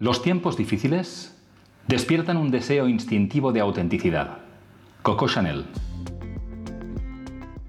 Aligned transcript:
Los 0.00 0.22
tiempos 0.22 0.56
difíciles 0.56 1.36
despiertan 1.88 2.36
un 2.36 2.52
deseo 2.52 2.86
instintivo 2.86 3.50
de 3.50 3.58
autenticidad. 3.58 4.38
Coco 5.02 5.26
Chanel. 5.26 5.66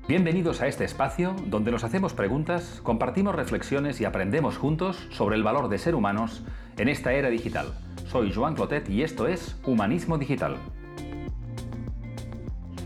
Bienvenidos 0.08 0.62
a 0.62 0.68
este 0.68 0.86
espacio 0.86 1.36
donde 1.47 1.71
nos 1.71 1.84
hacemos 1.84 2.13
preguntas, 2.13 2.81
compartimos 2.84 3.34
reflexiones 3.34 4.00
y 4.00 4.05
aprendemos 4.05 4.57
juntos 4.57 5.07
sobre 5.10 5.38
el 5.38 5.44
valor 5.44 5.70
de 5.70 5.79
ser 5.79 5.96
humanos 5.96 6.44
en 6.78 6.89
esta 6.89 7.13
era 7.13 7.31
digital. 7.31 7.74
Soy 8.12 8.32
Joan 8.32 8.54
Clotet 8.54 8.88
y 8.92 9.02
esto 9.02 9.28
es 9.28 9.56
Humanismo 9.66 10.20
Digital. 10.20 10.58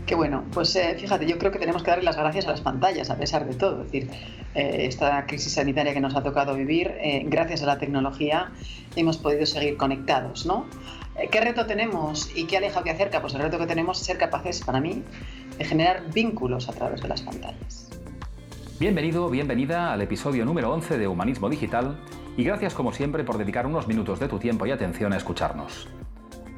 Qué 0.06 0.14
bueno, 0.14 0.44
pues 0.52 0.76
eh, 0.76 0.96
fíjate, 0.98 1.26
yo 1.26 1.38
creo 1.38 1.50
que 1.50 1.58
tenemos 1.58 1.82
que 1.82 1.90
darle 1.90 2.04
las 2.04 2.16
gracias 2.16 2.46
a 2.46 2.50
las 2.50 2.60
pantallas 2.60 3.08
a 3.08 3.16
pesar 3.16 3.46
de 3.46 3.54
todo. 3.54 3.82
Es 3.82 3.92
decir, 3.92 4.10
eh, 4.54 4.84
esta 4.86 5.24
crisis 5.26 5.54
sanitaria 5.54 5.94
que 5.94 6.00
nos 6.00 6.14
ha 6.14 6.22
tocado 6.22 6.54
vivir, 6.54 6.92
eh, 7.00 7.22
gracias 7.26 7.62
a 7.62 7.66
la 7.66 7.78
tecnología 7.78 8.52
hemos 8.96 9.16
podido 9.16 9.46
seguir 9.46 9.78
conectados, 9.78 10.44
¿no? 10.44 10.66
¿Qué 11.30 11.40
reto 11.40 11.64
tenemos 11.64 12.30
y 12.36 12.44
qué 12.46 12.58
aleja 12.58 12.80
o 12.80 12.82
qué 12.82 12.90
acerca? 12.90 13.22
Pues 13.22 13.34
el 13.34 13.40
reto 13.40 13.56
que 13.56 13.66
tenemos 13.66 14.00
es 14.00 14.06
ser 14.06 14.18
capaces, 14.18 14.62
para 14.62 14.80
mí, 14.80 15.02
de 15.56 15.64
generar 15.64 16.02
vínculos 16.12 16.68
a 16.68 16.72
través 16.72 17.00
de 17.00 17.08
las 17.08 17.22
pantallas. 17.22 17.88
Bienvenido, 18.80 19.30
bienvenida 19.30 19.92
al 19.92 20.02
episodio 20.02 20.44
número 20.44 20.72
11 20.72 20.98
de 20.98 21.06
Humanismo 21.06 21.48
Digital 21.48 21.96
y 22.36 22.42
gracias 22.42 22.74
como 22.74 22.92
siempre 22.92 23.22
por 23.22 23.38
dedicar 23.38 23.64
unos 23.66 23.86
minutos 23.86 24.18
de 24.18 24.26
tu 24.26 24.38
tiempo 24.38 24.66
y 24.66 24.72
atención 24.72 25.12
a 25.12 25.16
escucharnos. 25.16 25.88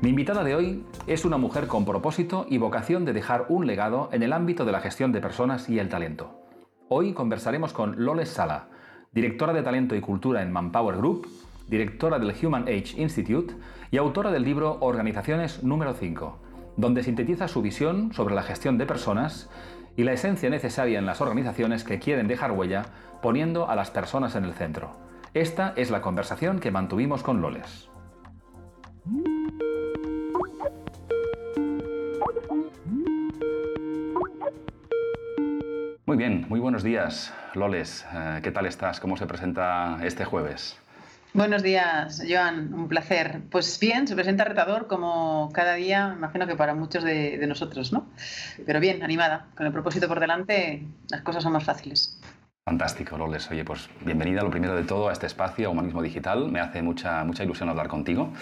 Mi 0.03 0.11
invitada 0.11 0.45
de 0.45 0.55
hoy 0.55 0.85
es 1.07 1.25
una 1.25 1.39
mujer 1.39 1.69
con 1.69 1.87
propósito 1.87 2.47
y 2.51 2.59
vocación 2.59 3.07
de 3.07 3.15
dejar 3.15 3.47
un 3.49 3.67
legado 3.67 4.11
en 4.13 4.23
el 4.23 4.35
ámbito 4.35 4.67
de 4.67 4.73
la 4.73 4.81
gestión 4.81 5.11
de 5.11 5.23
personas 5.23 5.71
y 5.71 5.79
el 5.79 5.89
talento. 5.89 6.43
Hoy 6.91 7.15
conversaremos 7.15 7.73
con 7.73 8.05
Loles 8.05 8.29
Sala, 8.29 8.69
directora 9.13 9.55
de 9.55 9.63
Talento 9.63 9.97
y 9.97 10.03
Cultura 10.03 10.43
en 10.43 10.53
Manpower 10.53 10.99
Group, 10.99 11.27
directora 11.67 12.19
del 12.19 12.35
Human 12.43 12.65
Age 12.65 13.01
Institute 13.01 13.55
y 13.91 13.97
autora 13.97 14.31
del 14.31 14.43
libro 14.43 14.77
Organizaciones 14.81 15.63
número 15.63 15.95
5, 15.95 16.39
donde 16.77 17.03
sintetiza 17.03 17.49
su 17.49 17.63
visión 17.63 18.13
sobre 18.13 18.35
la 18.35 18.43
gestión 18.43 18.77
de 18.77 18.85
personas 18.85 19.49
y 19.97 20.05
la 20.05 20.13
esencia 20.13 20.51
necesaria 20.51 20.99
en 20.99 21.07
las 21.07 21.23
organizaciones 21.23 21.85
que 21.85 21.99
quieren 21.99 22.29
dejar 22.29 22.53
huella 22.53 22.85
poniendo 23.23 23.71
a 23.71 23.75
las 23.75 23.91
personas 23.91 24.37
en 24.37 24.45
el 24.45 24.53
centro. 24.53 24.95
Esta 25.33 25.73
es 25.75 25.91
la 25.91 26.03
conversación 26.03 26.61
que 26.61 26.71
mantuvimos 26.71 27.23
con 27.23 27.41
Loles. 27.41 27.89
Muy 36.07 36.17
bien, 36.17 36.47
muy 36.49 36.61
buenos 36.61 36.83
días, 36.83 37.35
Loles. 37.55 38.07
Eh, 38.15 38.41
¿Qué 38.43 38.51
tal 38.53 38.67
estás? 38.67 39.01
¿Cómo 39.01 39.17
se 39.17 39.27
presenta 39.27 39.99
este 40.03 40.25
jueves? 40.25 40.79
Buenos 41.37 41.63
días, 41.63 42.23
Joan, 42.27 42.73
un 42.73 42.89
placer. 42.89 43.43
Pues 43.51 43.79
bien, 43.79 44.07
se 44.07 44.15
presenta 44.15 44.45
retador 44.45 44.87
como 44.87 45.51
cada 45.53 45.75
día, 45.75 46.15
imagino 46.17 46.47
que 46.47 46.57
para 46.57 46.75
muchos 46.75 47.05
de, 47.05 47.45
nosotros, 47.47 47.93
¿no? 47.93 48.07
Pero 48.65 48.81
bien, 48.81 49.03
animada, 49.03 49.49
con 49.55 49.67
el 49.67 49.73
propósito 49.73 50.09
por 50.09 50.19
delante, 50.19 50.87
las 51.11 51.21
cosas 51.21 51.43
son 51.43 51.53
más 51.53 51.65
fáciles. 51.65 52.19
Fantástico, 52.65 53.19
Loles. 53.19 53.51
Oye, 53.51 53.65
pues 53.65 53.91
bienvenida, 54.01 54.43
lo 54.43 54.51
primero 54.51 54.75
de 54.75 54.85
todo, 54.85 55.11
a 55.11 55.13
este 55.13 55.27
espacio, 55.27 55.71
Humanismo 55.71 56.03
Digital. 56.03 56.51
Me 56.51 56.61
hace 56.61 56.81
mucha, 56.81 57.23
mucha 57.25 57.45
ilusión 57.45 57.69
hablar 57.69 57.89
contigo. 57.89 58.33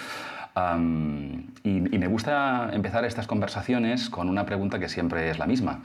Y, 0.56 1.98
me 1.98 2.06
gusta 2.06 2.70
empezar 2.72 3.04
estas 3.04 3.26
conversaciones 3.26 4.08
con 4.08 4.28
una 4.28 4.46
pregunta 4.46 4.78
que 4.78 4.88
siempre 4.88 5.30
es 5.30 5.38
la 5.38 5.46
misma 5.46 5.82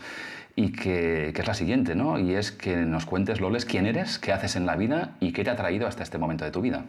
y 0.55 0.71
que, 0.71 1.29
es 1.29 1.47
la 1.47 1.53
siguiente, 1.53 1.95
¿no? 1.95 2.19
Y 2.19 2.35
es 2.35 2.51
que 2.51 2.75
nos 2.77 3.05
cuentes, 3.05 3.39
Loles, 3.39 3.65
quién 3.65 3.85
eres, 3.85 4.19
qué 4.19 4.31
haces 4.31 4.55
en 4.55 4.65
la 4.65 4.75
vida 4.75 5.15
y 5.19 5.31
qué 5.31 5.43
te 5.43 5.49
ha 5.49 5.55
traído 5.55 5.87
hasta 5.87 6.03
este 6.03 6.17
momento 6.17 6.45
de 6.45 6.51
tu 6.51 6.61
vida. 6.61 6.83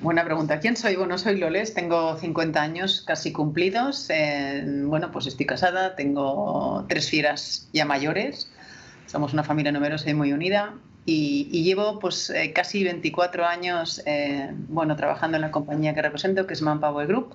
Buena 0.00 0.24
pregunta. 0.24 0.60
¿Quién 0.60 0.76
soy? 0.76 0.96
Bueno, 0.96 1.18
soy 1.18 1.38
Loles, 1.38 1.74
tengo 1.74 2.16
50 2.16 2.60
años 2.60 3.02
casi 3.06 3.32
cumplidos. 3.32 4.08
bueno, 4.84 5.10
pues 5.10 5.26
estoy 5.26 5.46
casada, 5.46 5.96
tengo 5.96 6.84
tres 6.88 7.08
fieras 7.08 7.68
ya 7.72 7.84
mayores. 7.84 8.50
Somos 9.06 9.32
una 9.32 9.42
familia 9.42 9.72
numerosa 9.72 10.10
y 10.10 10.14
muy 10.14 10.32
unida. 10.32 10.74
Y, 11.06 11.62
llevo 11.62 11.98
pues 11.98 12.30
eh, 12.30 12.52
casi 12.52 12.82
24 12.82 13.44
años 13.44 14.02
eh, 14.06 14.50
bueno, 14.68 14.96
trabajando 14.96 15.36
en 15.36 15.42
la 15.42 15.50
compañía 15.50 15.94
que 15.94 16.02
represento, 16.02 16.46
que 16.46 16.54
es 16.54 16.62
Manpower 16.62 17.06
Group. 17.06 17.34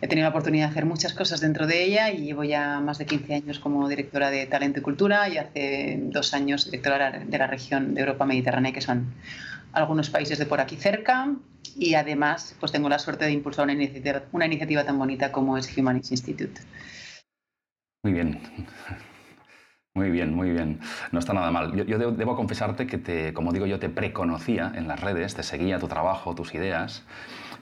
He 0.00 0.06
tenido 0.06 0.26
la 0.26 0.30
oportunidad 0.30 0.66
de 0.66 0.70
hacer 0.70 0.84
muchas 0.84 1.14
cosas 1.14 1.40
dentro 1.40 1.66
de 1.66 1.82
ella 1.82 2.10
y 2.10 2.18
llevo 2.18 2.44
ya 2.44 2.78
más 2.80 2.98
de 2.98 3.06
15 3.06 3.34
años 3.34 3.58
como 3.58 3.88
directora 3.88 4.30
de 4.30 4.46
Talento 4.46 4.80
y 4.80 4.82
Cultura 4.82 5.28
y 5.28 5.38
hace 5.38 5.98
dos 6.02 6.34
años 6.34 6.66
directora 6.66 7.24
de 7.24 7.38
la 7.38 7.46
región 7.46 7.94
de 7.94 8.02
Europa 8.02 8.26
Mediterránea, 8.26 8.72
que 8.72 8.82
son 8.82 9.14
algunos 9.72 10.10
países 10.10 10.38
de 10.38 10.46
por 10.46 10.60
aquí 10.60 10.76
cerca. 10.76 11.34
Y 11.76 11.94
además, 11.94 12.54
pues 12.60 12.70
tengo 12.70 12.88
la 12.88 12.98
suerte 12.98 13.24
de 13.24 13.32
impulsar 13.32 13.64
una 13.64 13.72
iniciativa, 13.72 14.22
una 14.32 14.46
iniciativa 14.46 14.84
tan 14.84 14.98
bonita 14.98 15.32
como 15.32 15.56
es 15.56 15.76
Humanist 15.76 16.12
Institute. 16.12 16.60
Muy 18.04 18.12
bien. 18.12 18.38
Muy 19.96 20.10
bien, 20.10 20.34
muy 20.34 20.50
bien. 20.50 20.80
No 21.12 21.20
está 21.20 21.32
nada 21.34 21.52
mal. 21.52 21.72
Yo, 21.86 22.10
debo, 22.10 22.34
confesarte 22.34 22.84
que, 22.84 22.98
te, 22.98 23.32
como 23.32 23.52
digo 23.52 23.64
yo, 23.64 23.78
te 23.78 23.88
preconocía 23.88 24.72
en 24.74 24.88
las 24.88 25.00
redes, 25.00 25.36
te 25.36 25.44
seguía 25.44 25.78
tu 25.78 25.86
trabajo, 25.86 26.34
tus 26.34 26.52
ideas, 26.52 27.04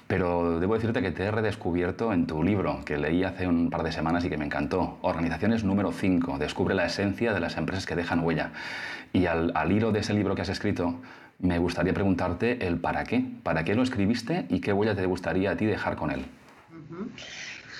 pero 0.07 0.59
debo 0.59 0.73
decirte 0.73 1.03
que 1.03 1.11
te 1.11 1.25
he 1.25 1.31
redescubierto 1.31 2.11
en 2.11 2.27
tu 2.27 2.43
libro, 2.43 2.87
que 2.87 2.97
leí 2.97 3.23
hace 3.23 3.47
un 3.47 3.69
par 3.69 3.83
de 3.83 3.93
semanas 3.93 4.25
y 4.25 4.31
que 4.31 4.39
me 4.39 4.47
encantó. 4.47 4.97
Organizaciones 5.03 5.63
número 5.63 5.93
5, 5.93 6.39
descubre 6.39 6.75
la 6.75 6.87
esencia 6.87 7.35
de 7.35 7.41
las 7.41 7.59
empresas 7.59 7.85
que 7.85 7.97
dejan 7.97 8.25
huella. 8.25 8.53
Y 9.13 9.27
al, 9.27 9.53
hilo 9.71 9.93
de 9.93 10.01
ese 10.01 10.15
libro 10.15 10.35
que 10.35 10.41
has 10.41 10.49
escrito, 10.49 11.03
me 11.39 11.59
gustaría 11.59 11.93
preguntarte 11.93 12.67
el 12.67 12.79
para 12.79 13.05
qué. 13.05 13.23
¿Para 13.43 13.63
qué 13.63 13.75
lo 13.75 13.83
escribiste 13.83 14.47
y 14.49 14.61
qué 14.61 14.73
huella 14.73 14.95
te 14.95 15.05
gustaría 15.05 15.51
a 15.51 15.57
ti 15.57 15.67
dejar 15.67 15.97
con 15.97 16.11
él? 16.11 16.25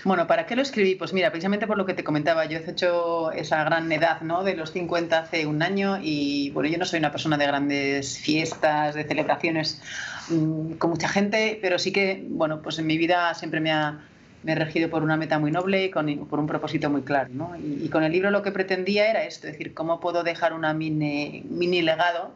Bueno, 0.05 0.27
¿para 0.27 0.47
qué 0.47 0.57
lo 0.57 0.63
escribí? 0.63 0.97
Pues 0.97 1.13
mira, 1.13 1.31
precisamente 1.31 1.69
por 1.69 1.79
lo 1.79 1.87
que 1.87 1.95
te 1.95 2.03
comentaba, 2.03 2.45
yo 2.47 2.59
he 2.59 2.71
hecho 2.71 3.31
esa 3.31 3.63
gran 3.63 3.91
edad, 3.93 4.21
¿no? 4.23 4.43
De 4.43 4.57
los 4.57 4.73
50 4.73 5.17
hace 5.17 5.47
un 5.47 5.63
año 5.63 5.99
y 6.03 6.51
bueno, 6.51 6.69
yo 6.69 6.77
no 6.79 6.85
soy 6.85 6.99
una 6.99 7.13
persona 7.13 7.39
de 7.39 7.47
grandes 7.47 8.19
fiestas, 8.19 8.97
de 8.97 9.05
celebraciones 9.05 9.81
mm, 10.29 10.73
con 10.73 10.91
mucha 10.91 11.09
gente, 11.09 11.57
pero 11.63 11.79
sí 11.79 11.93
que, 11.93 12.25
bueno, 12.29 12.63
pues 12.63 12.81
en 12.81 12.87
mi 12.89 12.99
vida 12.99 13.33
siempre 13.35 13.61
me 13.61 13.71
ha, 13.71 14.01
me 14.43 14.53
he 14.53 14.55
regido 14.57 14.91
por 14.91 15.05
una 15.05 15.17
meta 15.17 15.39
muy 15.39 15.53
noble 15.53 15.85
y 15.85 15.91
con, 15.91 16.27
por 16.27 16.41
un 16.41 16.49
propósito 16.49 16.91
muy 16.91 17.03
claro, 17.03 17.31
¿no? 17.33 17.55
Y, 17.57 17.89
con 17.89 18.03
el 18.03 18.11
libro 18.11 18.33
lo 18.33 18.43
que 18.43 18.51
pretendía 18.51 19.09
era 19.09 19.23
esto, 19.23 19.47
es 19.47 19.53
decir, 19.53 19.73
cómo 19.73 20.01
puedo 20.01 20.25
dejar 20.25 20.53
una 20.53 20.75
mini, 20.75 21.45
mini 21.49 21.81
legado 21.81 22.35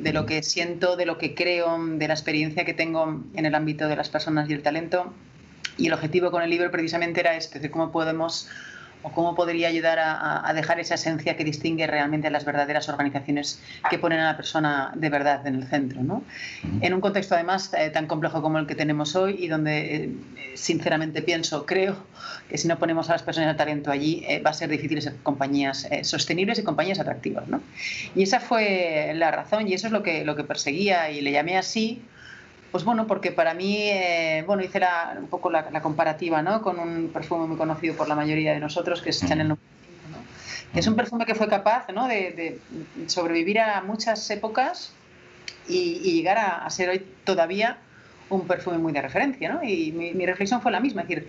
de 0.00 0.12
lo 0.12 0.26
que 0.26 0.42
siento, 0.42 0.96
de 0.96 1.06
lo 1.06 1.16
que 1.18 1.36
creo, 1.36 1.78
de 1.78 2.08
la 2.08 2.14
experiencia 2.14 2.64
que 2.64 2.74
tengo 2.74 3.22
en 3.36 3.46
el 3.46 3.54
ámbito 3.54 3.86
de 3.86 3.94
las 3.94 4.08
personas 4.08 4.50
y 4.50 4.52
el 4.52 4.62
talento 4.62 5.14
y 5.76 5.86
el 5.86 5.92
objetivo 5.92 6.30
con 6.30 6.42
el 6.42 6.50
libro 6.50 6.70
precisamente 6.70 7.20
era 7.20 7.36
este, 7.36 7.58
de 7.58 7.70
cómo 7.70 7.90
podemos 7.90 8.48
o 9.04 9.12
cómo 9.12 9.34
podría 9.34 9.68
ayudar 9.68 9.98
a, 10.00 10.50
dejar 10.54 10.80
esa 10.80 10.94
esencia 10.94 11.36
que 11.36 11.44
distingue 11.44 11.86
realmente 11.86 12.28
a 12.28 12.30
las 12.30 12.46
verdaderas 12.46 12.88
organizaciones 12.88 13.60
que 13.90 13.98
ponen 13.98 14.18
a 14.20 14.32
la 14.32 14.36
persona 14.36 14.92
de 14.94 15.10
verdad 15.10 15.46
en 15.46 15.56
el 15.56 15.66
centro. 15.68 16.02
¿no? 16.02 16.24
En 16.80 16.94
un 16.94 17.02
contexto 17.02 17.34
además 17.34 17.70
eh, 17.74 17.90
tan 17.90 18.06
complejo 18.06 18.40
como 18.40 18.58
el 18.58 18.66
que 18.66 18.74
tenemos 18.74 19.14
hoy 19.14 19.36
y 19.38 19.48
donde 19.48 19.94
eh, 19.94 20.16
sinceramente 20.54 21.20
pienso, 21.20 21.66
creo 21.66 21.96
que 22.48 22.56
si 22.56 22.66
no 22.66 22.78
ponemos 22.78 23.10
a 23.10 23.12
las 23.12 23.22
personas 23.22 23.50
de 23.50 23.58
talento 23.58 23.90
allí 23.90 24.24
eh, 24.26 24.40
va 24.40 24.50
a 24.50 24.54
ser 24.54 24.70
difícil 24.70 25.02
ser 25.02 25.16
compañías 25.22 25.86
sostenibles 26.02 26.58
y 26.58 26.62
compañías 26.62 26.98
atractivas. 26.98 27.46
¿no? 27.46 27.60
Y 28.14 28.22
esa 28.22 28.40
fue 28.40 29.12
la 29.14 29.30
razón 29.30 29.68
y 29.68 29.74
eso 29.74 29.86
es 29.86 29.92
lo 29.92 30.02
que, 30.02 30.24
lo 30.24 30.34
que 30.34 30.44
perseguía 30.44 31.10
y 31.10 31.20
le 31.20 31.30
llamé 31.30 31.58
así 31.58 32.02
pues 32.74 32.82
bueno, 32.82 33.06
porque 33.06 33.30
para 33.30 33.54
mí, 33.54 33.88
eh, 33.88 34.42
bueno, 34.48 34.64
hice 34.64 34.80
la, 34.80 35.14
un 35.16 35.28
poco 35.28 35.48
la, 35.48 35.80
comparativa, 35.80 36.42
¿no? 36.42 36.60
Con 36.60 36.80
un 36.80 37.08
perfume 37.12 37.46
muy 37.46 37.56
conocido 37.56 37.94
por 37.94 38.08
la 38.08 38.16
mayoría 38.16 38.52
de 38.52 38.58
nosotros, 38.58 39.00
que 39.00 39.10
es 39.10 39.24
Chanel 39.24 39.46
¿no? 39.46 39.58
Es 40.74 40.88
un 40.88 40.96
perfume 40.96 41.24
que 41.24 41.36
fue 41.36 41.46
capaz, 41.46 41.86
¿no? 41.94 42.08
De, 42.08 42.58
sobrevivir 43.06 43.60
a 43.60 43.80
muchas 43.82 44.28
épocas 44.28 44.92
y, 45.68 46.14
llegar 46.14 46.36
a, 46.36 46.68
ser 46.68 46.88
hoy 46.88 47.06
todavía 47.22 47.78
un 48.28 48.44
perfume 48.48 48.78
muy 48.78 48.92
de 48.92 49.02
referencia, 49.02 49.52
¿no? 49.52 49.62
Y 49.62 49.92
mi, 49.92 50.12
mi 50.12 50.26
reflexión 50.26 50.60
fue 50.60 50.72
la 50.72 50.80
misma, 50.80 51.02
es 51.02 51.08
decir, 51.08 51.28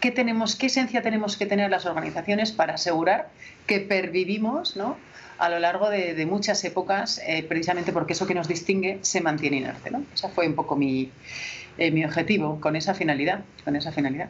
¿qué, 0.00 0.10
tenemos, 0.10 0.56
qué 0.56 0.68
esencia 0.68 1.02
tenemos 1.02 1.36
que 1.36 1.44
tener 1.44 1.70
las 1.70 1.84
organizaciones 1.84 2.52
para 2.52 2.76
asegurar 2.76 3.28
que 3.66 3.80
pervivimos, 3.80 4.78
¿no? 4.78 4.96
A 5.40 5.48
lo 5.48 5.58
largo 5.58 5.88
de, 5.88 6.26
muchas 6.26 6.62
épocas, 6.64 7.20
eh, 7.26 7.42
precisamente 7.42 7.92
porque 7.92 8.12
eso 8.12 8.26
que 8.26 8.34
nos 8.34 8.46
distingue 8.46 8.98
se 9.00 9.22
mantiene 9.22 9.56
inerte. 9.56 9.90
¿no? 9.90 10.04
Ese 10.14 10.28
fue 10.28 10.46
un 10.46 10.54
poco 10.54 10.76
mi, 10.76 11.10
eh, 11.78 11.90
mi 11.90 12.04
objetivo 12.04 12.60
con 12.60 12.76
esa 12.76 12.92
finalidad. 12.92 13.40
Con 13.64 13.74
esa 13.74 13.90
finalidad. 13.90 14.28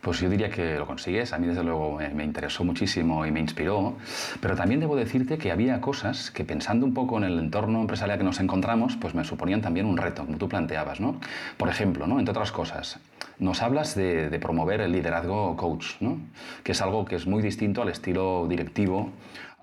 Pues 0.00 0.20
yo 0.20 0.28
diría 0.28 0.50
que 0.50 0.76
lo 0.76 0.86
consigues. 0.86 1.32
A 1.32 1.38
mí, 1.38 1.46
desde 1.46 1.62
luego, 1.62 1.98
me 2.14 2.24
interesó 2.24 2.64
muchísimo 2.64 3.26
y 3.26 3.30
me 3.30 3.40
inspiró. 3.40 3.96
Pero 4.40 4.56
también 4.56 4.80
debo 4.80 4.96
decirte 4.96 5.38
que 5.38 5.50
había 5.50 5.80
cosas 5.80 6.30
que, 6.30 6.44
pensando 6.44 6.84
un 6.84 6.94
poco 6.94 7.18
en 7.18 7.24
el 7.24 7.38
entorno 7.38 7.80
empresarial 7.80 8.18
que 8.18 8.24
nos 8.24 8.40
encontramos, 8.40 8.96
pues 8.96 9.14
me 9.14 9.24
suponían 9.24 9.62
también 9.62 9.86
un 9.86 9.96
reto, 9.96 10.24
como 10.24 10.38
tú 10.38 10.48
planteabas. 10.48 11.00
¿no? 11.00 11.20
Por 11.56 11.68
ejemplo, 11.68 12.06
¿no? 12.06 12.18
entre 12.18 12.30
otras 12.30 12.52
cosas, 12.52 13.00
nos 13.38 13.62
hablas 13.62 13.94
de, 13.94 14.36
promover 14.40 14.80
el 14.80 14.92
liderazgo 14.92 15.56
coach, 15.56 15.94
¿no? 16.00 16.18
que 16.62 16.72
es 16.72 16.82
algo 16.82 17.04
que 17.04 17.16
es 17.16 17.26
muy 17.26 17.42
distinto 17.42 17.82
al 17.82 17.88
estilo 17.88 18.46
directivo 18.48 19.10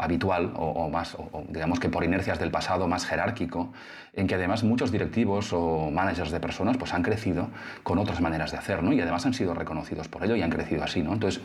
habitual 0.03 0.51
o, 0.55 0.89
más, 0.89 1.17
digamos 1.49 1.79
que 1.79 1.89
por 1.89 2.03
inercias 2.03 2.39
del 2.39 2.51
pasado 2.51 2.87
más 2.87 3.05
jerárquico, 3.05 3.71
en 4.13 4.27
que 4.27 4.35
además 4.35 4.63
muchos 4.63 4.91
directivos 4.91 5.51
o 5.53 5.89
managers 5.91 6.31
de 6.31 6.39
personas 6.39 6.77
pues 6.77 6.93
han 6.93 7.01
crecido 7.01 7.49
con 7.81 7.97
otras 7.97 8.21
maneras 8.21 8.51
de 8.51 8.57
hacer, 8.57 8.83
¿no? 8.83 8.93
Y 8.93 9.01
además 9.01 9.25
han 9.25 9.33
sido 9.33 9.53
reconocidos 9.53 10.07
por 10.07 10.23
ello 10.23 10.35
y 10.35 10.41
han 10.41 10.51
crecido 10.51 10.83
así, 10.83 11.01
¿no? 11.01 11.13
Entonces, 11.13 11.41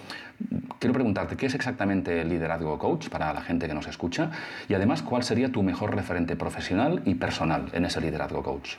quiero 0.78 0.92
preguntarte, 0.92 1.36
¿qué 1.36 1.46
es 1.46 1.54
exactamente 1.54 2.20
el 2.20 2.28
liderazgo 2.28 2.78
coach 2.78 3.08
para 3.08 3.32
la 3.32 3.40
gente 3.40 3.66
que 3.66 3.74
nos 3.74 3.86
escucha? 3.86 4.30
Y 4.68 4.74
además, 4.74 5.02
¿cuál 5.02 5.22
sería 5.22 5.50
tu 5.50 5.62
mejor 5.62 5.94
referente 5.94 6.36
profesional 6.36 7.02
y 7.04 7.14
personal 7.14 7.68
en 7.72 7.84
ese 7.86 8.00
liderazgo 8.00 8.42
coach? 8.42 8.74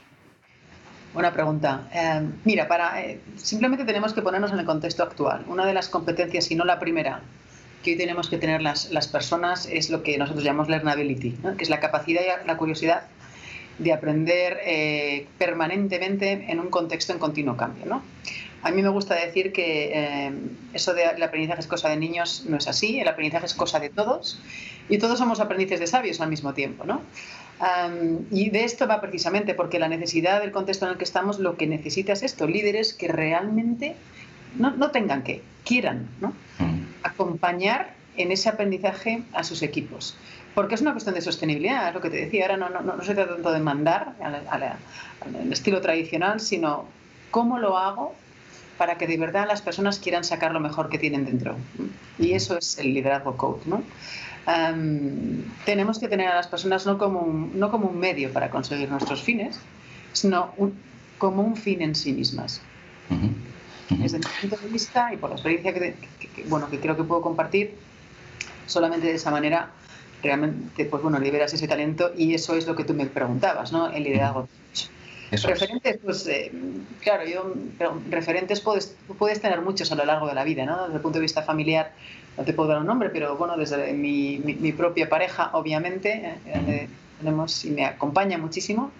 Buena 1.14 1.34
pregunta. 1.34 1.88
Eh, 1.92 2.22
mira, 2.46 2.68
para, 2.68 3.02
eh, 3.02 3.20
simplemente 3.36 3.84
tenemos 3.84 4.14
que 4.14 4.22
ponernos 4.22 4.52
en 4.52 4.60
el 4.60 4.66
contexto 4.66 5.02
actual. 5.02 5.44
Una 5.48 5.66
de 5.66 5.74
las 5.74 5.90
competencias, 5.90 6.46
si 6.46 6.56
no 6.56 6.66
la 6.66 6.78
primera, 6.78 7.22
que 7.84 7.92
hoy 7.92 7.98
tenemos 7.98 8.30
que 8.30 8.38
tener 8.38 8.62
las, 8.62 8.92
las 8.92 9.08
personas 9.08 9.66
es 9.66 9.90
lo 9.90 10.04
que 10.04 10.18
nosotros 10.18 10.44
llamamos 10.44 10.70
learnability, 10.70 11.38
que 11.58 11.64
es 11.64 11.70
la 11.70 11.80
capacidad 11.80 12.22
y 12.22 12.48
la 12.48 12.58
curiosidad 12.58 13.04
de 13.78 13.94
aprender 13.94 14.60
eh, 14.66 15.28
permanentemente 15.38 16.48
en 16.50 16.60
un 16.60 16.70
contexto 16.70 17.14
en 17.14 17.20
continuo 17.20 17.56
cambio. 17.56 17.86
¿no? 17.86 18.04
A 18.62 18.72
mí 18.72 18.82
me 18.82 18.90
gusta 18.90 19.16
decir 19.16 19.54
que 19.54 20.32
eso 20.74 20.94
de 20.94 21.04
el 21.04 21.24
aprendizaje 21.24 21.62
es 21.62 21.68
cosa 21.68 21.90
de 21.90 21.96
niños 21.96 22.44
no 22.48 22.58
es 22.58 22.68
así, 22.68 23.00
el 23.00 23.08
aprendizaje 23.08 23.46
es 23.46 23.54
cosa 23.54 23.80
de 23.80 23.90
todos 23.90 24.42
y 24.90 24.98
todos 24.98 25.18
somos 25.18 25.40
aprendices 25.40 25.80
de 25.80 25.88
sabios 25.88 26.20
al 26.20 26.30
mismo 26.30 26.54
tiempo. 26.54 26.86
¿no? 26.86 27.02
y 28.32 28.52
de 28.52 28.64
esto 28.64 28.88
va 28.88 29.02
precisamente 29.02 29.54
porque 29.54 29.80
la 29.80 29.90
necesidad 29.90 30.40
del 30.40 30.54
contexto 30.54 30.86
en 30.86 30.94
el 30.94 30.98
que 30.98 31.04
estamos 31.04 31.40
lo 31.40 31.58
que 31.58 31.68
necesita 31.68 32.14
es 32.14 32.24
esto, 32.24 32.48
líderes 32.48 32.94
que 32.94 33.10
realmente 33.10 33.96
no, 34.58 34.72
no 34.72 34.92
tengan 34.92 35.24
que, 35.24 35.42
quieran 35.66 36.08
¿no? 36.22 36.34
Acompañar 37.10 37.94
en 38.18 38.32
ese 38.32 38.50
aprendizaje 38.50 39.24
a 39.34 39.44
sus 39.44 39.62
equipos. 39.62 40.16
Porque 40.56 40.76
es 40.76 40.82
una 40.82 40.92
cuestión 40.92 41.16
de 41.16 41.22
sostenibilidad, 41.22 41.90
es 41.90 41.94
lo 41.94 42.02
que 42.02 42.10
te 42.10 42.18
decía, 42.18 42.44
ahora 42.46 42.58
no, 42.58 42.70
no, 42.70 42.82
no 42.82 43.04
se 43.04 43.16
trata 43.16 43.36
tanto 43.36 43.52
de 43.52 43.60
mandar 43.60 44.16
al, 44.22 45.52
estilo 45.52 45.80
tradicional, 45.80 46.40
sino 46.40 46.86
cómo 47.32 47.60
lo 47.60 47.78
hago 47.78 48.14
para 48.78 48.98
que 48.98 49.08
de 49.08 49.18
verdad 49.18 49.46
las 49.48 49.62
personas 49.62 50.00
quieran 50.00 50.24
sacar 50.24 50.52
lo 50.52 50.60
mejor 50.60 50.90
que 50.90 50.98
tienen 50.98 51.26
dentro. 51.26 51.56
Y 52.18 52.34
eso 52.34 52.58
es 52.58 52.78
el 52.80 52.94
liderazgo 52.94 53.38
coach. 53.38 53.66
¿no? 53.66 53.84
tenemos 55.66 56.00
que 56.00 56.08
tener 56.08 56.28
a 56.28 56.36
las 56.36 56.48
personas 56.48 56.86
no 56.86 56.98
como, 56.98 57.20
un, 57.20 57.60
no 57.60 57.70
como 57.70 57.88
un 57.88 58.00
medio 58.00 58.34
para 58.34 58.50
conseguir 58.50 58.90
nuestros 58.90 59.22
fines, 59.22 59.60
sino 60.12 60.54
como 61.18 61.44
un 61.44 61.56
fin 61.56 61.82
en 61.82 61.94
sí 61.94 62.14
mismas. 62.14 62.62
Desde 63.90 64.20
mi 64.20 64.26
punto 64.42 64.58
de 64.58 64.68
vista 64.70 65.14
y 65.14 65.18
por 65.18 65.30
la 65.30 65.36
experiencia 65.36 65.74
que, 65.74 65.96
bueno, 66.48 66.70
que 66.70 66.80
creo 66.80 66.96
que 66.96 67.04
puedo 67.04 67.22
compartir, 67.22 67.76
solamente 68.68 69.08
de 69.08 69.16
esa 69.16 69.32
manera 69.32 69.72
realmente 70.22 70.86
pues 70.86 71.02
bueno, 71.02 71.20
liberas 71.20 71.54
ese 71.54 71.68
talento 71.68 72.12
y 72.16 72.34
eso 72.34 72.56
es 72.56 72.68
lo 72.68 72.76
que 72.76 72.84
tú 72.84 72.94
me 72.94 73.06
preguntabas, 73.06 73.72
¿no? 73.72 73.90
El 73.90 74.04
liderazgo. 74.04 74.48
referentes, 75.32 75.98
pues 76.04 76.28
eh, 76.28 76.52
claro, 77.02 77.26
yo, 77.26 77.54
referentes 78.10 78.62
puedes, 78.62 78.96
puedes 79.18 79.42
tener 79.42 79.62
muchos 79.62 79.92
a 79.92 79.96
lo 79.96 80.06
largo 80.06 80.28
de 80.28 80.34
la 80.34 80.44
vida, 80.44 80.66
¿no? 80.66 80.84
Desde 80.84 80.96
el 80.96 81.02
punto 81.02 81.20
de 81.20 81.24
vista 81.24 81.42
familiar, 81.42 81.94
no 82.38 82.44
te 82.44 82.54
puedo 82.54 82.70
dar 82.70 82.80
un 82.80 82.88
nombre, 82.88 83.10
pero 83.10 83.38
bueno, 83.38 83.58
desde 83.58 83.94
mi, 83.94 84.40
mi, 84.40 84.72
propia 84.72 85.10
pareja, 85.10 85.52
obviamente, 85.54 86.12
eh, 86.14 86.38
eh, 86.46 86.88
tenemos 87.20 87.66
y 87.66 87.72
me 87.72 87.86
acompaña 87.86 88.38
muchísimo 88.38 88.92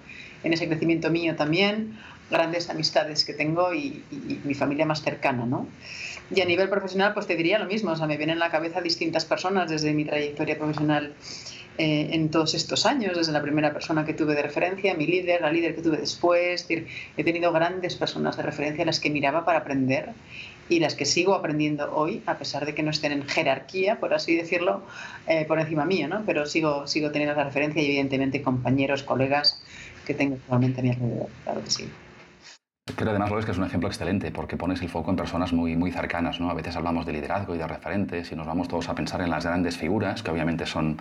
en 0.44 0.54
ese 0.54 0.68
crecimiento 0.68 1.10
mío 1.10 1.36
también, 1.36 1.98
grandes 2.30 2.70
amistades 2.70 3.26
que 3.26 3.34
tengo 3.34 3.74
y, 3.74 4.04
mi 4.44 4.54
familia 4.54 4.86
más 4.86 5.02
cercana, 5.02 5.46
¿no? 5.46 5.68
Y 6.34 6.42
a 6.42 6.46
nivel 6.46 6.70
profesional, 6.70 7.14
pues 7.14 7.26
te 7.28 7.36
diría 7.36 7.58
lo 7.58 7.66
mismo, 7.66 7.92
o 7.92 7.96
sea, 7.96 8.06
me 8.06 8.18
vienen 8.18 8.38
a 8.38 8.40
la 8.40 8.52
cabeza 8.52 8.82
distintas 8.82 9.26
personas 9.26 9.70
desde 9.70 9.94
mi 9.94 10.06
trayectoria 10.06 10.58
profesional 10.58 11.16
eh, 11.82 12.10
en 12.12 12.30
todos 12.30 12.56
estos 12.56 12.86
años, 12.86 13.16
desde 13.16 13.32
la 13.32 13.42
primera 13.42 13.72
persona 13.72 14.06
que 14.06 14.14
tuve 14.14 14.36
de 14.36 14.42
referencia, 14.42 14.94
mi 14.96 15.08
líder, 15.08 15.42
la 15.42 15.50
líder 15.50 15.76
que 15.76 15.82
tuve 15.82 15.98
después, 15.98 16.68
he 16.70 17.24
tenido 17.24 17.54
grandes 17.54 17.96
personas 17.96 18.36
de 18.36 18.44
referencia 18.44 18.84
a 18.84 18.86
las 18.86 19.00
que 19.00 19.10
miraba 19.10 19.46
para 19.46 19.60
aprender 19.60 20.10
y 20.68 20.80
las 20.80 20.96
que 20.96 21.06
sigo 21.06 21.34
aprendiendo 21.36 21.90
hoy, 21.96 22.22
a 22.26 22.38
pesar 22.38 22.66
de 22.66 22.76
que 22.76 22.84
no 22.84 22.92
estén 22.92 23.14
en 23.14 23.26
jerarquía, 23.26 24.00
por 24.00 24.14
así 24.14 24.36
decirlo, 24.36 24.84
eh, 25.26 25.46
por 25.46 25.58
encima 25.60 25.86
mío, 25.86 26.10
¿no? 26.10 26.24
Pero 26.26 26.46
sigo, 26.46 26.86
sigo 26.86 27.12
teniendo 27.12 27.36
la 27.36 27.46
referencia 27.46 27.82
y 27.82 27.86
evidentemente 27.86 28.42
compañeros, 28.42 29.04
colegas 29.04 29.62
que 30.06 30.14
tengo 30.14 30.36
actualmente 30.36 30.82
a 30.82 30.84
mi 30.84 30.90
alrededor, 30.90 31.30
claro 31.46 31.64
que 31.64 31.72
sí. 31.72 31.90
Creo 32.96 33.12
además, 33.12 33.30
Loles, 33.30 33.46
que 33.46 33.52
es 33.52 33.58
un 33.58 33.66
ejemplo 33.66 33.88
excelente 33.88 34.32
porque 34.32 34.58
pones 34.58 34.82
el 34.82 34.90
foco 34.90 35.12
en 35.12 35.18
personas 35.18 35.54
muy, 35.54 35.76
muy 35.76 35.92
cercanas. 35.92 36.40
¿no? 36.40 36.50
A 36.50 36.54
veces 36.54 36.76
hablamos 36.76 37.06
de 37.06 37.14
liderazgo 37.14 37.56
y 37.56 37.58
de 37.58 37.68
referentes 37.68 38.32
y 38.32 38.36
nos 38.36 38.48
vamos 38.48 38.68
todos 38.68 38.90
a 38.90 38.96
pensar 38.96 39.22
en 39.22 39.30
las 39.30 39.46
grandes 39.46 39.78
figuras, 39.78 40.24
que 40.24 40.32
obviamente 40.32 40.66
son 40.66 40.98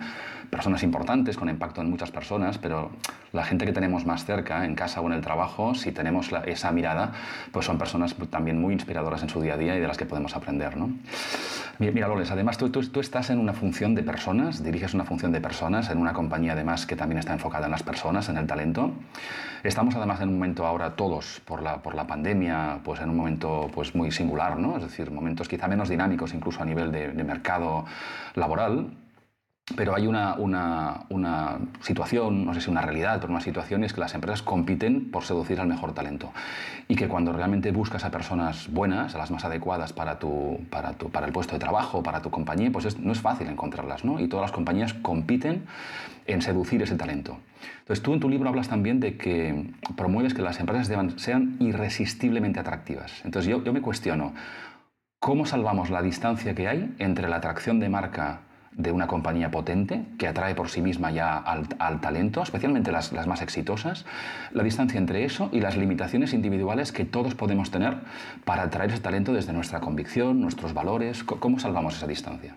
personas 0.49 0.83
importantes 0.83 1.37
con 1.37 1.49
impacto 1.49 1.81
en 1.81 1.89
muchas 1.89 2.11
personas, 2.11 2.57
pero 2.57 2.91
la 3.31 3.43
gente 3.43 3.65
que 3.65 3.71
tenemos 3.71 4.05
más 4.05 4.25
cerca, 4.25 4.65
en 4.65 4.75
casa 4.75 5.01
o 5.01 5.07
en 5.07 5.13
el 5.13 5.21
trabajo, 5.21 5.75
si 5.75 5.91
tenemos 5.91 6.29
esa 6.45 6.71
mirada, 6.71 7.11
pues 7.51 7.65
son 7.65 7.77
personas 7.77 8.15
también 8.29 8.59
muy 8.59 8.73
inspiradoras 8.73 9.21
en 9.21 9.29
su 9.29 9.41
día 9.41 9.53
a 9.53 9.57
día 9.57 9.75
y 9.75 9.79
de 9.79 9.87
las 9.87 9.97
que 9.97 10.05
podemos 10.05 10.35
aprender. 10.35 10.77
¿no? 10.77 10.89
Mira, 11.79 12.07
Loles, 12.07 12.31
además 12.31 12.57
tú, 12.57 12.69
tú, 12.69 12.81
tú 12.87 12.99
estás 12.99 13.29
en 13.29 13.39
una 13.39 13.53
función 13.53 13.95
de 13.95 14.03
personas, 14.03 14.63
diriges 14.63 14.93
una 14.93 15.05
función 15.05 15.31
de 15.31 15.39
personas 15.39 15.89
en 15.89 15.97
una 15.97 16.13
compañía 16.13 16.53
además 16.53 16.85
que 16.85 16.95
también 16.95 17.19
está 17.19 17.33
enfocada 17.33 17.65
en 17.65 17.71
las 17.71 17.83
personas, 17.83 18.27
en 18.29 18.37
el 18.37 18.47
talento. 18.47 18.91
Estamos 19.63 19.95
además 19.95 20.21
en 20.21 20.29
un 20.29 20.35
momento 20.35 20.65
ahora 20.65 20.95
todos 20.95 21.41
por 21.45 21.61
la 21.61 21.78
por 21.81 21.95
la 21.95 22.05
pandemia, 22.05 22.79
pues 22.83 23.01
en 23.01 23.09
un 23.09 23.17
momento 23.17 23.69
pues 23.73 23.95
muy 23.95 24.11
singular, 24.11 24.57
¿no? 24.57 24.77
Es 24.77 24.83
decir, 24.83 25.11
momentos 25.11 25.47
quizá 25.47 25.67
menos 25.67 25.89
dinámicos 25.89 26.33
incluso 26.33 26.61
a 26.61 26.65
nivel 26.65 26.91
de, 26.91 27.23
mercado 27.23 27.85
laboral, 28.35 28.91
pero 29.75 29.95
hay 29.95 30.07
una, 30.07 30.35
una, 30.35 31.01
una, 31.09 31.59
situación, 31.81 32.45
no 32.45 32.53
sé 32.53 32.61
si 32.61 32.69
una 32.69 32.81
realidad, 32.81 33.19
pero 33.19 33.31
una 33.31 33.41
situación 33.41 33.83
es 33.83 33.93
que 33.93 33.99
las 33.99 34.15
empresas 34.15 34.41
compiten 34.41 35.11
por 35.11 35.23
seducir 35.23 35.59
al 35.59 35.67
mejor 35.67 35.93
talento. 35.93 36.31
Y 36.87 36.95
que 36.95 37.07
cuando 37.07 37.33
realmente 37.33 37.71
buscas 37.71 38.03
a 38.03 38.11
personas 38.11 38.71
buenas, 38.71 39.15
a 39.15 39.17
las 39.17 39.31
más 39.31 39.45
adecuadas 39.45 39.93
para, 39.93 40.17
tu, 40.17 40.59
para, 40.69 40.93
tu, 40.93 41.09
para 41.09 41.27
el 41.27 41.33
puesto 41.33 41.53
de 41.53 41.59
trabajo, 41.59 42.01
para 42.01 42.21
tu 42.21 42.29
compañía, 42.31 42.71
pues 42.71 42.99
no 42.99 43.11
es 43.11 43.21
fácil 43.21 43.47
encontrarlas. 43.47 44.03
¿no? 44.03 44.19
Y 44.19 44.27
todas 44.27 44.43
las 44.43 44.51
compañías 44.51 44.93
compiten 44.93 45.65
en 46.25 46.41
seducir 46.41 46.81
ese 46.81 46.95
talento. 46.95 47.37
Entonces 47.79 48.01
tú 48.03 48.13
en 48.13 48.19
tu 48.19 48.29
libro 48.29 48.49
hablas 48.49 48.69
también 48.69 48.99
de 48.99 49.17
que 49.17 49.71
promueves 49.95 50.33
que 50.33 50.41
las 50.41 50.59
empresas 50.59 50.87
sean 51.17 51.57
irresistiblemente 51.59 52.59
atractivas. 52.59 53.21
Entonces 53.23 53.49
yo, 53.49 53.63
yo 53.63 53.73
me 53.73 53.81
cuestiono, 53.81 54.33
¿cómo 55.19 55.45
salvamos 55.45 55.89
la 55.89 56.01
distancia 56.01 56.55
que 56.55 56.67
hay 56.67 56.93
entre 56.99 57.27
la 57.27 57.37
atracción 57.37 57.79
de 57.79 57.89
marca 57.89 58.41
de 58.71 58.91
una 58.91 59.07
compañía 59.07 59.51
potente 59.51 60.05
que 60.17 60.27
atrae 60.27 60.55
por 60.55 60.69
sí 60.69 60.81
misma 60.81 61.11
ya 61.11 61.37
al, 61.37 62.01
talento, 62.01 62.41
especialmente 62.41 62.91
las, 62.91 63.11
las, 63.11 63.27
más 63.27 63.41
exitosas, 63.41 64.05
la 64.51 64.63
distancia 64.63 64.97
entre 64.97 65.25
eso 65.25 65.49
y 65.51 65.59
las 65.59 65.75
limitaciones 65.75 66.33
individuales 66.33 66.91
que 66.91 67.05
todos 67.05 67.35
podemos 67.35 67.71
tener 67.71 67.97
para 68.45 68.63
atraer 68.63 68.91
ese 68.91 69.01
talento 69.01 69.33
desde 69.33 69.53
nuestra 69.53 69.79
convicción, 69.79 70.39
nuestros 70.39 70.73
valores. 70.73 71.23
¿Cómo 71.23 71.59
salvamos 71.59 71.97
esa 71.97 72.07
distancia? 72.07 72.55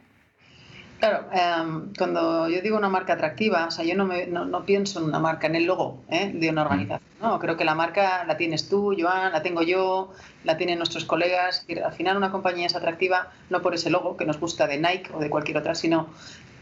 Claro, 1.02 1.24
em, 1.32 1.92
cuando 1.98 2.48
yo 2.48 2.60
digo 2.60 2.76
una 2.76 2.88
marca 2.88 3.14
atractiva, 3.14 3.66
o 3.66 3.70
sea, 3.72 3.84
yo 3.84 3.96
no, 3.96 4.04
me, 4.04 4.28
no, 4.28 4.64
pienso 4.64 5.00
en 5.00 5.06
una 5.06 5.18
marca, 5.18 5.48
en 5.48 5.56
el 5.56 5.64
logo 5.64 6.04
¿eh? 6.08 6.30
de 6.32 6.48
una 6.48 6.62
organización. 6.62 7.11
¿No? 7.22 7.38
Creo 7.38 7.56
que 7.56 7.64
la 7.64 7.74
marca 7.74 8.24
la 8.24 8.36
tienes 8.36 8.68
tú, 8.68 8.94
Joan, 8.98 9.32
la 9.32 9.42
tengo 9.42 9.62
yo, 9.62 10.12
la 10.44 10.56
tienen 10.56 10.78
nuestros 10.78 11.04
colegas. 11.04 11.64
Al 11.82 11.92
final 11.92 12.16
una 12.16 12.32
compañía 12.32 12.66
es 12.66 12.74
atractiva 12.74 13.30
no 13.48 13.62
por 13.62 13.74
ese 13.74 13.88
logo 13.88 14.16
que 14.16 14.26
nos 14.26 14.38
gusta 14.38 14.66
de 14.66 14.78
Nike 14.78 15.10
o 15.14 15.20
de 15.20 15.30
cualquier 15.30 15.56
otra, 15.56 15.74
sino 15.76 16.08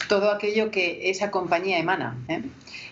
todo 0.09 0.31
aquello 0.31 0.71
que 0.71 1.09
esa 1.11 1.31
compañía 1.31 1.79
emana. 1.79 2.19
¿eh? 2.29 2.43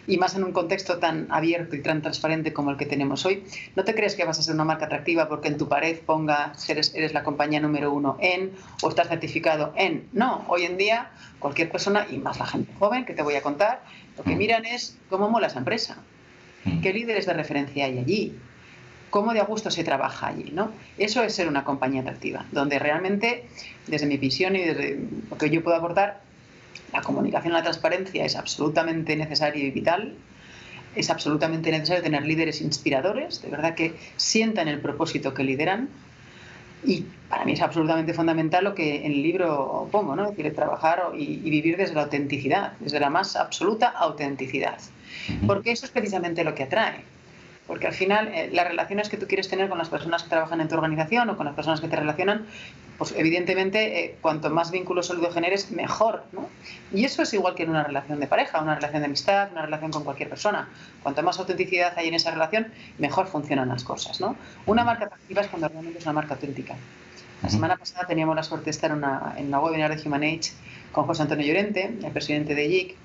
Y 0.07 0.17
más 0.17 0.35
en 0.35 0.45
un 0.45 0.53
contexto 0.53 0.99
tan 0.99 1.27
abierto 1.31 1.77
y 1.77 1.83
tan 1.83 2.01
transparente 2.01 2.53
como 2.53 2.71
el 2.71 2.77
que 2.77 2.87
tenemos 2.87 3.27
hoy. 3.27 3.45
No 3.77 3.85
te 3.85 3.95
crees 3.95 4.15
que 4.15 4.25
vas 4.25 4.39
a 4.39 4.43
ser 4.43 4.55
una 4.55 4.65
marca 4.65 4.87
atractiva 4.87 5.29
porque 5.29 5.49
en 5.49 5.59
tu 5.59 5.69
pared 5.69 5.99
ponga 6.01 6.53
eres, 6.69 6.95
eres 6.95 7.13
la 7.13 7.23
compañía 7.23 7.61
número 7.61 7.93
uno 7.93 8.17
en 8.21 8.53
o 8.83 8.89
estás 8.89 9.09
certificado 9.09 9.73
en. 9.77 10.09
No, 10.13 10.45
hoy 10.49 10.65
en 10.65 10.79
día 10.79 11.11
cualquier 11.39 11.71
persona, 11.71 12.07
y 12.11 12.17
más 12.19 12.39
la 12.39 12.47
gente 12.47 12.73
joven 12.79 13.05
que 13.05 13.15
te 13.15 13.23
voy 13.23 13.35
a 13.35 13.43
contar, 13.43 13.83
lo 14.17 14.25
que 14.25 14.35
mm. 14.35 14.39
miran 14.39 14.65
es 14.65 14.97
cómo 15.11 15.29
mola 15.29 15.49
esa 15.49 15.59
empresa. 15.59 15.99
Qué 16.83 16.93
líderes 16.93 17.27
de 17.27 17.33
referencia 17.33 17.87
hay 17.87 17.99
allí, 17.99 18.39
cómo 19.11 19.33
de 19.33 19.41
a 19.41 19.45
gusto 19.45 19.71
se 19.71 19.85
trabaja 19.85 20.29
allí. 20.29 20.51
¿no? 20.53 20.71
Eso 20.97 21.23
es 21.23 21.35
ser 21.35 21.49
una 21.49 21.65
compañía 21.65 22.03
atractiva, 22.03 22.45
donde 22.53 22.79
realmente, 22.79 23.45
desde 23.87 24.07
mi 24.07 24.17
visión 24.17 24.57
y 24.57 24.61
desde 24.61 25.01
lo 25.31 25.39
que 25.39 25.51
yo 25.51 25.63
puedo 25.63 25.77
aportar, 25.77 26.21
la 26.93 27.03
comunicación 27.03 27.53
y 27.53 27.57
la 27.57 27.63
transparencia 27.63 28.25
es 28.25 28.37
absolutamente 28.37 29.15
necesaria 29.17 29.63
y 29.65 29.71
vital. 29.71 30.15
Es 30.97 31.11
absolutamente 31.11 31.71
necesario 31.71 32.03
tener 32.03 32.25
líderes 32.25 32.61
inspiradores, 32.61 33.43
de 33.43 33.51
verdad 33.51 33.75
que 33.75 33.95
sientan 34.17 34.69
el 34.69 34.81
propósito 34.81 35.35
que 35.35 35.45
lideran. 35.45 35.89
Y 36.85 37.05
para 37.29 37.45
mí 37.45 37.53
es 37.53 37.61
absolutamente 37.61 38.15
fundamental 38.15 38.65
lo 38.65 38.75
que 38.75 39.05
en 39.05 39.13
el 39.13 39.23
libro 39.23 39.89
pongo, 39.91 40.17
¿no? 40.17 40.25
Es 40.25 40.37
decir, 40.37 40.55
trabajar 40.55 41.03
y, 41.17 41.39
vivir 41.51 41.77
desde 41.77 41.95
la 41.95 42.05
autenticidad, 42.05 42.73
desde 42.81 43.01
la 43.01 43.11
más 43.11 43.37
absoluta 43.37 43.89
autenticidad. 43.89 44.79
Porque 45.47 45.73
eso 45.73 45.87
es 45.87 45.93
precisamente 45.93 46.45
lo 46.45 46.55
que 46.55 46.65
atrae. 46.65 47.05
porque 47.67 47.87
al 47.87 47.93
final 47.93 48.29
eh, 48.29 48.49
las 48.51 48.67
relaciones 48.67 49.11
que 49.11 49.19
tú 49.19 49.27
quieres 49.27 49.47
tener 49.47 49.69
con 49.69 49.77
las 49.77 49.91
personas 49.91 50.23
que 50.23 50.31
trabajan 50.31 50.63
en 50.63 50.69
tu 50.69 50.75
organización 50.75 51.29
o 51.29 51.37
con 51.37 51.45
las 51.45 51.55
personas 51.55 51.83
que 51.83 51.89
te 51.89 51.97
relacionan, 51.97 52.47
pues 52.97 53.15
evidentemente 53.17 54.01
eh, 54.01 54.17
cuanto 54.23 54.49
más 54.49 54.71
vínculo 54.71 55.03
sólido 55.03 55.31
generes, 55.31 55.71
mejor. 55.71 56.25
¿no? 56.33 56.49
Y 56.93 57.05
eso 57.05 57.23
es 57.23 57.33
igual 57.35 57.55
que 57.55 57.65
en 57.65 57.71
una 57.71 57.85
relación 57.85 58.21
de 58.21 58.27
pareja, 58.27 58.61
una 58.61 58.75
relación 58.75 59.03
de 59.03 59.07
amistad, 59.07 59.51
una 59.53 59.63
relación 59.63 59.93
con 59.93 60.03
cualquier 60.03 60.31
persona. 60.31 60.69
Cuanto 61.03 61.23
más 61.23 61.39
autenticidad 61.39 61.93
hay 61.97 62.09
en 62.09 62.15
esa 62.15 62.31
relación, 62.31 62.73
mejor 62.99 63.27
funcionan 63.29 63.69
las 63.69 63.85
cosas. 63.85 64.19
¿no? 64.19 64.35
Una 64.65 64.83
marca 64.83 65.05
atractiva 65.05 65.43
es 65.43 65.49
cuando 65.49 65.69
realmente 65.69 65.99
es 65.99 66.05
una 66.05 66.15
marca 66.15 66.35
auténtica. 66.35 66.75
La 67.43 67.49
semana 67.51 67.77
pasada 67.77 68.05
teníamos 68.07 68.35
la 68.35 68.43
suerte 68.43 68.65
de 68.65 68.71
estar 68.73 68.91
en 68.91 68.97
una, 68.97 69.35
en 69.37 69.47
una 69.47 69.61
webinar 69.61 69.95
de 69.95 70.09
Human 70.09 70.25
Age 70.25 70.53
con 70.91 71.07
José 71.07 71.23
Antonio 71.23 71.47
Llorente, 71.47 71.95
el 72.03 72.11
presidente 72.11 72.55
de 72.57 72.69
JIC, 72.69 72.97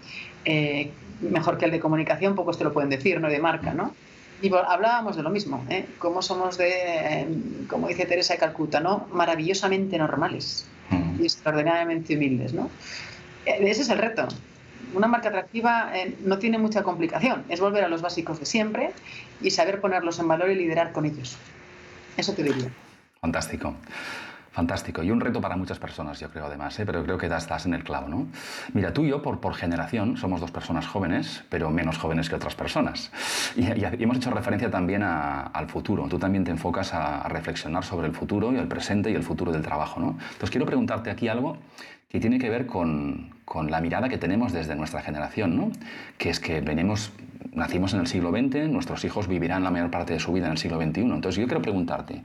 eh, 0.46 0.92
mejor 1.30 1.58
que 1.58 1.66
el 1.66 1.72
de 1.72 1.80
comunicación, 1.80 2.36
pocos 2.36 2.58
te 2.58 2.64
lo 2.64 2.74
pueden 2.74 2.90
decir, 2.90 3.20
¿no? 3.20 3.30
De 3.30 3.40
marca, 3.40 3.74
¿no? 3.74 3.94
Y 4.42 4.54
hablábamos 4.54 5.16
de 5.16 5.24
lo 5.24 5.30
mismo, 5.30 5.66
¿eh? 5.70 5.86
Cómo 6.00 6.22
somos 6.22 6.58
de, 6.58 6.72
eh, 6.72 7.28
como 7.70 7.88
dice 7.88 8.06
Teresa 8.06 8.34
de 8.34 8.40
Calcuta, 8.40 8.80
¿no? 8.80 9.08
Maravillosamente 9.14 9.98
normales 9.98 10.66
mm. 10.90 11.22
y 11.22 11.24
extraordinariamente 11.24 12.16
humildes, 12.16 12.54
¿no? 12.54 12.70
Eh, 13.46 13.58
ese 13.62 13.84
es 13.84 13.90
el 13.90 14.00
reto. 14.00 14.28
Una 14.94 15.08
marca 15.08 15.30
atractiva 15.30 15.92
no 16.24 16.38
tiene 16.38 16.60
mucha 16.60 16.84
complicación, 16.84 17.46
es 17.50 17.60
volver 17.60 17.84
a 17.84 17.88
los 17.88 18.04
básicos 18.04 18.40
de 18.40 18.46
siempre 18.46 18.92
y 19.42 19.50
saber 19.50 19.82
ponerlos 19.82 20.20
en 20.20 20.28
valor 20.28 20.52
y 20.52 20.56
liderar 20.56 20.92
con 20.92 21.06
ellos. 21.06 21.36
Eso 22.16 22.34
te 22.34 22.44
diría. 22.44 22.70
Fantástico. 23.22 23.74
Fantástico. 24.54 25.02
Y 25.02 25.10
un 25.10 25.20
reto 25.20 25.42
para 25.42 25.58
muchas 25.58 25.80
personas, 25.80 26.20
yo 26.20 26.30
creo, 26.30 26.46
además, 26.46 26.80
¿eh? 26.80 26.86
pero 26.86 27.02
creo 27.02 27.18
que 27.18 27.26
estás 27.26 27.66
en 27.66 27.74
el 27.74 27.84
clavo, 27.84 28.08
¿no? 28.08 28.28
Mira, 28.74 28.94
tú 28.94 29.04
y 29.04 29.10
yo, 29.10 29.20
por, 29.24 29.40
por 29.40 29.56
generación, 29.56 30.16
somos 30.16 30.42
dos 30.42 30.52
personas 30.52 30.86
jóvenes, 30.86 31.44
pero 31.50 31.72
menos 31.72 31.98
jóvenes 31.98 32.30
que 32.30 32.36
otras 32.36 32.54
personas. 32.54 33.12
Y, 33.56 33.66
hemos 34.04 34.18
hecho 34.18 34.30
referencia 34.30 34.70
también 34.70 35.02
al 35.02 35.68
futuro. 35.70 36.08
Tú 36.08 36.20
también 36.20 36.44
te 36.44 36.52
enfocas 36.52 36.94
a, 36.94 37.28
reflexionar 37.30 37.84
sobre 37.84 38.06
el 38.06 38.14
futuro 38.14 38.54
y 38.54 38.58
el 38.58 38.68
presente 38.68 39.10
y 39.10 39.16
el 39.16 39.24
futuro 39.24 39.52
del 39.52 39.64
trabajo, 39.64 40.00
¿no? 40.00 40.10
Entonces, 40.10 40.52
quiero 40.52 40.68
preguntarte 40.68 41.10
aquí 41.10 41.30
algo 41.30 41.58
que 42.08 42.20
tiene 42.20 42.38
que 42.38 42.52
ver 42.52 42.68
con, 42.68 43.32
con 43.46 43.72
la 43.72 43.82
mirada 43.82 44.08
que 44.08 44.20
tenemos 44.20 44.54
desde 44.54 44.76
nuestra 44.76 45.02
generación, 45.02 45.56
¿no? 45.56 45.72
Que 46.20 46.30
es 46.30 46.40
que 46.40 46.62
venimos, 46.62 47.12
nacimos 47.54 47.96
en 47.96 48.02
el 48.02 48.08
siglo 48.08 48.30
XX, 48.30 48.70
nuestros 48.70 49.04
hijos 49.04 49.28
vivirán 49.28 49.64
la 49.64 49.72
mayor 49.72 49.90
parte 49.90 50.14
de 50.14 50.20
su 50.20 50.32
vida 50.32 50.46
en 50.46 50.52
el 50.52 50.58
siglo 50.60 50.80
XXI. 50.80 51.02
Entonces, 51.02 51.38
yo 51.38 51.48
quiero 51.48 51.64
preguntarte, 51.64 52.22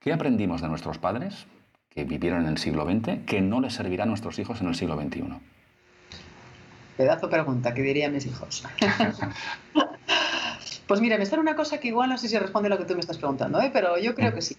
¿qué 0.00 0.12
aprendimos 0.12 0.60
de 0.60 0.66
nuestros 0.66 0.98
padres? 0.98 1.46
Que 1.98 2.04
vivieron 2.04 2.42
en 2.42 2.50
el 2.50 2.58
siglo 2.58 2.84
XX 2.84 3.24
que 3.26 3.40
no 3.40 3.60
les 3.60 3.74
servirá 3.74 4.04
a 4.04 4.06
nuestros 4.06 4.38
hijos 4.38 4.60
en 4.60 4.68
el 4.68 4.76
siglo 4.76 4.94
XXI? 4.94 5.24
Pedazo 6.96 7.28
pregunta, 7.28 7.74
¿qué 7.74 7.82
dirían 7.82 8.12
mis 8.12 8.24
hijos? 8.26 8.64
pues 10.86 11.00
mira, 11.00 11.18
me 11.18 11.26
sale 11.26 11.42
una 11.42 11.56
cosa 11.56 11.78
que 11.78 11.88
igual 11.88 12.08
no 12.10 12.16
sé 12.16 12.28
si 12.28 12.38
responde 12.38 12.68
a 12.68 12.70
lo 12.70 12.78
que 12.78 12.84
tú 12.84 12.94
me 12.94 13.00
estás 13.00 13.18
preguntando, 13.18 13.60
¿eh? 13.60 13.70
pero 13.72 13.98
yo 13.98 14.14
creo 14.14 14.32
que 14.32 14.42
sí. 14.42 14.56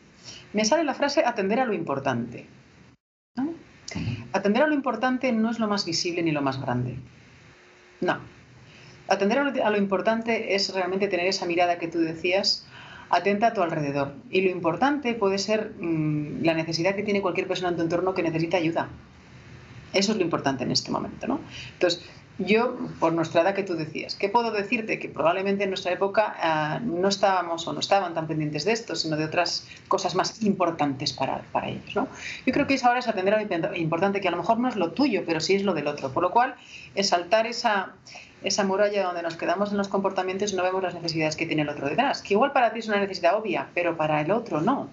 Me 0.51 0.65
sale 0.65 0.83
la 0.83 0.93
frase 0.93 1.23
atender 1.25 1.61
a 1.61 1.65
lo 1.65 1.73
importante. 1.73 2.45
Atender 4.33 4.63
a 4.63 4.67
lo 4.67 4.73
importante 4.73 5.31
no 5.31 5.49
es 5.49 5.59
lo 5.59 5.69
más 5.69 5.85
visible 5.85 6.21
ni 6.21 6.31
lo 6.31 6.41
más 6.41 6.59
grande. 6.59 6.97
No. 8.01 8.19
Atender 9.07 9.39
a 9.39 9.69
lo 9.69 9.77
importante 9.77 10.55
es 10.55 10.73
realmente 10.73 11.07
tener 11.07 11.27
esa 11.27 11.45
mirada 11.45 11.79
que 11.79 11.87
tú 11.87 11.99
decías 11.99 12.67
atenta 13.09 13.47
a 13.47 13.53
tu 13.53 13.61
alrededor. 13.61 14.13
Y 14.29 14.41
lo 14.41 14.49
importante 14.49 15.13
puede 15.13 15.37
ser 15.37 15.73
mm, 15.79 16.43
la 16.43 16.53
necesidad 16.53 16.95
que 16.95 17.03
tiene 17.03 17.21
cualquier 17.21 17.47
persona 17.47 17.69
en 17.69 17.75
tu 17.75 17.81
entorno 17.81 18.13
que 18.13 18.23
necesita 18.23 18.57
ayuda. 18.57 18.89
Eso 19.93 20.11
es 20.11 20.17
lo 20.17 20.23
importante 20.23 20.63
en 20.63 20.71
este 20.71 20.91
momento, 20.91 21.27
¿no? 21.27 21.39
Entonces, 21.73 22.07
yo, 22.39 22.77
por 22.99 23.11
nuestra 23.11 23.41
edad 23.41 23.53
que 23.53 23.63
tú 23.63 23.75
decías, 23.75 24.15
¿qué 24.15 24.29
puedo 24.29 24.51
decirte? 24.51 24.97
Que 24.97 25.09
probablemente 25.09 25.65
en 25.65 25.69
nuestra 25.69 25.91
época 25.91 26.35
ah, 26.41 26.79
no 26.81 27.09
estábamos 27.09 27.67
o 27.67 27.73
no 27.73 27.81
estaban 27.81 28.13
tan 28.13 28.27
pendientes 28.27 28.63
de 28.63 28.71
esto, 28.71 28.95
sino 28.95 29.17
de 29.17 29.25
otras 29.25 29.67
cosas 29.89 30.15
más 30.15 30.41
importantes 30.41 31.11
para, 31.11 31.41
para 31.51 31.67
ellos, 31.67 31.95
¿no? 31.95 32.07
Yo 32.45 32.53
creo 32.53 32.65
que 32.65 32.75
es 32.75 32.83
ahora 32.85 32.99
es 32.99 33.07
atender 33.09 33.33
a 33.33 33.41
lo 33.41 33.75
importante, 33.75 34.21
que 34.21 34.29
a 34.29 34.31
lo 34.31 34.37
mejor 34.37 34.57
no 34.57 34.69
es 34.69 34.77
lo 34.77 34.91
tuyo, 34.91 35.23
pero 35.25 35.41
sí 35.41 35.55
es 35.55 35.63
lo 35.63 35.73
del 35.73 35.87
otro. 35.87 36.13
Por 36.13 36.23
lo 36.23 36.31
cual, 36.31 36.55
es 36.95 37.09
saltar 37.09 37.45
esa, 37.45 37.93
esa 38.41 38.63
muralla 38.63 39.03
donde 39.03 39.21
nos 39.21 39.35
quedamos 39.35 39.71
en 39.71 39.77
los 39.77 39.89
comportamientos 39.89 40.53
y 40.53 40.55
no 40.55 40.63
vemos 40.63 40.81
las 40.81 40.93
necesidades 40.93 41.35
que 41.35 41.45
tiene 41.45 41.63
el 41.63 41.69
otro 41.69 41.89
detrás, 41.89 42.21
que 42.21 42.35
igual 42.35 42.53
para 42.53 42.71
ti 42.71 42.79
es 42.79 42.87
una 42.87 42.99
necesidad 42.99 43.35
obvia, 43.35 43.67
pero 43.73 43.97
para 43.97 44.21
el 44.21 44.31
otro 44.31 44.61
no. 44.61 44.89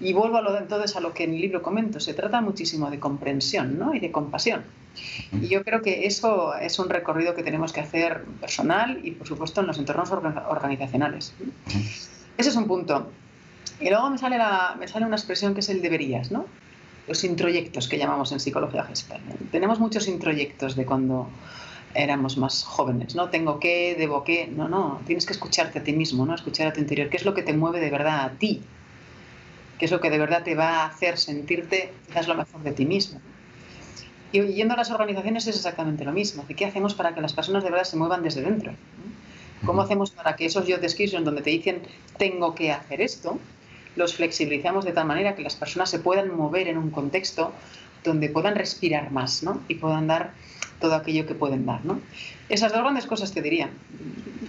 Y 0.00 0.12
vuelvo 0.14 0.38
a 0.38 0.40
lo, 0.40 0.56
entonces 0.56 0.96
a 0.96 1.00
lo 1.00 1.12
que 1.12 1.24
en 1.24 1.34
el 1.34 1.40
libro 1.40 1.62
comento, 1.62 2.00
se 2.00 2.14
trata 2.14 2.40
muchísimo 2.40 2.90
de 2.90 2.98
comprensión 2.98 3.78
¿no? 3.78 3.94
y 3.94 4.00
de 4.00 4.10
compasión. 4.10 4.64
Y 5.32 5.48
yo 5.48 5.62
creo 5.62 5.82
que 5.82 6.06
eso 6.06 6.54
es 6.54 6.78
un 6.78 6.88
recorrido 6.88 7.34
que 7.34 7.42
tenemos 7.42 7.72
que 7.72 7.80
hacer 7.80 8.24
personal 8.40 9.00
y, 9.02 9.12
por 9.12 9.26
supuesto, 9.26 9.60
en 9.60 9.66
los 9.66 9.78
entornos 9.78 10.10
organizacionales. 10.10 11.34
Ese 12.36 12.48
es 12.48 12.56
un 12.56 12.66
punto. 12.66 13.10
Y 13.80 13.88
luego 13.88 14.10
me 14.10 14.18
sale, 14.18 14.38
la, 14.38 14.76
me 14.78 14.88
sale 14.88 15.06
una 15.06 15.16
expresión 15.16 15.54
que 15.54 15.60
es 15.60 15.68
el 15.68 15.82
deberías, 15.82 16.30
¿no? 16.30 16.46
Los 17.06 17.24
introyectos 17.24 17.88
que 17.88 17.98
llamamos 17.98 18.32
en 18.32 18.40
psicología 18.40 18.84
gestal. 18.84 19.20
Tenemos 19.52 19.80
muchos 19.80 20.08
introyectos 20.08 20.76
de 20.76 20.84
cuando 20.86 21.28
éramos 21.94 22.36
más 22.36 22.64
jóvenes, 22.64 23.14
¿no? 23.14 23.30
Tengo 23.30 23.58
que, 23.58 23.96
debo 23.98 24.22
que, 24.22 24.46
no, 24.46 24.68
no, 24.68 25.00
tienes 25.06 25.26
que 25.26 25.32
escucharte 25.32 25.80
a 25.80 25.82
ti 25.82 25.92
mismo, 25.92 26.24
¿no? 26.26 26.34
Escuchar 26.34 26.68
a 26.68 26.72
tu 26.72 26.80
interior, 26.80 27.08
qué 27.08 27.16
es 27.16 27.24
lo 27.24 27.34
que 27.34 27.42
te 27.42 27.52
mueve 27.52 27.80
de 27.80 27.90
verdad 27.90 28.24
a 28.24 28.30
ti, 28.30 28.62
qué 29.80 29.86
es 29.86 29.90
lo 29.90 30.00
que 30.00 30.10
de 30.10 30.18
verdad 30.18 30.44
te 30.44 30.54
va 30.54 30.82
a 30.82 30.86
hacer 30.86 31.16
sentirte 31.16 31.90
quizás 32.06 32.28
lo 32.28 32.34
mejor 32.34 32.62
de 32.62 32.72
ti 32.72 32.84
mismo. 32.84 33.18
Y 34.30 34.42
yendo 34.52 34.74
a 34.74 34.76
las 34.76 34.90
organizaciones 34.90 35.46
es 35.46 35.56
exactamente 35.56 36.04
lo 36.04 36.12
mismo, 36.12 36.44
¿qué 36.54 36.66
hacemos 36.66 36.94
para 36.94 37.14
que 37.14 37.22
las 37.22 37.32
personas 37.32 37.64
de 37.64 37.70
verdad 37.70 37.84
se 37.84 37.96
muevan 37.96 38.22
desde 38.22 38.42
dentro? 38.42 38.74
¿Cómo 39.64 39.80
hacemos 39.80 40.10
para 40.10 40.36
que 40.36 40.44
esos 40.44 40.64
job 40.68 40.80
descriptions 40.80 41.24
donde 41.24 41.40
te 41.40 41.50
dicen 41.50 41.82
tengo 42.18 42.54
que 42.54 42.70
hacer 42.72 43.00
esto, 43.00 43.38
los 43.96 44.14
flexibilizamos 44.14 44.84
de 44.84 44.92
tal 44.92 45.06
manera 45.06 45.34
que 45.34 45.42
las 45.42 45.56
personas 45.56 45.88
se 45.88 45.98
puedan 45.98 46.36
mover 46.36 46.68
en 46.68 46.76
un 46.76 46.90
contexto 46.90 47.52
donde 48.04 48.28
puedan 48.28 48.56
respirar 48.56 49.10
más 49.10 49.42
¿no? 49.42 49.62
y 49.66 49.76
puedan 49.76 50.06
dar 50.06 50.34
todo 50.78 50.94
aquello 50.94 51.26
que 51.26 51.34
pueden 51.34 51.64
dar. 51.64 51.84
¿no? 51.86 52.00
Esas 52.50 52.70
dos 52.70 52.82
grandes 52.82 53.06
cosas 53.06 53.32
te 53.32 53.40
diría. 53.40 53.70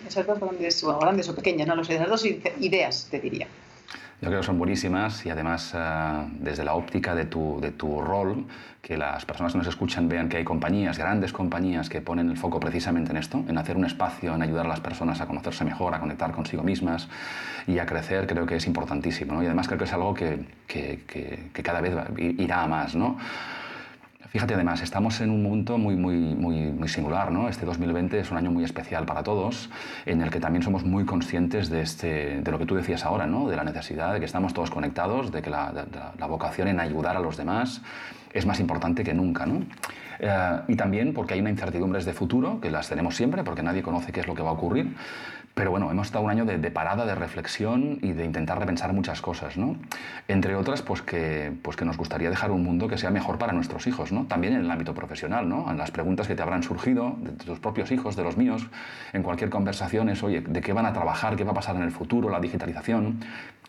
Esas 0.05 0.27
dos 0.27 0.39
grandes, 0.41 0.83
o 0.83 0.99
grandes 0.99 1.29
o 1.29 1.35
pequeñas, 1.35 1.69
no 1.69 1.75
lo 1.75 1.85
sé, 1.85 1.95
esas 1.95 2.09
dos 2.09 2.25
ideas 2.25 3.07
te 3.09 3.21
diría. 3.21 3.47
Yo 4.21 4.27
creo 4.27 4.41
que 4.41 4.45
son 4.45 4.59
buenísimas 4.59 5.25
y 5.25 5.31
además 5.31 5.73
eh, 5.75 6.25
desde 6.39 6.63
la 6.63 6.75
óptica 6.75 7.15
de 7.15 7.25
tu, 7.25 7.59
de 7.59 7.71
tu 7.71 7.99
rol, 8.01 8.45
que 8.79 8.95
las 8.95 9.25
personas 9.25 9.51
que 9.51 9.57
nos 9.57 9.67
escuchan 9.67 10.07
vean 10.07 10.29
que 10.29 10.37
hay 10.37 10.43
compañías, 10.43 10.99
grandes 10.99 11.33
compañías, 11.33 11.89
que 11.89 12.01
ponen 12.01 12.29
el 12.29 12.37
foco 12.37 12.59
precisamente 12.59 13.09
en 13.09 13.17
esto, 13.17 13.43
en 13.47 13.57
hacer 13.57 13.75
un 13.77 13.85
espacio, 13.85 14.35
en 14.35 14.43
ayudar 14.43 14.67
a 14.67 14.69
las 14.69 14.79
personas 14.79 15.21
a 15.21 15.25
conocerse 15.25 15.65
mejor, 15.65 15.95
a 15.95 15.99
conectar 15.99 16.31
consigo 16.31 16.61
mismas 16.61 17.07
y 17.65 17.79
a 17.79 17.87
crecer, 17.87 18.27
creo 18.27 18.45
que 18.45 18.57
es 18.57 18.67
importantísimo. 18.67 19.33
¿no? 19.33 19.41
Y 19.41 19.47
además 19.47 19.67
creo 19.67 19.79
que 19.79 19.85
es 19.85 19.93
algo 19.93 20.13
que, 20.13 20.45
que, 20.67 21.03
que, 21.07 21.49
que 21.51 21.63
cada 21.63 21.81
vez 21.81 21.95
irá 22.19 22.61
a 22.61 22.67
más. 22.67 22.95
¿no? 22.95 23.17
Fíjate, 24.31 24.53
además, 24.53 24.81
estamos 24.81 25.19
en 25.19 25.29
un 25.29 25.43
mundo 25.43 25.77
muy, 25.77 25.97
muy, 25.97 26.15
muy, 26.15 26.71
muy 26.71 26.87
singular. 26.87 27.33
¿no? 27.33 27.49
Este 27.49 27.65
2020 27.65 28.17
es 28.17 28.31
un 28.31 28.37
año 28.37 28.49
muy 28.49 28.63
especial 28.63 29.05
para 29.05 29.23
todos, 29.23 29.69
en 30.05 30.21
el 30.21 30.29
que 30.29 30.39
también 30.39 30.63
somos 30.63 30.85
muy 30.85 31.03
conscientes 31.03 31.69
de, 31.69 31.81
este, 31.81 32.39
de 32.39 32.51
lo 32.51 32.57
que 32.57 32.65
tú 32.65 32.75
decías 32.75 33.03
ahora, 33.03 33.27
¿no? 33.27 33.49
de 33.49 33.57
la 33.57 33.65
necesidad 33.65 34.13
de 34.13 34.19
que 34.19 34.25
estamos 34.25 34.53
todos 34.53 34.71
conectados, 34.71 35.33
de 35.33 35.41
que 35.41 35.49
la, 35.49 35.85
vocación 36.29 36.69
en 36.69 36.79
ayudar 36.79 37.17
a 37.17 37.19
los 37.19 37.35
demás 37.35 37.81
es 38.31 38.45
más 38.45 38.61
importante 38.61 39.03
que 39.03 39.13
nunca. 39.13 39.45
¿no? 39.45 39.63
Eh, 40.19 40.59
y 40.69 40.75
también 40.77 41.13
porque 41.13 41.33
hay 41.33 41.41
una 41.41 41.49
incertidumbre 41.49 42.01
de 42.01 42.13
futuro, 42.13 42.61
que 42.61 42.71
las 42.71 42.87
tenemos 42.87 43.17
siempre, 43.17 43.43
porque 43.43 43.63
nadie 43.63 43.83
conoce 43.83 44.13
qué 44.13 44.21
es 44.21 44.27
lo 44.27 44.33
que 44.33 44.43
va 44.43 44.51
a 44.51 44.53
ocurrir. 44.53 44.95
Pero 45.53 45.71
bueno, 45.71 45.91
hemos 45.91 46.07
estado 46.07 46.23
un 46.23 46.31
año 46.31 46.45
de, 46.45 46.71
parada, 46.71 47.05
de 47.05 47.13
reflexión 47.13 47.99
y 48.01 48.13
de 48.13 48.23
intentar 48.23 48.57
repensar 48.57 48.93
muchas 48.93 49.21
cosas, 49.21 49.57
¿no? 49.57 49.75
Entre 50.27 50.55
otras, 50.55 50.81
pues 50.81 51.01
que, 51.01 51.51
pues 51.61 51.75
que 51.75 51.83
nos 51.83 51.97
gustaría 51.97 52.29
dejar 52.29 52.51
un 52.51 52.63
mundo 52.63 52.87
que 52.87 52.97
sea 52.97 53.11
mejor 53.11 53.37
para 53.37 53.51
nuestros 53.51 53.85
hijos, 53.87 54.11
¿no? 54.11 54.25
También 54.25 54.53
en 54.53 54.61
el 54.61 54.71
ámbito 54.71 54.93
profesional, 54.93 55.49
¿no? 55.49 55.69
En 55.69 55.77
las 55.77 55.91
preguntas 55.91 56.27
que 56.27 56.35
te 56.35 56.41
habrán 56.41 56.63
surgido 56.63 57.17
de 57.19 57.31
tus 57.31 57.59
propios 57.59 57.91
hijos, 57.91 58.15
de 58.15 58.23
los 58.23 58.37
míos, 58.37 58.67
en 59.11 59.23
cualquier 59.23 59.49
conversación 59.49 60.09
es, 60.09 60.23
oye, 60.23 60.41
¿de 60.41 60.61
qué 60.61 60.71
van 60.71 60.85
a 60.85 60.93
trabajar? 60.93 61.35
¿Qué 61.35 61.43
va 61.43 61.51
a 61.51 61.55
pasar 61.55 61.75
en 61.75 61.83
el 61.83 61.91
futuro? 61.91 62.29
La 62.29 62.39
digitalización. 62.39 63.19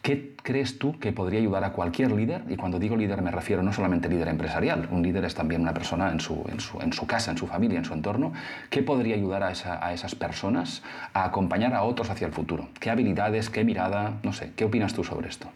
¿Qué 0.03 0.35
crees 0.43 0.81
tú 0.81 0.99
que 0.99 1.13
podría 1.13 1.39
ayudar 1.39 1.63
a 1.63 1.71
cualquier 1.71 2.11
líder? 2.11 2.43
Y 2.49 2.57
cuando 2.57 2.81
digo 2.81 2.97
líder 2.97 3.23
me 3.23 3.31
refiero 3.31 3.63
no 3.63 3.73
solamente 3.73 4.09
líder 4.09 4.27
empresarial, 4.27 4.89
un 4.91 5.01
líder 5.01 5.25
es 5.25 5.37
también 5.37 5.61
una 5.61 5.73
persona 5.73 6.11
en 6.11 6.19
su, 6.19 6.45
en 6.51 6.59
su, 6.59 6.81
en 6.81 6.93
su 6.93 7.07
casa, 7.07 7.31
en 7.31 7.39
su 7.39 7.47
familia, 7.47 7.79
en 7.79 7.85
su 7.85 7.95
entorno. 7.95 8.33
¿Qué 8.69 8.83
podría 8.83 9.15
ayudar 9.15 9.45
a, 9.45 9.53
esa, 9.53 9.85
a 9.85 9.93
esas 9.93 10.17
personas 10.17 10.83
a 11.15 11.23
acompañar 11.23 11.72
a 11.75 11.83
otros 11.83 12.11
hacia 12.11 12.27
el 12.27 12.33
futuro? 12.33 12.69
¿Qué 12.81 12.91
habilidades, 12.91 13.51
qué 13.51 13.65
mirada? 13.65 14.19
No 14.23 14.33
sé, 14.33 14.53
¿qué 14.57 14.65
opinas 14.65 14.95
tú 14.95 15.05
sobre 15.05 15.29
esto? 15.29 15.49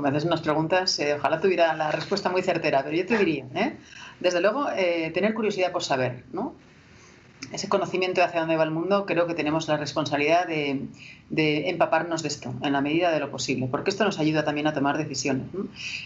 me 0.00 0.08
haces 0.10 0.24
unas 0.24 0.42
preguntas, 0.42 0.98
eh, 0.98 1.14
ojalá 1.14 1.40
tuviera 1.40 1.74
la 1.74 1.90
respuesta 1.90 2.28
muy 2.28 2.42
certera, 2.42 2.82
pero 2.84 2.96
yo 2.96 3.06
te 3.06 3.16
diría, 3.16 3.46
¿eh? 3.54 3.76
desde 4.20 4.40
luego, 4.40 4.68
eh, 4.70 5.10
tener 5.14 5.32
curiosidad 5.32 5.72
por 5.72 5.82
saber, 5.82 6.24
¿no? 6.32 6.54
Ese 7.52 7.68
conocimiento 7.68 8.20
de 8.20 8.26
hacia 8.26 8.40
dónde 8.40 8.56
va 8.56 8.64
el 8.64 8.70
mundo, 8.70 9.06
creo 9.06 9.26
que 9.26 9.34
tenemos 9.34 9.68
la 9.68 9.76
responsabilidad 9.76 10.46
de, 10.46 10.88
empaparnos 11.68 12.22
de 12.22 12.28
esto 12.28 12.54
en 12.62 12.72
la 12.72 12.80
medida 12.80 13.12
de 13.12 13.20
lo 13.20 13.30
posible, 13.30 13.68
porque 13.70 13.90
esto 13.90 14.04
nos 14.04 14.18
ayuda 14.18 14.44
también 14.44 14.66
a 14.66 14.72
tomar 14.72 14.98
decisiones. 14.98 15.46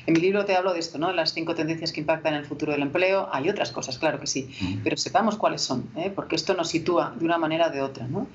En 0.07 0.15
mi 0.15 0.21
libro 0.21 0.45
te 0.45 0.55
hablo 0.57 0.73
de 0.73 0.81
esto, 0.81 0.99
¿no? 0.99 1.13
las 1.13 1.33
cinco 1.33 1.55
tendencias 1.55 1.93
que 1.93 2.01
impactan 2.01 2.35
en 2.35 2.41
el 2.41 2.47
futuro 2.47 2.73
del 2.73 2.83
empleo. 2.83 3.29
Hay 3.33 3.49
otras 3.49 3.73
cosas, 3.73 3.99
claro 3.99 4.21
que 4.21 4.27
sí, 4.27 4.51
pero 4.85 4.97
sepamos 4.97 5.37
cuáles 5.37 5.63
son, 5.63 5.89
¿eh? 5.97 6.13
porque 6.15 6.37
esto 6.37 6.55
nos 6.55 6.69
sitúa 6.69 7.15
de 7.19 7.25
una 7.25 7.39
manera 7.39 7.69
o 7.69 7.71
de 7.71 7.83
otra. 7.83 8.07
¿no? 8.07 8.27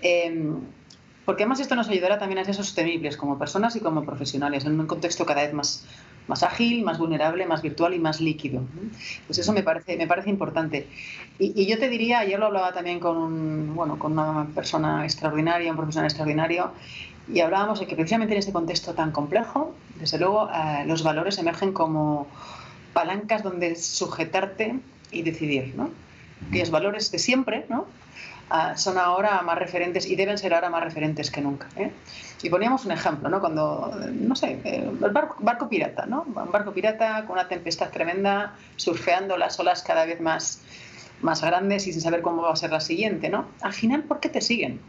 Em, 0.00 0.60
porque 1.30 1.44
además 1.44 1.60
esto 1.60 1.76
nos 1.76 1.88
ayudará 1.88 2.18
también 2.18 2.40
a 2.40 2.44
ser 2.44 2.56
sostenibles 2.56 3.16
como 3.16 3.38
personas 3.38 3.76
y 3.76 3.80
como 3.80 4.02
profesionales 4.04 4.64
en 4.64 4.80
un 4.80 4.88
contexto 4.88 5.24
cada 5.24 5.42
vez 5.42 5.52
más, 5.52 5.86
más 6.26 6.42
ágil, 6.42 6.82
más 6.82 6.98
vulnerable, 6.98 7.46
más 7.46 7.62
virtual 7.62 7.94
y 7.94 8.00
más 8.00 8.20
líquido. 8.20 8.62
Pues 9.28 9.38
eso 9.38 9.52
me 9.52 9.62
parece, 9.62 9.96
me 9.96 10.08
parece 10.08 10.28
importante. 10.28 10.88
Y, 11.38 11.66
yo 11.66 11.78
te 11.78 11.88
diría, 11.88 12.18
ayer 12.18 12.36
lo 12.36 12.46
hablaba 12.46 12.72
también 12.72 12.98
con, 12.98 13.76
bueno, 13.76 13.96
con 13.96 14.18
una 14.18 14.48
persona 14.56 15.04
extraordinaria, 15.04 15.70
un 15.70 15.76
profesional 15.76 16.08
extraordinario, 16.08 16.72
y 17.32 17.38
hablábamos 17.38 17.78
de 17.78 17.86
que 17.86 17.94
precisamente 17.94 18.34
en 18.34 18.40
este 18.40 18.52
contexto 18.52 18.94
tan 18.94 19.12
complejo, 19.12 19.72
desde 20.00 20.18
luego, 20.18 20.50
eh, 20.50 20.82
los 20.84 21.04
valores 21.04 21.38
emergen 21.38 21.72
como 21.72 22.26
palancas 22.92 23.44
donde 23.44 23.76
sujetarte 23.76 24.80
y 25.12 25.22
decidir, 25.22 25.74
¿no? 25.76 25.90
Aquellos 26.48 26.72
valores 26.72 27.12
de 27.12 27.20
siempre, 27.20 27.66
¿no? 27.68 27.86
Son 28.76 28.98
ahora 28.98 29.42
más 29.42 29.58
referentes 29.58 30.06
y 30.06 30.16
deben 30.16 30.36
ser 30.36 30.54
ahora 30.54 30.70
más 30.70 30.82
referentes 30.82 31.30
que 31.30 31.40
nunca. 31.40 31.68
¿eh? 31.76 31.92
Y 32.42 32.50
poníamos 32.50 32.84
un 32.84 32.92
ejemplo, 32.92 33.28
¿no? 33.28 33.40
Cuando, 33.40 33.94
no 34.12 34.34
sé, 34.34 34.60
el 34.64 34.90
barco, 34.90 35.68
pirata, 35.68 36.06
¿no? 36.06 36.22
Un 36.22 36.50
barco 36.50 36.72
pirata 36.72 37.24
con 37.26 37.34
una 37.34 37.48
tempestad 37.48 37.90
tremenda, 37.90 38.54
surfeando 38.76 39.36
las 39.36 39.60
olas 39.60 39.82
cada 39.82 40.04
vez 40.04 40.20
más, 40.20 40.62
más 41.22 41.42
grandes 41.42 41.86
y 41.86 41.92
sin 41.92 42.00
saber 42.00 42.22
cómo 42.22 42.42
va 42.42 42.52
a 42.52 42.56
ser 42.56 42.72
la 42.72 42.80
siguiente, 42.80 43.28
¿no? 43.28 43.46
Al 43.60 43.72
final, 43.72 44.02
¿por 44.02 44.20
qué 44.20 44.28
te 44.28 44.40
siguen? 44.40 44.80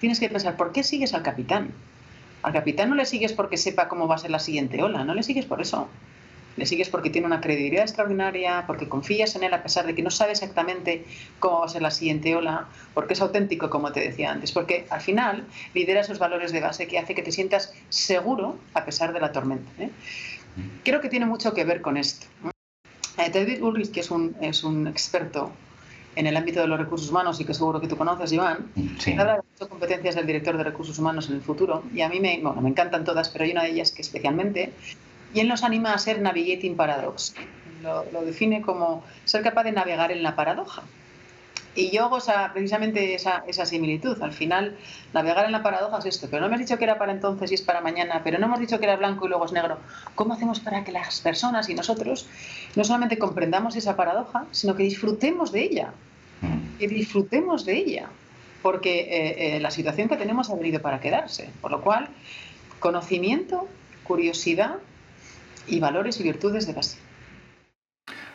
Tienes 0.00 0.20
que 0.20 0.28
pensar, 0.28 0.56
¿por 0.56 0.72
qué 0.72 0.82
sigues 0.82 1.12
al 1.12 1.22
capitán? 1.22 1.72
Al 2.42 2.52
capitán 2.52 2.88
no 2.88 2.94
le 2.94 3.04
sigues 3.04 3.32
porque 3.32 3.56
sepa 3.56 3.88
cómo 3.88 4.08
va 4.08 4.14
a 4.14 4.18
ser 4.18 4.30
la 4.30 4.38
siguiente 4.38 4.82
ola, 4.82 5.04
no 5.04 5.14
le 5.14 5.22
sigues 5.22 5.44
por 5.44 5.60
eso 5.60 5.88
le 6.56 6.66
sigues 6.66 6.88
porque 6.88 7.10
tiene 7.10 7.26
una 7.26 7.40
credibilidad 7.40 7.84
extraordinaria, 7.84 8.64
porque 8.66 8.88
confías 8.88 9.36
en 9.36 9.44
él 9.44 9.54
a 9.54 9.62
pesar 9.62 9.86
de 9.86 9.94
que 9.94 10.02
no 10.02 10.10
sabe 10.10 10.32
exactamente 10.32 11.04
cómo 11.38 11.60
va 11.60 11.66
a 11.66 11.68
ser 11.68 11.82
la 11.82 11.90
siguiente 11.90 12.34
ola, 12.34 12.66
porque 12.94 13.14
es 13.14 13.20
auténtico, 13.20 13.70
como 13.70 13.92
te 13.92 14.00
decía 14.00 14.32
antes, 14.32 14.52
porque 14.52 14.86
al 14.90 15.00
final 15.00 15.46
lidera 15.74 16.00
esos 16.00 16.18
valores 16.18 16.52
de 16.52 16.60
base 16.60 16.86
que 16.86 16.98
hace 16.98 17.14
que 17.14 17.22
te 17.22 17.32
sientas 17.32 17.72
seguro 17.88 18.56
a 18.74 18.84
pesar 18.84 19.12
de 19.12 19.20
la 19.20 19.32
tormenta. 19.32 19.70
¿eh? 19.78 19.90
Creo 20.84 21.00
que 21.00 21.08
tiene 21.08 21.26
mucho 21.26 21.52
que 21.52 21.64
ver 21.64 21.82
con 21.82 21.96
esto. 21.96 22.26
Eh, 23.18 23.30
David 23.32 23.62
Ulrich, 23.62 23.90
que 23.90 24.00
es 24.00 24.10
un, 24.10 24.36
es 24.40 24.64
un 24.64 24.86
experto 24.86 25.52
en 26.16 26.26
el 26.26 26.36
ámbito 26.36 26.60
de 26.60 26.66
los 26.66 26.78
recursos 26.78 27.10
humanos 27.10 27.38
y 27.40 27.44
que 27.44 27.52
seguro 27.52 27.80
que 27.80 27.88
tú 27.88 27.96
conoces, 27.96 28.32
Iván, 28.32 28.70
habla 29.18 29.34
de 29.34 29.42
las 29.60 29.68
competencias 29.68 30.14
del 30.14 30.26
director 30.26 30.56
de 30.56 30.64
recursos 30.64 30.98
humanos 30.98 31.28
en 31.28 31.36
el 31.36 31.42
futuro 31.42 31.84
y 31.94 32.00
a 32.00 32.08
mí 32.08 32.20
me, 32.20 32.40
bueno, 32.42 32.60
me 32.62 32.70
encantan 32.70 33.04
todas, 33.04 33.28
pero 33.28 33.44
hay 33.44 33.52
una 33.52 33.62
de 33.62 33.70
ellas 33.70 33.92
que 33.92 34.00
especialmente 34.00 34.72
y 35.34 35.40
él 35.40 35.48
nos 35.48 35.64
anima 35.64 35.92
a 35.92 35.98
ser 35.98 36.20
navigating 36.20 36.76
paradox. 36.76 37.34
Lo, 37.82 38.04
define 38.24 38.62
como 38.62 39.04
ser 39.24 39.42
capaz 39.42 39.64
de 39.64 39.72
navegar 39.72 40.10
en 40.10 40.22
la 40.22 40.34
paradoja. 40.34 40.82
Y 41.74 41.90
yo 41.90 42.06
hago 42.06 42.18
precisamente 42.54 43.14
esa, 43.14 43.44
esa, 43.46 43.66
similitud. 43.66 44.20
Al 44.22 44.32
final, 44.32 44.78
navegar 45.12 45.44
en 45.44 45.52
la 45.52 45.62
paradoja 45.62 45.98
es 45.98 46.06
esto. 46.06 46.26
Pero 46.30 46.42
no 46.42 46.48
me 46.48 46.54
has 46.54 46.60
dicho 46.60 46.78
que 46.78 46.84
era 46.84 46.96
para 46.96 47.12
entonces 47.12 47.50
y 47.50 47.54
es 47.54 47.60
para 47.60 47.82
mañana, 47.82 48.22
pero 48.24 48.38
no 48.38 48.46
hemos 48.46 48.60
dicho 48.60 48.78
que 48.78 48.86
era 48.86 48.96
blanco 48.96 49.26
y 49.26 49.28
luego 49.28 49.44
es 49.44 49.52
negro. 49.52 49.78
¿Cómo 50.14 50.32
hacemos 50.32 50.60
para 50.60 50.84
que 50.84 50.92
las 50.92 51.20
personas 51.20 51.68
y 51.68 51.74
nosotros 51.74 52.26
no 52.74 52.82
solamente 52.82 53.18
comprendamos 53.18 53.76
esa 53.76 53.94
paradoja, 53.94 54.46
sino 54.52 54.74
que 54.74 54.84
disfrutemos 54.84 55.52
de 55.52 55.64
ella? 55.64 55.92
Mm. 56.40 56.78
Que 56.78 56.88
disfrutemos 56.88 57.66
de 57.66 57.76
ella. 57.76 58.08
Porque 58.62 59.00
eh, 59.00 59.56
eh, 59.56 59.60
la 59.60 59.70
situación 59.70 60.08
que 60.08 60.16
tenemos 60.16 60.48
ha 60.48 60.54
venido 60.54 60.80
para 60.80 60.98
quedarse. 60.98 61.50
Por 61.60 61.70
lo 61.70 61.82
cual, 61.82 62.08
conocimiento, 62.80 63.68
curiosidad 64.02 64.76
y 65.66 65.80
valores 65.80 66.20
y 66.20 66.22
virtudes 66.22 66.66
de 66.66 66.72
base. 66.72 66.98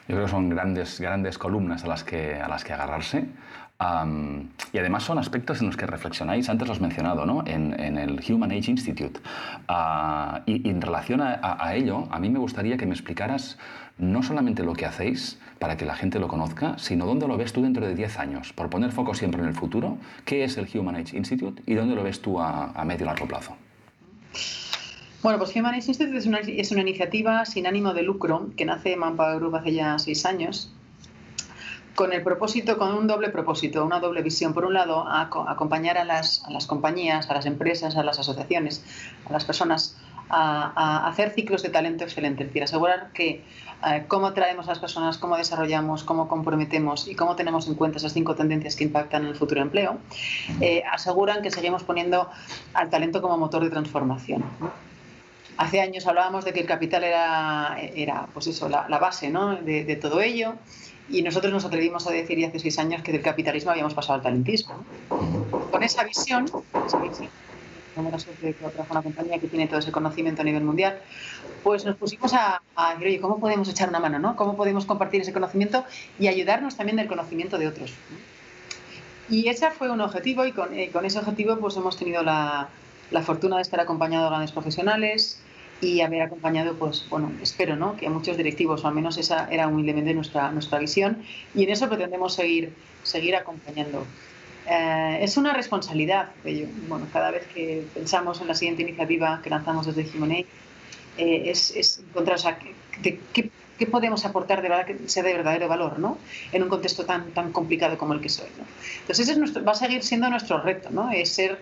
Yo 0.08 0.16
creo 0.16 0.26
que 0.26 0.32
son 0.32 0.50
grandes, 0.50 1.00
grandes 1.00 1.38
columnas 1.38 1.84
a 1.84 1.88
las 1.88 2.04
que, 2.04 2.36
a 2.36 2.48
las 2.48 2.64
que 2.64 2.74
agarrarse. 2.74 3.28
y 4.74 4.78
además 4.78 5.04
son 5.04 5.20
aspectos 5.20 5.62
en 5.62 5.68
los 5.68 5.78
que 5.78 5.86
reflexionáis, 5.86 6.50
antes 6.50 6.68
los 6.68 6.80
he 6.80 6.82
mencionado, 6.82 7.26
¿no? 7.26 7.44
en, 7.46 7.80
en, 7.80 7.98
el 7.98 8.20
Human 8.28 8.52
Age 8.52 8.72
Institute. 8.72 9.20
Ah, 9.68 10.42
y, 10.46 10.70
en 10.70 10.82
relación 10.82 11.22
a, 11.22 11.40
a, 11.42 11.76
ello, 11.76 12.08
a 12.12 12.20
mí 12.20 12.30
me 12.30 12.40
gustaría 12.40 12.78
que 12.78 12.86
me 12.86 12.94
explicaras 12.94 13.58
no 13.98 14.24
solamente 14.24 14.64
lo 14.64 14.74
que 14.74 14.86
hacéis 14.86 15.40
para 15.60 15.78
que 15.78 15.86
la 15.86 15.96
gente 15.96 16.20
lo 16.20 16.28
conozca, 16.28 16.78
sino 16.78 17.06
dónde 17.06 17.28
lo 17.28 17.38
ves 17.38 17.54
tú 17.54 17.62
dentro 17.62 17.86
de 17.86 17.96
10 17.96 18.20
años, 18.20 18.54
por 18.54 18.70
poner 18.70 18.92
foco 18.92 19.14
siempre 19.14 19.42
en 19.42 19.48
el 19.48 19.54
futuro, 19.54 19.98
qué 20.26 20.44
es 20.44 20.58
el 20.58 20.68
Human 20.74 20.96
Age 20.96 21.16
Institute 21.16 21.62
y 21.66 21.76
dónde 21.76 21.96
lo 21.96 22.04
ves 22.04 22.22
tú 22.22 22.40
a, 22.42 22.72
a 22.72 22.84
medio 22.84 23.04
y 23.04 23.08
largo 23.08 23.28
plazo. 23.28 23.56
Bueno, 25.24 25.38
pues 25.38 25.56
Human 25.56 25.76
Institute 25.76 26.18
es 26.18 26.26
una, 26.26 26.40
es 26.40 26.72
una 26.72 26.82
iniciativa 26.82 27.46
sin 27.46 27.68
ánimo 27.68 27.94
de 27.94 28.02
lucro 28.02 28.50
que 28.58 28.66
nace 28.66 28.94
en 28.94 29.02
Group 29.18 29.56
hace 29.56 29.74
ya 29.74 30.00
seis 30.00 30.26
años 30.26 30.72
con 31.94 32.12
el 32.12 32.24
propósito, 32.24 32.80
con 32.80 32.96
un 32.96 33.06
doble 33.06 33.30
propósito, 33.30 33.86
una 33.86 34.00
doble 34.00 34.24
visión. 34.24 34.56
Por 34.56 34.66
un 34.66 34.74
lado, 34.74 35.08
acompañar 35.08 36.00
a 36.00 36.06
las, 36.06 36.44
a 36.46 36.68
compañías, 36.68 37.30
a 37.30 37.36
las 37.36 37.46
empresas, 37.46 37.96
a 37.98 38.04
las 38.04 38.18
asociaciones, 38.18 38.84
a 39.30 39.34
las 39.34 39.46
personas 39.46 39.96
a, 40.30 41.08
hacer 41.08 41.32
ciclos 41.32 41.62
de 41.62 41.70
talento 41.70 42.04
excelente, 42.04 42.42
es 42.44 42.50
decir, 42.50 42.64
asegurar 42.64 43.12
que 43.14 43.44
eh, 43.86 44.06
cómo 44.08 44.34
traemos 44.34 44.68
a 44.68 44.70
las 44.70 44.80
personas, 44.80 45.20
cómo 45.20 45.38
desarrollamos, 45.38 46.04
cómo 46.04 46.28
comprometemos 46.28 47.08
y 47.08 47.14
cómo 47.14 47.36
tenemos 47.36 47.68
en 47.68 47.76
cuenta 47.76 47.98
esas 47.98 48.14
cinco 48.14 48.34
tendencias 48.34 48.76
que 48.76 48.86
impactan 48.86 49.24
en 49.24 49.28
el 49.30 49.36
futuro 49.36 49.62
empleo, 49.62 50.00
eh, 50.62 50.82
aseguran 50.92 51.44
que 51.44 51.52
seguimos 51.52 51.84
poniendo 51.84 52.28
al 52.74 52.90
talento 52.90 53.22
como 53.22 53.38
motor 53.38 53.64
de 53.64 53.70
transformación. 53.70 54.44
Hace 55.62 55.80
años 55.80 56.08
hablábamos 56.08 56.44
de 56.44 56.54
que 56.54 56.62
el 56.62 56.66
capital 56.66 57.04
era, 57.04 57.78
era 57.96 58.26
pues 58.34 58.48
eso, 58.48 58.68
la, 58.68 58.98
base 58.98 59.30
¿no? 59.30 59.58
de, 59.58 59.96
todo 59.96 60.20
ello 60.20 60.56
y 61.08 61.22
nosotros 61.22 61.54
nos 61.54 61.64
atrevimos 61.66 62.08
a 62.08 62.12
decir 62.12 62.44
hace 62.44 62.58
seis 62.58 62.80
años 62.80 63.04
que 63.04 63.12
del 63.12 63.22
capitalismo 63.22 63.70
habíamos 63.70 63.94
pasado 63.94 64.16
al 64.16 64.24
talentismo. 64.24 64.84
Con 65.70 65.84
esa 65.84 66.04
visión, 66.04 66.50
esa 66.84 66.98
visión 66.98 67.30
tenemos 67.94 68.12
la 68.12 68.18
suerte 68.18 68.44
de 68.44 68.54
que 68.56 68.66
trabaja 68.70 68.92
una 68.92 69.04
compañía 69.04 69.38
que 69.38 69.48
tiene 69.48 69.68
todo 69.68 69.78
ese 69.78 69.92
conocimiento 69.92 70.42
a 70.42 70.46
nivel 70.46 70.64
mundial, 70.64 70.98
pues 71.62 71.86
nos 71.86 71.96
pusimos 71.96 72.34
a, 72.34 72.64
a, 72.76 72.94
decir, 72.94 73.06
oye, 73.06 73.22
¿cómo 73.22 73.40
podemos 73.40 73.70
echar 73.70 73.88
una 73.90 74.00
mano? 74.00 74.18
¿no? 74.18 74.36
¿Cómo 74.36 74.58
podemos 74.58 74.86
compartir 74.86 75.22
ese 75.22 75.32
conocimiento 75.32 75.86
y 76.18 76.28
ayudarnos 76.28 76.76
también 76.76 76.98
del 76.98 77.06
conocimiento 77.06 77.60
de 77.60 77.68
otros? 77.68 77.94
Y 79.30 79.48
ese 79.48 79.70
fue 79.70 79.92
un 79.92 80.02
objetivo 80.02 80.44
y 80.44 80.54
con, 80.54 80.74
eh, 80.74 80.90
con 80.92 81.06
ese 81.06 81.20
objetivo 81.20 81.58
pues 81.58 81.78
hemos 81.78 81.98
tenido 81.98 82.24
la, 82.24 82.70
la 83.12 83.22
fortuna 83.22 83.58
de 83.58 83.62
estar 83.62 83.80
acompañado 83.80 84.24
de 84.24 84.30
grandes 84.32 84.52
profesionales, 84.52 85.40
y 85.82 86.02
haber 86.02 86.22
acompañado, 86.22 86.76
pues 86.76 87.06
bueno, 87.10 87.32
espero 87.42 87.76
¿no? 87.76 87.98
que 87.98 88.08
a 88.08 88.10
muchos 88.10 88.38
directivos, 88.38 88.84
o 88.84 88.88
al 88.88 88.94
menos 88.94 89.18
esa 89.18 89.48
era 89.52 89.68
humildemente 89.68 90.14
nuestra, 90.14 90.52
nuestra 90.52 90.78
visión, 90.78 91.24
y 91.56 91.64
en 91.64 91.72
eso 91.72 91.90
pretendemos 91.90 92.36
seguir, 92.36 92.74
seguir 93.04 93.36
acompañando. 93.36 94.06
Eh, 94.68 95.20
es 95.22 95.38
una 95.38 95.54
responsabilidad, 95.54 96.30
ello. 96.46 96.68
bueno, 96.88 97.08
cada 97.12 97.32
vez 97.32 97.48
que 97.54 97.84
pensamos 97.96 98.40
en 98.42 98.48
la 98.48 98.54
siguiente 98.54 98.84
iniciativa 98.84 99.42
que 99.44 99.50
lanzamos 99.50 99.88
desde 99.88 100.08
Humanate, 100.16 100.46
eh, 101.18 101.44
es, 101.50 101.76
es, 101.76 102.00
encontrar 102.00 102.38
o 102.38 102.40
sea, 102.40 102.60
qué, 103.02 103.20
qué, 103.34 103.52
podemos 103.88 104.24
aportar 104.26 104.62
de 104.62 104.70
verdad 104.70 104.86
que 104.86 105.10
sea 105.10 105.24
de 105.24 105.34
verdadero 105.34 105.68
valor 105.68 105.98
¿no? 105.98 106.20
en 106.52 106.62
un 106.62 106.70
contexto 106.70 107.04
tan, 107.04 107.32
tan 107.32 107.52
complicado 107.52 107.98
como 107.98 108.14
el 108.14 108.22
que 108.22 108.30
soy. 108.30 108.48
¿no? 108.56 108.64
Entonces, 109.00 109.22
ese 109.22 109.32
es 109.32 109.38
nuestro, 109.40 109.64
va 109.64 109.72
a 109.72 109.76
seguir 109.76 110.04
siendo 110.04 110.30
nuestro 110.30 110.62
reto, 110.62 110.92
¿no? 110.92 111.10
es 111.12 111.30
ser 111.30 111.58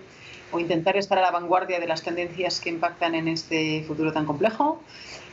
o 0.51 0.59
intentar 0.59 0.97
estar 0.97 1.17
a 1.17 1.21
la 1.21 1.31
vanguardia 1.31 1.79
de 1.79 1.88
las 1.88 2.03
tendencias 2.03 2.59
que 2.59 2.69
impactan 2.69 3.15
en 3.15 3.27
este 3.27 3.83
futuro 3.88 4.12
tan 4.12 4.25
complejo 4.25 4.81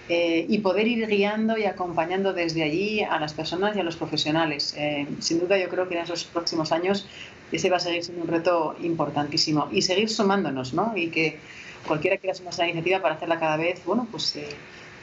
eh, 0.08 0.46
y 0.48 0.58
poder 0.58 0.86
ir 0.86 1.06
guiando 1.08 1.58
y 1.58 1.64
acompañando 1.64 2.32
desde 2.32 2.62
allí 2.62 3.02
a 3.02 3.18
las 3.18 3.34
personas 3.34 3.76
y 3.76 3.80
a 3.80 3.82
los 3.82 3.96
profesionales. 3.96 4.74
Eh, 4.78 5.06
sin 5.18 5.40
duda 5.40 5.58
yo 5.58 5.68
creo 5.68 5.88
que 5.88 5.96
en 5.96 6.04
esos 6.04 6.24
próximos 6.24 6.70
años 6.70 7.08
ese 7.50 7.70
va 7.70 7.78
a 7.78 7.80
seguir 7.80 8.04
siendo 8.04 8.22
un 8.22 8.28
reto 8.28 8.76
importantísimo 8.82 9.68
y 9.72 9.82
seguir 9.82 10.08
sumándonos, 10.08 10.74
¿no? 10.74 10.92
Y 10.96 11.08
que 11.08 11.38
cualquiera 11.86 12.18
quiera 12.18 12.34
sumar 12.34 12.52
esa 12.52 12.64
iniciativa 12.64 13.00
para 13.00 13.14
hacerla 13.14 13.40
cada 13.40 13.56
vez, 13.56 13.84
bueno, 13.84 14.06
pues 14.10 14.36
eh, 14.36 14.48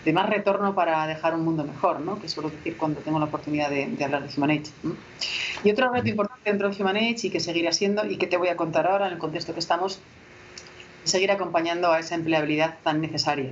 de 0.05 0.13
más 0.13 0.29
retorno 0.29 0.75
para 0.75 1.07
dejar 1.07 1.33
un 1.33 1.43
mundo 1.43 1.63
mejor, 1.63 2.01
¿no? 2.01 2.19
Que 2.19 2.27
suelo 2.27 2.49
decir 2.49 2.77
cuando 2.77 2.99
tengo 3.01 3.19
la 3.19 3.25
oportunidad 3.25 3.69
de, 3.69 4.03
hablar 4.03 4.27
de 4.27 4.33
Human 4.35 4.51
Age. 4.51 4.71
Y 5.63 5.71
otro 5.71 5.91
reto 5.91 6.09
importante 6.09 6.49
dentro 6.49 6.69
de 6.69 6.81
Human 6.81 6.97
Age 6.97 7.27
y 7.27 7.29
que 7.29 7.39
seguirá 7.39 7.71
siendo 7.71 8.05
y 8.05 8.17
que 8.17 8.27
te 8.27 8.37
voy 8.37 8.49
a 8.49 8.57
contar 8.57 8.87
ahora 8.87 9.07
en 9.07 9.13
el 9.13 9.19
contexto 9.19 9.53
que 9.53 9.59
estamos, 9.59 9.99
es 11.03 11.11
seguir 11.11 11.31
acompañando 11.31 11.91
a 11.91 11.99
esa 11.99 12.15
empleabilidad 12.15 12.77
tan 12.83 13.01
necesaria. 13.01 13.51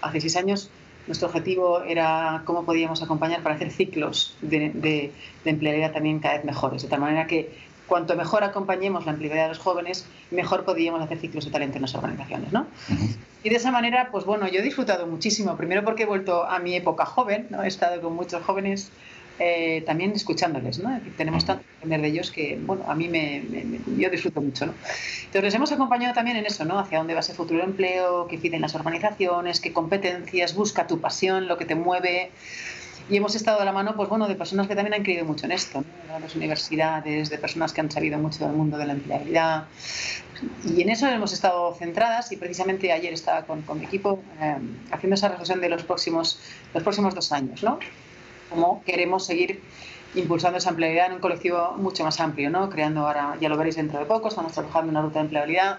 Hace 0.00 0.20
seis 0.20 0.36
años 0.36 0.70
nuestro 1.06 1.28
objetivo 1.28 1.82
era 1.82 2.42
cómo 2.44 2.64
podíamos 2.64 3.02
acompañar 3.02 3.42
para 3.42 3.56
hacer 3.56 3.70
ciclos 3.70 4.36
de, 4.40 4.70
de, 4.70 5.12
de 5.44 5.50
empleabilidad 5.50 5.92
también 5.92 6.20
cada 6.20 6.36
vez 6.36 6.44
mejores, 6.44 6.82
de 6.82 6.88
tal 6.88 7.00
manera 7.00 7.26
que 7.26 7.50
cuanto 7.92 8.16
mejor 8.16 8.42
acompañemos 8.42 9.04
la 9.04 9.12
empleabilidad 9.12 9.48
de 9.48 9.48
los 9.50 9.58
jóvenes, 9.58 10.06
mejor 10.30 10.64
podríamos 10.64 11.02
hacer 11.02 11.18
ciclos 11.18 11.44
de 11.44 11.50
talento 11.50 11.76
en 11.76 11.82
las 11.82 11.94
organizaciones, 11.94 12.50
¿no? 12.50 12.66
Y 13.44 13.50
de 13.50 13.56
esa 13.56 13.70
manera, 13.70 14.08
pues 14.10 14.24
bueno, 14.24 14.48
yo 14.48 14.60
he 14.60 14.62
disfrutado 14.62 15.06
muchísimo, 15.06 15.58
primero 15.58 15.84
porque 15.84 16.04
he 16.04 16.06
vuelto 16.06 16.44
a 16.44 16.58
mi 16.58 16.74
época 16.74 17.04
joven, 17.04 17.48
¿no? 17.50 17.62
He 17.62 17.68
estado 17.68 18.00
con 18.00 18.14
muchos 18.14 18.42
jóvenes 18.44 18.90
eh, 19.38 19.82
también 19.84 20.12
escuchándoles, 20.12 20.78
¿no? 20.78 20.98
tenemos 21.18 21.44
tanto 21.44 21.64
que 21.64 21.76
aprender 21.76 22.00
de 22.00 22.08
ellos 22.08 22.30
que, 22.30 22.58
bueno, 22.64 22.82
a 22.88 22.94
mí 22.94 23.08
me, 23.08 23.42
yo 23.98 24.08
disfruto 24.08 24.40
mucho, 24.40 24.64
¿no? 24.64 24.74
Entonces 25.24 25.42
les 25.42 25.54
hemos 25.54 25.70
acompañado 25.72 26.14
también 26.14 26.38
en 26.38 26.46
eso, 26.46 26.64
¿no? 26.64 26.78
Hacia 26.78 26.96
dónde 26.96 27.12
va 27.12 27.20
ese 27.20 27.34
futuro 27.34 27.62
empleo, 27.62 28.26
qué 28.26 28.38
piden 28.38 28.62
las 28.62 28.74
organizaciones, 28.74 29.60
qué 29.60 29.74
competencias, 29.74 30.54
busca 30.54 30.86
tu 30.86 30.98
pasión, 30.98 31.46
lo 31.46 31.58
que 31.58 31.66
te 31.66 31.74
mueve. 31.74 32.30
Y 33.08 33.16
hemos 33.16 33.34
estado 33.34 33.60
a 33.60 33.64
la 33.64 33.72
mano 33.72 33.94
pues, 33.96 34.08
bueno, 34.08 34.28
de 34.28 34.34
personas 34.34 34.68
que 34.68 34.74
también 34.74 34.94
han 34.94 35.02
creído 35.02 35.24
mucho 35.24 35.46
en 35.46 35.52
esto, 35.52 35.80
de 35.80 36.20
las 36.20 36.34
universidades, 36.34 37.30
de 37.30 37.38
personas 37.38 37.72
que 37.72 37.80
han 37.80 37.90
sabido 37.90 38.18
mucho 38.18 38.44
del 38.44 38.54
mundo 38.54 38.78
de 38.78 38.86
la 38.86 38.92
empleabilidad. 38.92 39.64
Y 40.64 40.82
en 40.82 40.90
eso 40.90 41.06
hemos 41.08 41.32
estado 41.32 41.74
centradas 41.74 42.32
y 42.32 42.36
precisamente 42.36 42.92
ayer 42.92 43.12
estaba 43.12 43.42
con, 43.42 43.62
con 43.62 43.78
mi 43.78 43.86
equipo 43.86 44.20
eh, 44.40 44.56
haciendo 44.90 45.14
esa 45.14 45.28
reflexión 45.28 45.60
de 45.60 45.68
los 45.68 45.84
próximos, 45.84 46.40
los 46.74 46.82
próximos 46.82 47.14
dos 47.14 47.32
años, 47.32 47.62
¿no? 47.62 47.78
Cómo 48.50 48.82
queremos 48.84 49.24
seguir 49.24 49.62
impulsando 50.14 50.58
esa 50.58 50.70
empleabilidad 50.70 51.06
en 51.06 51.14
un 51.14 51.20
colectivo 51.20 51.74
mucho 51.78 52.04
más 52.04 52.20
amplio, 52.20 52.50
¿no? 52.50 52.68
Creando 52.70 53.06
ahora, 53.06 53.36
ya 53.40 53.48
lo 53.48 53.56
veréis 53.56 53.76
dentro 53.76 53.98
de 53.98 54.04
poco, 54.04 54.28
estamos 54.28 54.52
trabajando 54.52 54.90
en 54.90 54.96
una 54.96 55.02
ruta 55.02 55.20
de 55.20 55.24
empleabilidad 55.24 55.78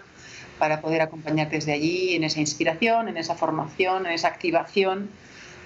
para 0.60 0.82
poder 0.82 1.02
acompañar 1.02 1.50
desde 1.50 1.74
allí 1.74 2.16
en 2.16 2.24
esa 2.24 2.40
inspiración, 2.40 3.10
en 3.10 3.18
esa 3.18 3.36
formación, 3.36 4.06
en 4.06 4.14
esa 4.14 4.30
activación 4.30 5.10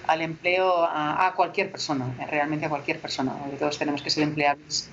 al 0.08 0.22
empleo 0.22 0.84
a, 0.84 1.32
cualquier 1.36 1.70
persona, 1.70 2.06
realmente 2.30 2.66
a 2.66 2.68
cualquier 2.68 2.98
persona. 2.98 3.32
Todos 3.58 3.78
tenemos 3.78 4.02
que 4.02 4.10
ser 4.10 4.24
empleables 4.24 4.88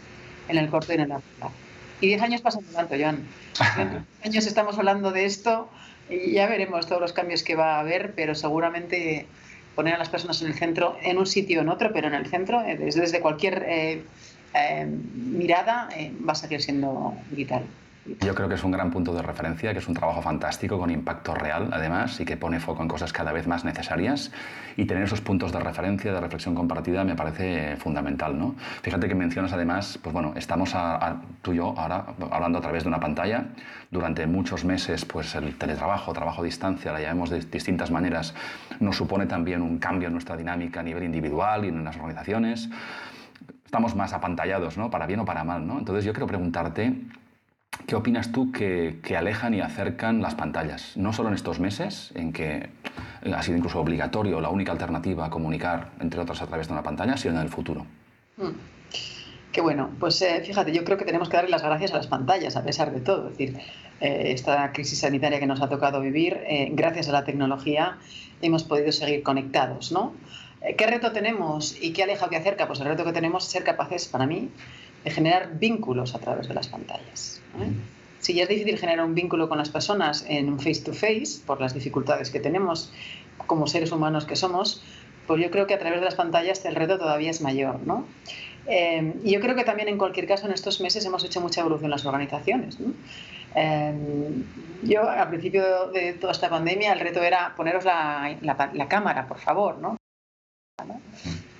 en 0.47 0.57
el 0.57 0.69
corto 0.69 0.91
y 0.91 0.95
en 0.95 1.01
el 1.01 1.09
largo 1.09 1.23
plazo. 1.39 1.53
Y 2.01 2.07
10 2.07 2.21
años 2.21 2.41
pasan 2.41 2.63
tanto, 2.65 2.95
Joan. 2.99 3.25
10 3.77 4.25
años 4.25 4.45
estamos 4.45 4.77
hablando 4.77 5.11
de 5.11 5.25
esto 5.25 5.69
y 6.09 6.33
ya 6.33 6.47
veremos 6.47 6.85
todos 6.87 7.01
los 7.01 7.13
cambios 7.13 7.43
que 7.43 7.55
va 7.55 7.77
a 7.77 7.79
haber, 7.79 8.13
pero 8.13 8.35
seguramente 8.35 9.25
poner 9.73 9.95
a 9.95 9.97
las 9.97 10.09
personas 10.09 10.41
en 10.41 10.49
el 10.49 10.53
centro, 10.53 10.97
en 11.01 11.17
un 11.17 11.25
sitio 11.25 11.59
o 11.59 11.63
en 11.63 11.69
otro, 11.69 11.91
pero 11.93 12.07
en 12.07 12.13
el 12.13 12.27
centro, 12.27 12.61
eh, 12.61 12.77
desde, 12.77 13.01
desde 13.01 13.21
cualquier 13.21 13.65
eh, 13.67 14.03
eh, 14.53 14.85
mirada, 14.85 15.89
va 16.27 16.33
a 16.33 16.35
seguir 16.35 16.61
siendo 16.61 17.13
vital. 17.31 17.63
Yo 18.05 18.35
creo 18.35 18.47
que 18.47 18.53
es 18.53 18.63
un 18.63 18.69
gran 18.69 18.91
punto 18.91 19.15
de 19.15 19.23
referencia, 19.23 19.73
que 19.73 19.79
es 19.79 19.87
un 19.87 19.95
trabajo 19.95 20.21
fantástico 20.21 20.77
con 20.77 20.91
impacto 20.91 21.33
real, 21.33 21.69
además, 21.73 22.19
y 22.19 22.25
que 22.25 22.37
pone 22.37 22.59
foco 22.59 22.83
en 22.83 22.87
cosas 22.87 23.11
cada 23.11 23.31
vez 23.31 23.47
más 23.47 23.65
necesarias. 23.65 24.31
Y 24.77 24.85
tener 24.85 25.03
esos 25.03 25.21
puntos 25.21 25.51
de 25.51 25.59
referencia, 25.59 26.13
de 26.13 26.21
reflexión 26.21 26.53
compartida, 26.53 27.03
me 27.03 27.15
parece 27.15 27.77
fundamental. 27.77 28.37
¿no? 28.37 28.53
Fíjate 28.83 29.07
que 29.07 29.15
mencionas 29.15 29.53
además, 29.53 29.97
pues 30.03 30.13
bueno, 30.13 30.33
estamos 30.35 30.75
a, 30.75 31.21
tú 31.41 31.53
y 31.53 31.57
yo 31.57 31.73
ahora 31.75 32.05
hablando 32.29 32.59
a 32.59 32.61
través 32.61 32.83
de 32.83 32.89
una 32.89 32.99
pantalla. 32.99 33.45
Durante 33.89 34.27
muchos 34.27 34.65
meses, 34.65 35.03
pues 35.03 35.33
el 35.33 35.57
teletrabajo, 35.57 36.13
trabajo 36.13 36.43
a 36.43 36.45
distancia, 36.45 36.91
la 36.91 37.01
llamemos 37.01 37.31
de 37.31 37.39
distintas 37.39 37.89
maneras, 37.89 38.35
nos 38.79 38.97
supone 38.97 39.25
también 39.25 39.63
un 39.63 39.79
cambio 39.79 40.07
en 40.07 40.13
nuestra 40.13 40.37
dinámica 40.37 40.81
a 40.81 40.83
nivel 40.83 41.05
individual 41.05 41.65
y 41.65 41.69
en 41.69 41.83
las 41.83 41.95
organizaciones. 41.95 42.69
Estamos 43.65 43.95
más 43.95 44.13
apantallados, 44.13 44.77
¿no? 44.77 44.91
Para 44.91 45.07
bien 45.07 45.21
o 45.21 45.25
para 45.25 45.43
mal, 45.43 45.65
¿no? 45.65 45.79
Entonces 45.79 46.05
yo 46.05 46.13
quiero 46.13 46.27
preguntarte 46.27 46.93
¿Qué 47.87 47.95
opinas 47.95 48.31
tú 48.31 48.51
que, 48.51 48.99
alejan 49.15 49.53
y 49.53 49.61
acercan 49.61 50.21
las 50.21 50.33
pantallas? 50.33 50.97
No 50.97 51.13
solo 51.13 51.29
en 51.29 51.35
estos 51.35 51.59
meses, 51.59 52.11
en 52.15 52.33
que 52.33 52.69
ha 53.31 53.43
sido 53.43 53.57
incluso 53.57 53.79
obligatorio 53.79 54.41
la 54.41 54.49
única 54.49 54.71
alternativa 54.71 55.25
a 55.25 55.29
comunicar, 55.29 55.91
entre 55.99 56.19
otras, 56.19 56.41
a 56.41 56.47
través 56.47 56.67
de 56.67 56.73
una 56.73 56.83
pantalla, 56.83 57.15
sino 57.15 57.35
en 57.35 57.41
el 57.41 57.49
futuro. 57.49 57.85
Hmm. 58.37 58.53
Qué 59.51 59.61
bueno, 59.61 59.89
pues 59.99 60.21
eh, 60.21 60.41
fíjate, 60.43 60.73
yo 60.73 60.83
creo 60.83 60.97
que 60.97 61.05
tenemos 61.05 61.29
que 61.29 61.37
darle 61.37 61.51
las 61.51 61.63
gracias 61.63 61.93
a 61.93 61.97
las 61.97 62.07
pantallas, 62.07 62.57
a 62.57 62.63
pesar 62.63 62.91
de 62.91 62.99
todo. 62.99 63.29
Es 63.29 63.37
decir, 63.37 63.57
eh, 64.01 64.31
esta 64.33 64.73
crisis 64.73 64.99
sanitaria 64.99 65.39
que 65.39 65.47
nos 65.47 65.61
ha 65.61 65.69
tocado 65.69 66.01
vivir, 66.01 66.41
eh, 66.45 66.69
gracias 66.73 67.07
a 67.07 67.13
la 67.13 67.23
tecnología, 67.23 67.97
hemos 68.41 68.63
podido 68.63 68.91
seguir 68.91 69.23
conectados, 69.23 69.91
¿no? 69.91 70.13
¿Qué 70.77 70.87
reto 70.87 71.11
tenemos 71.11 71.77
y 71.79 71.93
qué 71.93 72.03
aleja 72.03 72.25
o 72.25 72.29
qué 72.29 72.37
acerca? 72.37 72.67
Pues 72.67 72.79
el 72.79 72.87
reto 72.87 73.05
que 73.05 73.13
tenemos 73.13 73.45
es 73.45 73.51
ser 73.51 73.63
capaces, 73.63 74.07
para 74.07 74.25
mí, 74.25 74.49
de 75.05 75.11
generar 75.11 75.57
vínculos 75.59 76.15
a 76.15 76.19
través 76.19 76.47
de 76.47 76.55
las 76.55 76.67
pantallas. 76.67 77.41
¿eh? 77.61 77.69
Si 78.19 78.33
ya 78.33 78.43
es 78.43 78.49
difícil 78.49 78.77
generar 78.79 79.05
un 79.05 79.13
vínculo 79.13 79.47
con 79.47 79.59
las 79.59 79.69
personas 79.69 80.25
en 80.27 80.49
un 80.49 80.59
face-to-face, 80.59 81.45
por 81.45 81.61
las 81.61 81.75
dificultades 81.75 82.31
que 82.31 82.39
tenemos 82.39 82.91
como 83.45 83.67
seres 83.67 83.91
humanos 83.91 84.25
que 84.25 84.35
somos, 84.35 84.83
pues 85.27 85.41
yo 85.41 85.51
creo 85.51 85.67
que 85.67 85.75
a 85.75 85.79
través 85.79 85.99
de 85.99 86.05
las 86.05 86.15
pantallas 86.15 86.65
el 86.65 86.75
reto 86.75 86.97
todavía 86.97 87.29
es 87.29 87.41
mayor. 87.41 87.79
¿no? 87.85 88.05
Eh, 88.67 89.13
y 89.23 89.31
yo 89.31 89.39
creo 89.39 89.55
que 89.55 89.63
también 89.63 89.89
en 89.89 89.99
cualquier 89.99 90.27
caso 90.27 90.47
en 90.47 90.53
estos 90.53 90.81
meses 90.81 91.05
hemos 91.05 91.23
hecho 91.23 91.39
mucha 91.39 91.61
evolución 91.61 91.85
en 91.85 91.91
las 91.91 92.05
organizaciones. 92.05 92.77
Eh, 93.55 93.93
yo 94.83 95.07
al 95.07 95.29
principio 95.29 95.91
de 95.91 96.13
toda 96.13 96.33
esta 96.33 96.49
pandemia 96.49 96.93
el 96.93 96.99
reto 96.99 97.21
era 97.21 97.53
poneros 97.55 97.85
la, 97.85 98.35
la, 98.41 98.87
cámara, 98.87 99.27
por 99.27 99.37
favor, 99.37 99.77
¿no? 99.77 99.97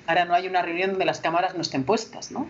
Ahora 0.07 0.25
no 0.25 0.33
hay 0.33 0.47
una 0.47 0.61
reunión 0.61 0.91
donde 0.91 1.05
las 1.05 1.19
cámaras 1.19 1.55
no 1.55 1.61
estén 1.61 1.83
puestas, 1.83 2.31
¿no? 2.31 2.47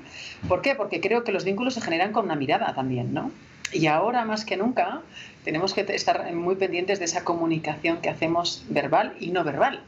¿Por 0.47 0.61
qué? 0.61 0.75
Porque 0.75 0.99
creo 0.99 1.23
que 1.23 1.31
los 1.31 1.43
vínculos 1.43 1.73
se 1.73 1.81
generan 1.81 2.11
con 2.11 2.25
una 2.25 2.35
mirada 2.35 2.73
también, 2.75 3.13
¿no? 3.13 3.31
Y 3.71 3.87
ahora 3.87 4.25
más 4.25 4.45
que 4.45 4.57
nunca 4.57 5.01
tenemos 5.43 5.73
que 5.73 5.85
estar 5.89 6.33
muy 6.33 6.55
pendientes 6.55 6.99
de 6.99 7.05
esa 7.05 7.23
comunicación 7.23 8.01
que 8.01 8.09
hacemos 8.09 8.63
verbal 8.69 9.13
y 9.19 9.31
no 9.31 9.43
verbal, 9.43 9.81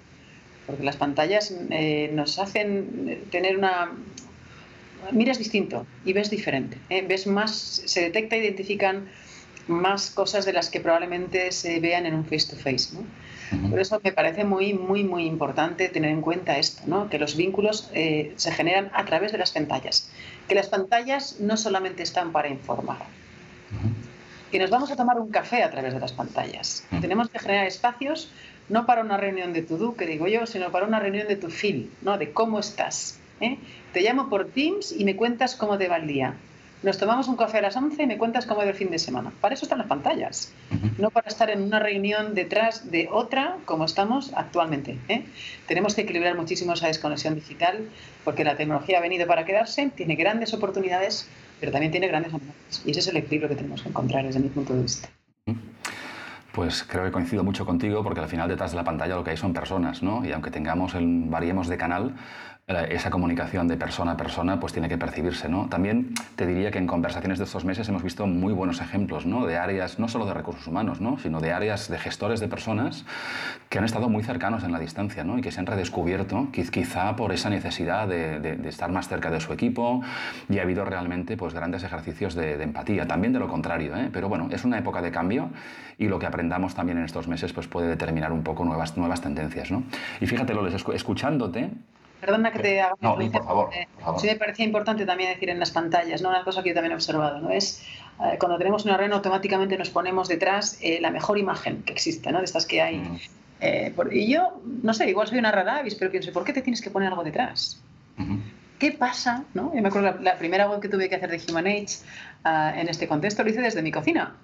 porque 0.65 0.83
las 0.83 0.97
pantallas 0.97 1.53
eh, 1.69 2.09
nos 2.13 2.39
hacen 2.39 3.23
tener 3.31 3.57
una 3.57 3.91
miras 5.11 5.37
distinto 5.37 5.85
y 6.05 6.13
ves 6.13 6.29
diferente, 6.29 6.77
¿eh? 6.89 7.05
ves 7.07 7.27
más, 7.27 7.51
se 7.85 8.01
detecta, 8.01 8.35
identifican 8.35 9.07
más 9.67 10.11
cosas 10.11 10.45
de 10.45 10.53
las 10.53 10.69
que 10.69 10.79
probablemente 10.79 11.51
se 11.51 11.79
vean 11.79 12.05
en 12.05 12.13
un 12.15 12.23
face 12.23 12.47
to 12.49 12.55
face, 12.55 12.93
¿no? 12.93 13.03
Por 13.69 13.79
eso 13.79 13.99
me 14.03 14.11
parece 14.11 14.43
muy, 14.43 14.73
muy, 14.73 15.03
muy 15.03 15.25
importante 15.25 15.87
tener 15.87 16.11
en 16.11 16.21
cuenta 16.21 16.57
esto, 16.57 16.83
¿no? 16.85 17.09
que 17.09 17.17
los 17.17 17.37
vínculos 17.37 17.89
eh, 17.93 18.33
se 18.35 18.51
generan 18.51 18.91
a 18.93 19.05
través 19.05 19.31
de 19.31 19.37
las 19.37 19.51
pantallas, 19.51 20.09
que 20.49 20.55
las 20.55 20.67
pantallas 20.67 21.39
no 21.39 21.55
solamente 21.55 22.03
están 22.03 22.33
para 22.33 22.49
informar, 22.49 22.97
que 24.51 24.59
nos 24.59 24.69
vamos 24.69 24.91
a 24.91 24.97
tomar 24.97 25.19
un 25.19 25.29
café 25.29 25.63
a 25.63 25.71
través 25.71 25.93
de 25.93 25.99
las 25.99 26.11
pantallas. 26.11 26.85
Tenemos 26.99 27.29
que 27.29 27.39
generar 27.39 27.67
espacios 27.67 28.31
no 28.67 28.85
para 28.85 29.01
una 29.01 29.15
reunión 29.15 29.53
de 29.53 29.61
tu 29.61 29.77
do, 29.77 29.95
que 29.95 30.05
digo 30.05 30.27
yo, 30.27 30.45
sino 30.45 30.69
para 30.71 30.85
una 30.85 30.99
reunión 30.99 31.27
de 31.29 31.37
tu 31.37 31.49
feel, 31.49 31.89
¿no? 32.01 32.17
de 32.17 32.33
cómo 32.33 32.59
estás. 32.59 33.17
¿eh? 33.39 33.57
Te 33.93 34.01
llamo 34.01 34.29
por 34.29 34.49
Teams 34.49 34.91
y 34.91 35.05
me 35.05 35.15
cuentas 35.15 35.55
cómo 35.55 35.77
te 35.77 35.87
va 35.87 35.97
el 35.97 36.07
día 36.07 36.35
nos 36.83 36.97
tomamos 36.97 37.27
un 37.27 37.35
café 37.35 37.57
a 37.57 37.61
las 37.61 37.75
11 37.75 38.03
y 38.03 38.07
me 38.07 38.17
cuentas 38.17 38.45
cómo 38.45 38.59
va 38.59 38.65
el 38.65 38.73
fin 38.75 38.91
de 38.91 38.99
semana. 38.99 39.31
Para 39.41 39.55
eso 39.55 39.65
están 39.65 39.79
las 39.79 39.87
pantallas, 39.87 40.53
no 40.97 41.09
para 41.09 41.27
estar 41.27 41.49
en 41.49 41.61
una 41.61 41.79
reunión 41.79 42.35
detrás 42.35 42.91
de 42.91 43.09
otra 43.11 43.57
como 43.65 43.85
estamos 43.85 44.31
actualmente. 44.35 44.97
¿eh? 45.09 45.25
Tenemos 45.67 45.95
que 45.95 46.01
equilibrar 46.01 46.35
muchísimo 46.35 46.73
esa 46.73 46.87
desconexión 46.87 47.35
digital 47.35 47.89
porque 48.23 48.43
la 48.43 48.55
tecnología 48.55 48.99
ha 48.99 49.01
venido 49.01 49.27
para 49.27 49.45
quedarse, 49.45 49.91
tiene 49.95 50.15
grandes 50.15 50.53
oportunidades, 50.53 51.27
pero 51.59 51.71
también 51.71 51.91
tiene 51.91 52.07
grandes 52.07 52.33
amenazas. 52.33 52.83
Y 52.85 52.91
ese 52.91 52.99
es 52.99 53.07
el 53.07 53.17
equilibrio 53.17 53.49
que 53.49 53.55
tenemos 53.55 53.81
que 53.81 53.89
encontrar 53.89 54.25
desde 54.25 54.39
mi 54.39 54.49
punto 54.49 54.73
de 54.73 54.83
vista. 54.83 55.09
Pues 56.57 56.83
creo 56.83 57.03
que 57.03 57.11
coincido 57.11 57.43
mucho 57.43 57.67
contigo 57.67 58.01
porque 58.01 58.19
al 58.19 58.27
final 58.27 58.49
detrás 58.49 58.71
de 58.71 58.77
la 58.77 58.83
pantalla 58.83 59.15
lo 59.15 59.23
que 59.23 59.29
hay 59.29 59.37
son 59.37 59.53
personas, 59.53 60.01
¿no? 60.01 60.25
Y 60.25 60.31
aunque 60.31 60.49
tengamos 60.49 60.95
el, 60.95 61.25
variemos 61.27 61.67
de 61.67 61.77
canal, 61.77 62.15
esa 62.67 63.09
comunicación 63.09 63.69
de 63.69 63.77
persona 63.77 64.11
a 64.11 64.17
persona 64.17 64.59
pues 64.59 64.73
tiene 64.73 64.89
que 64.89 64.97
percibirse. 64.97 65.47
¿no? 65.47 65.69
También 65.69 66.13
te 66.35 66.45
diría 66.45 66.69
que 66.69 66.79
en 66.79 66.85
conversaciones 66.85 67.37
de 67.37 67.45
estos 67.45 67.63
meses 67.63 67.87
hemos 67.87 68.03
visto 68.03 68.27
muy 68.27 68.51
buenos 68.51 68.81
ejemplos 68.81 69.25
¿no? 69.25 69.45
de 69.45 69.57
áreas, 69.57 69.99
no 69.99 70.09
solo 70.09 70.25
de 70.25 70.33
recursos 70.33 70.67
humanos, 70.67 70.99
¿no? 70.99 71.17
sino 71.17 71.39
de 71.39 71.53
áreas 71.53 71.89
de 71.89 71.97
gestores 71.97 72.41
de 72.41 72.49
personas 72.49 73.05
que 73.69 73.77
han 73.77 73.85
estado 73.85 74.09
muy 74.09 74.21
cercanos 74.21 74.65
en 74.65 74.73
la 74.73 74.79
distancia 74.79 75.23
¿no? 75.23 75.37
y 75.37 75.41
que 75.41 75.49
se 75.51 75.61
han 75.61 75.65
redescubierto 75.65 76.49
quizá 76.51 77.15
por 77.15 77.31
esa 77.31 77.49
necesidad 77.49 78.05
de, 78.05 78.41
de, 78.41 78.67
estar 78.67 78.91
más 78.91 79.07
cerca 79.07 79.31
de 79.31 79.39
su 79.39 79.53
equipo 79.53 80.01
y 80.49 80.59
ha 80.59 80.63
habido 80.63 80.83
realmente 80.83 81.37
pues, 81.37 81.53
grandes 81.53 81.83
ejercicios 81.83 82.35
de, 82.35 82.57
de 82.57 82.63
empatía, 82.65 83.07
también 83.07 83.31
de 83.31 83.39
lo 83.39 83.47
contrario. 83.47 83.95
¿eh? 83.95 84.09
Pero 84.11 84.27
bueno, 84.27 84.49
es 84.51 84.65
una 84.65 84.77
época 84.77 85.01
de 85.01 85.11
cambio 85.11 85.51
y 85.97 86.09
lo 86.09 86.19
que 86.19 86.25
aprendamos 86.47 86.75
también 86.75 86.97
en 86.97 87.03
estos 87.03 87.27
meses 87.27 87.51
pues, 87.51 87.67
puede 87.67 87.87
determinar 87.87 88.31
un 88.31 88.41
poco 88.41 88.63
nuevas, 88.63 88.95
nuevas 88.95 89.21
tendencias. 89.21 89.69
¿no? 89.69 89.83
Y 90.21 90.27
fíjate, 90.27 90.53
Loles, 90.53 90.73
escuchándote, 90.93 91.69
Perdona 92.21 92.51
que 92.51 92.59
te 92.59 92.81
haga 92.81 92.95
no, 92.99 93.15
por 93.15 93.43
favor, 93.43 93.69
Sí 94.17 94.25
me 94.25 94.35
parecía 94.37 94.65
importante 94.65 95.05
también 95.05 95.31
decir 95.31 95.51
en 95.51 95.59
las 95.59 95.69
pantallas, 95.69 96.21
¿no? 96.23 96.29
una 96.29 96.43
cosa 96.43 96.63
que 96.63 96.69
yo 96.69 96.75
también 96.75 96.93
he 96.93 96.95
observado, 96.95 97.39
¿no? 97.39 97.51
es 97.51 97.85
eh, 98.23 98.37
cuando 98.39 98.57
tenemos 98.57 98.85
una 98.85 98.97
reunión 98.97 99.17
automáticamente 99.17 99.77
nos 99.77 99.91
ponemos 99.91 100.27
detrás 100.27 100.79
eh, 100.81 100.97
la 100.99 101.11
mejor 101.11 101.37
imagen 101.37 101.83
que 101.83 101.93
existe, 101.93 102.31
¿no? 102.31 102.39
de 102.39 102.45
estas 102.45 102.65
que 102.65 102.81
hay. 102.81 102.97
Mm. 102.97 103.17
Eh, 103.61 103.93
y 104.13 104.33
yo, 104.33 104.59
no 104.81 104.95
sé, 104.95 105.09
igual 105.09 105.27
soy 105.27 105.37
una 105.37 105.51
rara 105.51 105.77
avis, 105.77 105.93
pero 105.93 106.09
pienso, 106.09 106.31
¿por 106.31 106.43
qué 106.43 106.53
te 106.53 106.63
tienes 106.63 106.81
que 106.81 106.89
poner 106.89 107.09
algo 107.09 107.23
detrás? 107.23 107.79
¿Qué 108.79 108.93
pasa? 108.93 109.43
¿no? 109.53 109.75
Yo 109.75 109.81
me 109.83 109.89
acuerdo 109.89 110.11
la, 110.11 110.17
la, 110.21 110.37
primera 110.37 110.67
web 110.67 110.79
que 110.79 110.89
tuve 110.89 111.09
que 111.09 111.15
hacer 111.15 111.29
de 111.29 111.39
Human 111.51 111.67
Age 111.67 111.97
ah, 112.45 112.73
en 112.75 112.89
este 112.89 113.07
contexto 113.07 113.43
lo 113.43 113.49
hice 113.49 113.61
desde 113.61 113.83
mi 113.83 113.91
cocina 113.91 114.35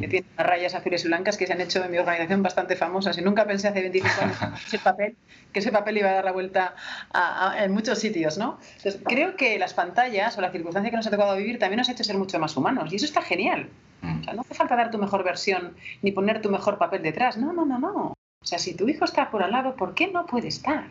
que 0.00 0.08
tiene 0.08 0.26
unas 0.34 0.46
rayas 0.46 0.74
azules 0.74 1.04
y 1.04 1.08
blancas 1.08 1.36
que 1.36 1.46
se 1.46 1.52
han 1.52 1.60
hecho 1.60 1.84
en 1.84 1.90
mi 1.90 1.98
organización 1.98 2.42
bastante 2.42 2.76
famosas 2.76 3.16
y 3.18 3.22
nunca 3.22 3.46
pensé 3.46 3.68
hace 3.68 3.80
25 3.80 4.22
años 4.22 4.38
que 4.60 4.66
ese 4.66 4.78
papel, 4.78 5.16
que 5.52 5.60
ese 5.60 5.72
papel 5.72 5.98
iba 5.98 6.10
a 6.10 6.14
dar 6.14 6.24
la 6.24 6.32
vuelta 6.32 6.74
en 7.58 7.72
muchos 7.72 7.98
sitios, 7.98 8.38
¿no? 8.38 8.58
Entonces, 8.76 9.00
creo 9.04 9.36
que 9.36 9.58
las 9.58 9.74
pantallas 9.74 10.36
o 10.38 10.40
la 10.40 10.50
circunstancia 10.50 10.90
que 10.90 10.96
nos 10.96 11.06
ha 11.06 11.10
tocado 11.10 11.36
vivir 11.36 11.58
también 11.58 11.78
nos 11.78 11.88
ha 11.88 11.92
hecho 11.92 12.04
ser 12.04 12.18
mucho 12.18 12.38
más 12.38 12.56
humanos 12.56 12.92
y 12.92 12.96
eso 12.96 13.04
está 13.04 13.22
genial. 13.22 13.68
O 14.02 14.24
sea, 14.24 14.34
no 14.34 14.42
hace 14.42 14.54
falta 14.54 14.76
dar 14.76 14.90
tu 14.90 14.98
mejor 14.98 15.24
versión 15.24 15.74
ni 16.02 16.12
poner 16.12 16.40
tu 16.40 16.50
mejor 16.50 16.78
papel 16.78 17.02
detrás. 17.02 17.36
No, 17.36 17.52
no, 17.52 17.66
no, 17.66 17.78
no. 17.78 18.14
O 18.40 18.46
sea, 18.46 18.58
si 18.58 18.74
tu 18.74 18.88
hijo 18.88 19.04
está 19.04 19.30
por 19.30 19.42
al 19.42 19.50
lado, 19.50 19.74
¿por 19.74 19.94
qué 19.94 20.06
no 20.08 20.24
puede 20.26 20.48
estar? 20.48 20.86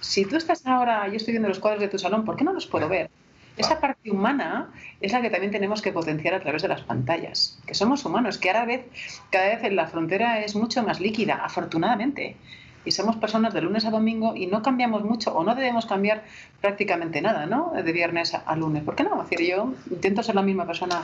Si 0.00 0.24
tú 0.24 0.36
estás 0.36 0.66
ahora, 0.66 1.06
yo 1.08 1.14
estoy 1.14 1.32
viendo 1.32 1.48
los 1.48 1.60
cuadros 1.60 1.80
de 1.80 1.88
tu 1.88 1.98
salón, 1.98 2.24
¿por 2.24 2.36
qué 2.36 2.44
no 2.44 2.52
los 2.52 2.66
puedo 2.66 2.88
ver? 2.88 3.08
Esa 3.56 3.80
parte 3.80 4.10
humana 4.10 4.70
es 5.00 5.12
la 5.12 5.20
que 5.20 5.28
también 5.28 5.52
tenemos 5.52 5.82
que 5.82 5.92
potenciar 5.92 6.34
a 6.34 6.40
través 6.40 6.62
de 6.62 6.68
las 6.68 6.80
pantallas, 6.82 7.60
que 7.66 7.74
somos 7.74 8.04
humanos, 8.04 8.38
que 8.38 8.48
cada 8.48 8.64
vez, 8.64 8.86
cada 9.30 9.56
vez 9.56 9.72
la 9.72 9.86
frontera 9.86 10.40
es 10.40 10.56
mucho 10.56 10.82
más 10.82 11.00
líquida, 11.00 11.44
afortunadamente. 11.44 12.36
y 12.84 12.90
somos 12.90 13.14
personas 13.14 13.54
de 13.54 13.60
lunes 13.60 13.84
a 13.84 13.90
domingo 13.90 14.34
y 14.34 14.46
no 14.48 14.60
cambiamos 14.60 15.04
mucho 15.04 15.32
o 15.32 15.44
no 15.44 15.54
debemos 15.54 15.86
cambiar 15.86 16.24
prácticamente 16.60 17.22
nada, 17.22 17.46
¿no? 17.46 17.70
De 17.70 17.92
viernes 17.92 18.34
a, 18.34 18.56
lunes. 18.56 18.82
¿Por 18.82 18.96
qué 18.96 19.04
no? 19.04 19.22
Es 19.22 19.30
decir, 19.30 19.46
yo 19.46 19.72
intento 19.88 20.24
ser 20.24 20.34
la 20.34 20.42
misma 20.42 20.66
persona 20.66 21.00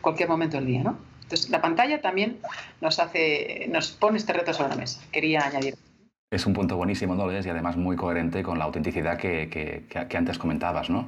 cualquier 0.00 0.28
momento 0.28 0.56
del 0.56 0.66
día, 0.66 0.82
¿no? 0.82 0.98
Entonces, 1.22 1.48
la 1.50 1.60
pantalla 1.60 2.00
también 2.00 2.40
nos 2.80 2.98
hace, 2.98 3.68
nos 3.70 3.92
pone 3.92 4.18
este 4.18 4.32
reto 4.32 4.52
sobre 4.52 4.70
la 4.70 4.76
mesa. 4.76 5.00
Quería 5.12 5.46
añadir. 5.46 5.76
Es 6.32 6.46
un 6.46 6.54
punto 6.54 6.78
buenísimo, 6.78 7.14
¿no? 7.14 7.30
Y 7.30 7.36
además 7.36 7.76
muy 7.76 7.94
coherente 7.94 8.42
con 8.42 8.58
la 8.58 8.64
autenticidad 8.64 9.18
que, 9.18 9.50
que, 9.50 10.16
antes 10.16 10.38
comentabas, 10.38 10.88
¿no? 10.88 11.06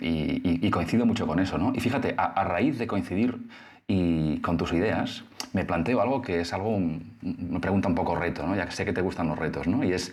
y, 0.00 0.70
coincido 0.70 1.06
mucho 1.06 1.28
con 1.28 1.38
eso, 1.38 1.58
¿no? 1.58 1.72
Y 1.72 1.78
fíjate, 1.78 2.14
a, 2.16 2.42
raíz 2.42 2.76
de 2.78 2.88
coincidir 2.88 3.38
y 3.86 4.38
con 4.38 4.56
tus 4.56 4.72
ideas, 4.72 5.22
me 5.52 5.64
planteo 5.64 6.00
algo 6.00 6.22
que 6.22 6.40
es 6.40 6.52
algo, 6.52 6.74
una 6.74 7.60
pregunta 7.60 7.88
un 7.88 7.94
poco 7.94 8.16
reto, 8.16 8.44
¿no? 8.44 8.56
ya 8.56 8.66
que 8.66 8.72
sé 8.72 8.84
que 8.84 8.92
te 8.92 9.00
gustan 9.00 9.28
los 9.28 9.38
retos, 9.38 9.68
¿no? 9.68 9.84
y 9.84 9.92
es 9.92 10.12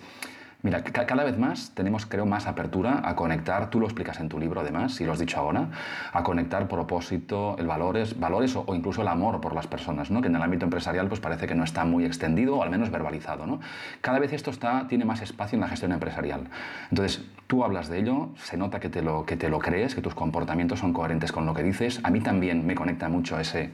Mira, 0.61 0.83
cada 0.83 1.23
vez 1.23 1.37
más 1.37 1.71
tenemos, 1.73 2.05
creo, 2.05 2.25
más 2.25 2.45
apertura 2.45 3.01
a 3.05 3.15
conectar, 3.15 3.69
tú 3.69 3.79
lo 3.79 3.85
explicas 3.85 4.19
en 4.19 4.27
tu 4.27 4.37
libro 4.37 4.59
además, 4.59 4.93
si 4.93 5.05
lo 5.05 5.13
has 5.13 5.19
dicho 5.19 5.39
ahora, 5.39 5.69
a 6.11 6.21
conectar 6.21 6.67
propósito, 6.67 7.55
el 7.57 7.65
valores, 7.65 8.19
valores 8.19 8.57
o, 8.57 8.65
incluso 8.75 9.01
el 9.01 9.07
amor 9.07 9.39
por 9.39 9.55
las 9.55 9.67
personas, 9.67 10.11
¿no? 10.11 10.19
que 10.21 10.27
en 10.27 10.35
el 10.35 10.41
ámbito 10.41 10.65
empresarial 10.65 11.07
pues 11.07 11.21
parece 11.21 11.47
que 11.47 11.55
no 11.55 11.63
está 11.63 11.85
muy 11.85 12.03
extendido 12.03 12.57
o 12.57 12.63
al 12.63 12.69
menos 12.71 12.91
verbalizado. 12.91 13.47
¿no? 13.47 13.61
Cada 14.01 14.19
vez 14.19 14.33
esto 14.33 14.51
está, 14.51 14.85
tiene 14.89 15.05
más 15.05 15.21
espacio 15.21 15.55
en 15.55 15.61
la 15.61 15.69
gestión 15.69 15.93
empresarial. 15.93 16.49
Entonces, 16.89 17.23
tú 17.47 17.63
hablas 17.63 17.87
de 17.87 17.99
ello, 17.99 18.27
se 18.43 18.57
nota 18.57 18.81
que 18.81 18.89
te, 18.89 19.01
lo, 19.01 19.25
que 19.25 19.37
te 19.37 19.47
lo 19.47 19.59
crees, 19.59 19.95
que 19.95 20.01
tus 20.01 20.13
comportamientos 20.13 20.79
son 20.79 20.91
coherentes 20.91 21.31
con 21.31 21.45
lo 21.45 21.53
que 21.53 21.63
dices. 21.63 22.01
A 22.03 22.09
mí 22.09 22.19
también 22.19 22.67
me 22.67 22.75
conecta 22.75 23.07
mucho 23.07 23.39
ese, 23.39 23.69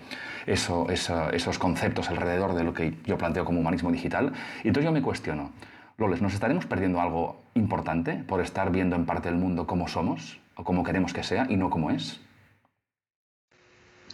eso, 0.45 0.85
esos 0.91 1.57
conceptos 1.57 2.11
alrededor 2.11 2.53
de 2.53 2.63
lo 2.63 2.75
que 2.75 2.95
yo 3.05 3.17
planteo 3.17 3.43
como 3.43 3.59
humanismo 3.59 3.91
digital. 3.91 4.33
Y 4.63 4.67
entonces 4.67 4.85
yo 4.85 4.91
me 4.91 5.01
cuestiono, 5.01 5.49
Loles, 5.97 6.21
¿nos 6.21 6.33
estaremos 6.33 6.65
perdiendo 6.65 6.99
algo 6.99 7.41
importante 7.53 8.15
por 8.27 8.41
estar 8.41 8.69
viendo 8.69 8.95
en 8.97 9.05
parte 9.05 9.29
del 9.29 9.37
mundo 9.37 9.65
cómo 9.65 9.87
somos 9.87 10.39
o 10.55 10.63
cómo 10.63 10.83
queremos 10.83 11.13
que 11.13 11.23
sea 11.23 11.47
y 11.49 11.55
no 11.55 11.69
cómo 11.69 11.89
es? 11.89 12.19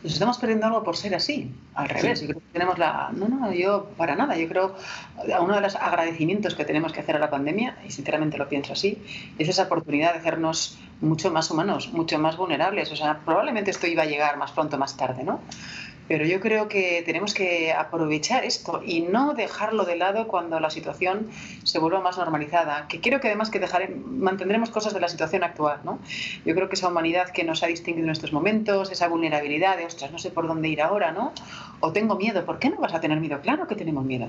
Nos 0.03 0.13
estamos 0.13 0.37
perdiendo 0.39 0.65
algo 0.65 0.83
por 0.83 0.95
ser 0.95 1.13
así, 1.13 1.53
al 1.75 1.89
revés. 1.89 2.21
Yo 2.21 2.27
creo 2.29 2.39
que 2.39 2.53
tenemos 2.53 2.79
la. 2.79 3.11
No, 3.13 3.27
no, 3.27 3.51
yo 3.53 3.89
para 3.97 4.15
nada. 4.15 4.35
Yo 4.35 4.47
creo 4.47 4.75
uno 5.39 5.53
de 5.53 5.61
los 5.61 5.75
agradecimientos 5.75 6.55
que 6.55 6.65
tenemos 6.65 6.91
que 6.91 7.01
hacer 7.01 7.15
a 7.15 7.19
la 7.19 7.29
pandemia, 7.29 7.77
y 7.85 7.91
sinceramente 7.91 8.37
lo 8.37 8.49
pienso 8.49 8.73
así, 8.73 9.03
es 9.37 9.47
esa 9.47 9.63
oportunidad 9.63 10.13
de 10.13 10.19
hacernos 10.19 10.79
mucho 11.01 11.31
más 11.31 11.51
humanos, 11.51 11.93
mucho 11.93 12.17
más 12.17 12.35
vulnerables. 12.35 12.91
O 12.91 12.95
sea, 12.95 13.19
probablemente 13.25 13.69
esto 13.69 13.85
iba 13.85 14.03
a 14.03 14.07
llegar 14.07 14.37
más 14.37 14.51
pronto 14.51 14.75
o 14.75 14.79
más 14.79 14.97
tarde, 14.97 15.23
¿no? 15.23 15.39
Pero 16.11 16.25
yo 16.25 16.41
creo 16.41 16.67
que 16.67 17.03
tenemos 17.05 17.33
que 17.33 17.71
aprovechar 17.71 18.43
esto 18.43 18.83
y 18.85 18.99
no 18.99 19.33
dejarlo 19.33 19.85
de 19.85 19.95
lado 19.95 20.27
cuando 20.27 20.59
la 20.59 20.69
situación 20.69 21.29
se 21.63 21.79
vuelva 21.79 22.01
más 22.01 22.17
normalizada. 22.17 22.85
Que 22.89 22.99
creo 22.99 23.21
que 23.21 23.29
además 23.29 23.49
que 23.49 23.61
mantendremos 23.95 24.71
cosas 24.71 24.93
de 24.93 24.99
la 24.99 25.07
situación 25.07 25.45
actual. 25.45 25.79
¿no? 25.85 25.99
Yo 26.43 26.53
creo 26.53 26.67
que 26.67 26.75
esa 26.75 26.89
humanidad 26.89 27.29
que 27.29 27.45
nos 27.45 27.63
ha 27.63 27.67
distinguido 27.67 28.07
en 28.07 28.11
estos 28.11 28.33
momentos, 28.33 28.91
esa 28.91 29.07
vulnerabilidad 29.07 29.77
de, 29.77 29.85
ostras, 29.85 30.11
no 30.11 30.19
sé 30.19 30.31
por 30.31 30.47
dónde 30.47 30.67
ir 30.67 30.81
ahora, 30.81 31.13
¿no? 31.13 31.31
O 31.79 31.93
tengo 31.93 32.17
miedo. 32.17 32.45
¿Por 32.45 32.59
qué 32.59 32.69
no 32.69 32.75
vas 32.75 32.93
a 32.93 32.99
tener 32.99 33.17
miedo? 33.21 33.39
Claro 33.39 33.65
que 33.69 33.75
tenemos 33.75 34.03
miedo. 34.03 34.27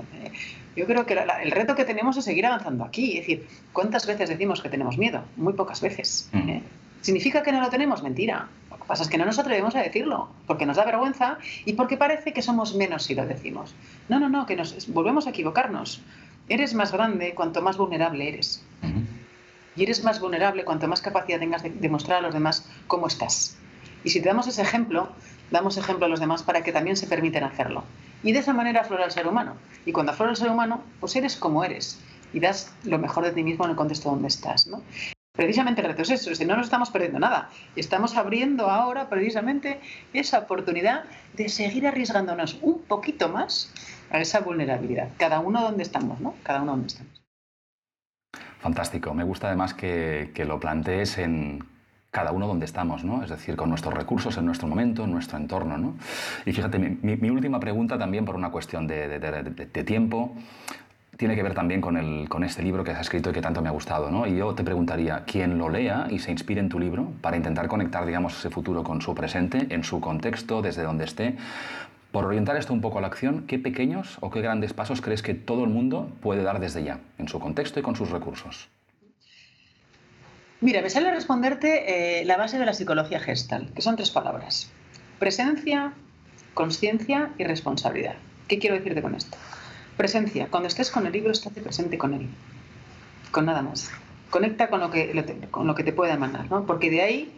Yo 0.77 0.85
creo 0.85 1.05
que 1.05 1.15
el 1.43 1.51
reto 1.51 1.75
que 1.75 1.83
tenemos 1.83 2.15
es 2.15 2.23
seguir 2.23 2.45
avanzando 2.45 2.85
aquí. 2.85 3.17
Es 3.17 3.27
decir, 3.27 3.45
¿cuántas 3.73 4.07
veces 4.07 4.29
decimos 4.29 4.61
que 4.61 4.69
tenemos 4.69 4.97
miedo? 4.97 5.25
Muy 5.35 5.51
pocas 5.51 5.81
veces. 5.81 6.29
Mm. 6.31 6.49
¿eh? 6.49 6.63
¿Significa 7.01 7.43
que 7.43 7.51
no 7.51 7.59
lo 7.59 7.69
tenemos? 7.69 8.01
Mentira. 8.01 8.47
Que 8.83 8.87
pasa 8.87 9.03
es 9.03 9.09
que 9.09 9.17
no 9.17 9.25
nos 9.25 9.39
atrevemos 9.39 9.75
a 9.75 9.81
decirlo, 9.81 10.29
porque 10.45 10.65
nos 10.65 10.77
da 10.77 10.85
vergüenza 10.85 11.37
y 11.65 11.73
porque 11.73 11.97
parece 11.97 12.33
que 12.33 12.41
somos 12.41 12.75
menos 12.75 13.03
si 13.03 13.15
lo 13.15 13.25
decimos. 13.25 13.73
No, 14.09 14.19
no, 14.19 14.29
no, 14.29 14.45
que 14.45 14.55
nos 14.55 14.91
volvemos 14.93 15.25
a 15.25 15.29
equivocarnos. 15.29 16.01
Eres 16.49 16.73
más 16.73 16.91
grande 16.91 17.33
cuanto 17.33 17.61
más 17.61 17.77
vulnerable 17.77 18.27
eres. 18.27 18.63
Y 19.75 19.83
eres 19.83 20.03
más 20.03 20.19
vulnerable 20.19 20.65
cuanto 20.65 20.87
más 20.87 21.01
capacidad 21.01 21.39
tengas 21.39 21.63
de 21.63 21.69
demostrar 21.69 22.19
a 22.19 22.21
los 22.21 22.33
demás 22.33 22.69
cómo 22.87 23.07
estás. 23.07 23.57
Y 24.03 24.09
si 24.09 24.21
te 24.21 24.27
damos 24.27 24.47
ese 24.47 24.61
ejemplo, 24.61 25.07
damos 25.49 25.77
ejemplo 25.77 26.05
a 26.05 26.09
los 26.09 26.19
demás 26.19 26.43
para 26.43 26.61
que 26.61 26.73
también 26.73 26.97
se 26.97 27.07
permiten 27.07 27.45
hacerlo. 27.45 27.83
Y 28.21 28.33
de 28.33 28.39
esa 28.39 28.53
manera 28.53 28.81
aflora 28.81 29.05
el 29.05 29.11
ser 29.11 29.27
humano. 29.27 29.55
Y 29.85 29.93
cuando 29.93 30.11
aflora 30.11 30.31
el 30.31 30.37
ser 30.37 30.49
humano, 30.49 30.83
pues 30.99 31.15
eres 31.15 31.37
como 31.37 31.63
eres 31.63 31.99
y 32.33 32.39
das 32.39 32.73
lo 32.83 32.97
mejor 32.97 33.23
de 33.23 33.31
ti 33.31 33.43
mismo 33.43 33.65
en 33.65 33.71
el 33.71 33.77
contexto 33.77 34.09
donde 34.09 34.27
estás. 34.27 34.67
¿no? 34.67 34.81
Precisamente 35.35 35.81
reto 35.81 36.03
es 36.03 36.11
eso, 36.11 36.35
si 36.35 36.45
no 36.45 36.55
nos 36.55 36.67
estamos 36.67 36.91
perdiendo 36.91 37.17
nada. 37.17 37.49
Estamos 37.75 38.15
abriendo 38.17 38.69
ahora 38.69 39.09
precisamente 39.09 39.79
esa 40.13 40.37
oportunidad 40.37 41.05
de 41.35 41.49
seguir 41.49 41.87
arriesgándonos 41.87 42.59
un 42.61 42.83
poquito 42.83 43.29
más 43.29 43.73
a 44.11 44.19
esa 44.19 44.41
vulnerabilidad. 44.41 45.09
Cada 45.17 45.39
uno 45.39 45.63
donde 45.63 45.81
estamos, 45.81 46.19
¿no? 46.19 46.35
Cada 46.43 46.61
uno 46.61 46.73
donde 46.73 46.87
estamos. 46.87 47.23
Fantástico. 48.59 49.15
Me 49.15 49.23
gusta 49.23 49.47
además 49.47 49.73
que, 49.73 50.31
lo 50.45 50.59
plantees 50.59 51.17
en 51.17 51.65
cada 52.11 52.31
uno 52.31 52.45
donde 52.45 52.65
estamos, 52.65 53.03
¿no? 53.03 53.23
Es 53.23 53.31
decir, 53.31 53.55
con 53.55 53.69
nuestros 53.69 53.95
recursos, 53.95 54.37
en 54.37 54.45
nuestro 54.45 54.67
momento, 54.67 55.05
en 55.05 55.11
nuestro 55.11 55.39
entorno, 55.39 55.79
¿no? 55.79 55.95
Y 56.45 56.53
fíjate, 56.53 56.77
mi, 56.77 57.29
última 57.31 57.59
pregunta 57.59 57.97
también 57.97 58.23
por 58.23 58.35
una 58.35 58.51
cuestión 58.51 58.85
de, 58.85 59.17
de 59.17 59.83
tiempo 59.83 60.35
tiene 61.23 61.37
que 61.37 61.43
ver 61.43 61.53
también 61.53 61.79
con, 61.79 61.95
el, 61.95 62.27
con 62.27 62.43
este 62.43 62.61
libro 62.61 62.83
que 62.83 62.91
has 62.91 62.99
escrito 62.99 63.29
y 63.29 63.33
que 63.33 63.41
tanto 63.41 63.61
me 63.61 63.69
ha 63.69 63.71
gustado. 63.71 64.11
¿no? 64.11 64.27
Y 64.27 64.35
yo 64.35 64.53
te 64.55 64.63
preguntaría, 64.65 65.23
quien 65.25 65.57
lo 65.57 65.69
lea 65.69 66.07
y 66.09 66.19
se 66.19 66.31
inspire 66.31 66.59
en 66.59 66.67
tu 66.67 66.79
libro 66.79 67.13
para 67.21 67.37
intentar 67.37 67.69
conectar 67.69 68.05
digamos, 68.05 68.37
ese 68.37 68.49
futuro 68.49 68.83
con 68.83 69.01
su 69.01 69.15
presente, 69.15 69.67
en 69.69 69.85
su 69.85 70.01
contexto, 70.01 70.61
desde 70.61 70.83
donde 70.83 71.05
esté, 71.05 71.37
por 72.11 72.25
orientar 72.25 72.57
esto 72.57 72.73
un 72.73 72.81
poco 72.81 72.97
a 72.97 73.01
la 73.01 73.07
acción, 73.07 73.45
¿qué 73.47 73.57
pequeños 73.57 74.17
o 74.19 74.31
qué 74.31 74.41
grandes 74.41 74.73
pasos 74.73 74.99
crees 74.99 75.21
que 75.21 75.33
todo 75.33 75.63
el 75.63 75.69
mundo 75.69 76.11
puede 76.19 76.43
dar 76.43 76.59
desde 76.59 76.83
ya, 76.83 76.99
en 77.17 77.29
su 77.29 77.39
contexto 77.39 77.79
y 77.79 77.83
con 77.83 77.95
sus 77.95 78.09
recursos? 78.09 78.67
Mira, 80.59 80.81
me 80.81 80.89
sale 80.89 81.09
responderte 81.09 82.19
eh, 82.19 82.25
la 82.25 82.35
base 82.35 82.59
de 82.59 82.65
la 82.65 82.73
psicología 82.73 83.21
gestal, 83.21 83.71
que 83.73 83.81
son 83.81 83.95
tres 83.95 84.11
palabras. 84.11 84.73
Presencia, 85.19 85.93
conciencia 86.53 87.29
y 87.37 87.45
responsabilidad. 87.45 88.15
¿Qué 88.49 88.59
quiero 88.59 88.75
decirte 88.75 89.01
con 89.01 89.15
esto? 89.15 89.37
Presencia. 89.97 90.47
Cuando 90.49 90.67
estés 90.67 90.89
con 90.89 91.05
el 91.05 91.13
libro, 91.13 91.31
estate 91.31 91.61
presente 91.61 91.97
con 91.97 92.13
él. 92.13 92.27
Con 93.31 93.45
nada 93.45 93.61
más. 93.61 93.91
Conecta 94.29 94.69
con 94.69 94.79
lo 94.79 94.89
que, 94.89 95.47
con 95.51 95.67
lo 95.67 95.75
que 95.75 95.83
te 95.83 95.93
pueda 95.93 96.17
mandar, 96.17 96.49
¿no? 96.49 96.65
Porque 96.65 96.89
de 96.89 97.01
ahí 97.01 97.31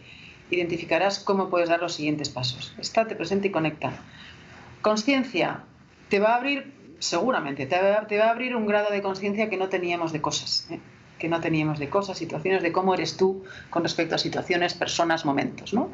identificarás 0.50 1.18
cómo 1.18 1.50
puedes 1.50 1.68
dar 1.68 1.80
los 1.80 1.94
siguientes 1.94 2.30
pasos. 2.30 2.74
Estate 2.78 3.14
presente 3.16 3.48
y 3.48 3.50
conecta. 3.50 3.92
Conciencia. 4.82 5.64
Te 6.08 6.20
va 6.20 6.34
a 6.34 6.36
abrir, 6.36 6.72
seguramente, 6.98 7.66
te 7.66 7.76
va, 7.80 8.26
a 8.26 8.30
abrir 8.30 8.54
un 8.56 8.66
grado 8.66 8.90
de 8.90 9.02
conciencia 9.02 9.50
que 9.50 9.56
no 9.56 9.68
teníamos 9.68 10.12
de 10.12 10.20
cosas. 10.20 10.68
¿eh? 10.70 10.80
que 11.18 11.28
no 11.30 11.40
teníamos 11.40 11.78
de 11.78 11.88
cosas, 11.88 12.18
situaciones, 12.18 12.62
de 12.62 12.72
cómo 12.72 12.92
eres 12.92 13.16
tú 13.16 13.42
con 13.70 13.82
respecto 13.82 14.14
a 14.14 14.18
situaciones, 14.18 14.74
personas, 14.74 15.24
momentos. 15.24 15.72
¿no? 15.72 15.88